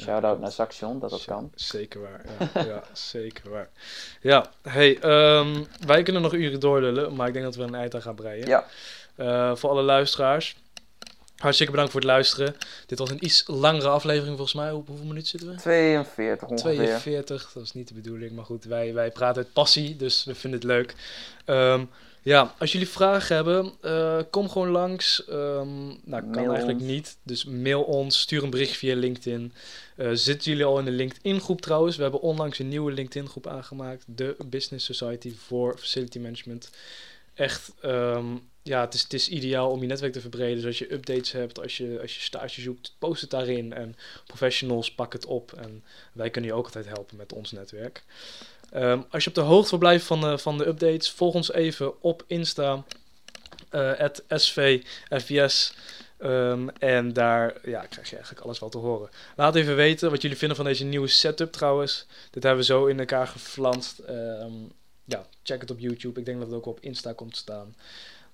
Shout-out 0.00 0.40
naar 0.40 0.52
Saxion 0.52 0.98
dat 0.98 1.10
dat 1.10 1.24
kan. 1.24 1.52
Zeker 1.54 2.00
waar. 2.00 2.24
Ja, 2.54 2.64
ja 2.72 2.82
zeker 2.92 3.50
waar. 3.50 3.68
Ja, 4.20 4.50
hey, 4.62 4.98
ehm, 4.98 5.64
wij 5.86 6.02
kunnen 6.02 6.22
nog 6.22 6.32
uren 6.32 6.60
doorlullen, 6.60 7.14
maar 7.14 7.26
ik 7.26 7.32
denk 7.32 7.44
dat 7.44 7.56
we 7.56 7.62
een 7.62 7.74
eind 7.74 7.94
aan 7.94 8.02
gaan 8.02 8.14
breien. 8.14 8.46
Ja. 8.46 8.66
Eh, 9.14 9.56
voor 9.56 9.70
alle 9.70 9.82
luisteraars, 9.82 10.56
hartstikke 11.36 11.72
bedankt 11.72 11.92
voor 11.92 12.00
het 12.00 12.10
luisteren. 12.10 12.56
Dit 12.86 12.98
was 12.98 13.10
een 13.10 13.24
iets 13.24 13.44
langere 13.46 13.88
aflevering 13.88 14.36
volgens 14.36 14.54
mij. 14.56 14.70
Hoe, 14.70 14.82
hoeveel 14.86 15.06
minuten 15.06 15.28
zitten 15.28 15.48
we? 15.48 15.56
42 15.56 16.48
ongeveer. 16.48 16.74
42, 16.74 17.50
dat 17.54 17.62
is 17.62 17.72
niet 17.72 17.88
de 17.88 17.94
bedoeling, 17.94 18.32
maar 18.32 18.44
goed, 18.44 18.64
wij, 18.64 18.94
wij 18.94 19.10
praten 19.10 19.42
uit 19.42 19.52
passie, 19.52 19.96
dus 19.96 20.24
we 20.24 20.34
vinden 20.34 20.60
het 20.60 20.68
leuk. 20.68 20.94
Ehm, 21.44 21.84
ja, 22.22 22.54
als 22.58 22.72
jullie 22.72 22.88
vragen 22.88 23.34
hebben, 23.34 23.72
eh, 23.80 24.20
kom 24.30 24.48
gewoon 24.48 24.68
langs. 24.68 25.24
Ehm 25.24 25.86
nou, 26.04 26.22
kan 26.22 26.30
Mail 26.30 26.48
eigenlijk 26.48 26.80
ons. 26.80 26.88
niet, 26.88 27.16
dus 27.22 27.44
mail 27.44 27.82
ons, 27.82 28.20
stuur 28.20 28.42
een 28.42 28.50
bericht 28.50 28.76
via 28.76 28.96
LinkedIn. 28.96 29.52
Eh, 29.96 30.10
zitten 30.12 30.50
jullie 30.50 30.66
al 30.66 30.78
in 30.78 30.84
de 30.84 30.90
LinkedIn-groep 30.90 31.60
trouwens? 31.60 31.96
We 31.96 32.02
hebben 32.02 32.20
onlangs 32.20 32.58
een 32.58 32.68
nieuwe 32.68 32.92
LinkedIn-groep 32.92 33.46
aangemaakt, 33.46 34.04
de 34.06 34.36
Business 34.46 34.86
Society 34.86 35.32
for 35.32 35.78
Facility 35.78 36.18
Management. 36.18 36.70
Echt, 37.34 37.72
ehm, 37.80 38.26
ja, 38.62 38.80
het 38.80 38.94
is, 38.94 39.02
het 39.02 39.12
is 39.12 39.28
ideaal 39.28 39.70
om 39.70 39.80
je 39.80 39.86
netwerk 39.86 40.12
te 40.12 40.20
verbreden. 40.20 40.56
Dus 40.56 40.66
als 40.66 40.78
je 40.78 40.92
updates 40.92 41.32
hebt, 41.32 41.60
als 41.60 41.76
je, 41.76 41.98
als 42.00 42.14
je 42.14 42.20
stage 42.20 42.60
zoekt, 42.60 42.94
post 42.98 43.20
het 43.20 43.30
daarin. 43.30 43.72
En 43.72 43.96
professionals 44.26 44.94
pak 44.94 45.12
het 45.12 45.26
op. 45.26 45.52
En 45.52 45.84
wij 46.12 46.30
kunnen 46.30 46.50
je 46.50 46.56
ook 46.56 46.64
altijd 46.64 46.86
helpen 46.86 47.16
met 47.16 47.32
ons 47.32 47.52
netwerk. 47.52 48.04
Ehm, 48.70 49.00
als 49.10 49.24
je 49.24 49.28
op 49.28 49.34
de 49.36 49.40
hoogte 49.40 49.70
wil 49.70 49.78
blijven 49.78 50.06
van 50.06 50.20
de, 50.20 50.38
van 50.38 50.58
de 50.58 50.66
updates, 50.66 51.10
volg 51.10 51.34
ons 51.34 51.52
even 51.52 52.02
op 52.02 52.24
Insta. 52.26 52.84
eh 53.70 54.08
SVFVS. 54.28 55.74
Ehm, 56.18 56.68
en 56.78 57.12
daar 57.12 57.54
ja, 57.64 57.80
krijg 57.86 58.08
je 58.08 58.14
eigenlijk 58.14 58.44
alles 58.44 58.58
wat 58.58 58.72
te 58.72 58.78
horen. 58.78 59.10
Laat 59.36 59.54
even 59.54 59.76
weten 59.76 60.10
wat 60.10 60.22
jullie 60.22 60.36
vinden 60.36 60.56
van 60.56 60.66
deze 60.66 60.84
nieuwe 60.84 61.06
setup 61.08 61.52
trouwens. 61.52 62.06
Dit 62.30 62.42
hebben 62.42 62.60
we 62.60 62.66
zo 62.66 62.86
in 62.86 62.98
elkaar 62.98 63.26
geflanst. 63.26 63.98
Ehm, 63.98 64.52
ja, 65.04 65.26
check 65.42 65.60
het 65.60 65.70
op 65.70 65.78
YouTube. 65.78 66.20
Ik 66.20 66.26
denk 66.26 66.38
dat 66.38 66.46
het 66.46 66.56
ook 66.56 66.66
op 66.66 66.80
Insta 66.80 67.12
komt 67.12 67.32
te 67.32 67.38
staan. 67.38 67.74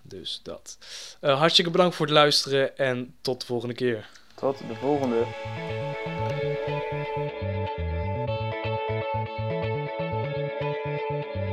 Dus 0.02 0.40
dat. 0.42 0.78
Eh, 1.20 1.38
hartstikke 1.38 1.70
bedankt 1.70 1.96
voor 1.96 2.06
het 2.06 2.14
luisteren 2.14 2.78
en 2.78 3.14
tot 3.20 3.40
de 3.40 3.46
volgende 3.46 3.74
keer. 3.74 4.08
Tot 4.34 4.58
de 4.58 4.74
volgende. 4.74 5.24
Música 11.08 11.46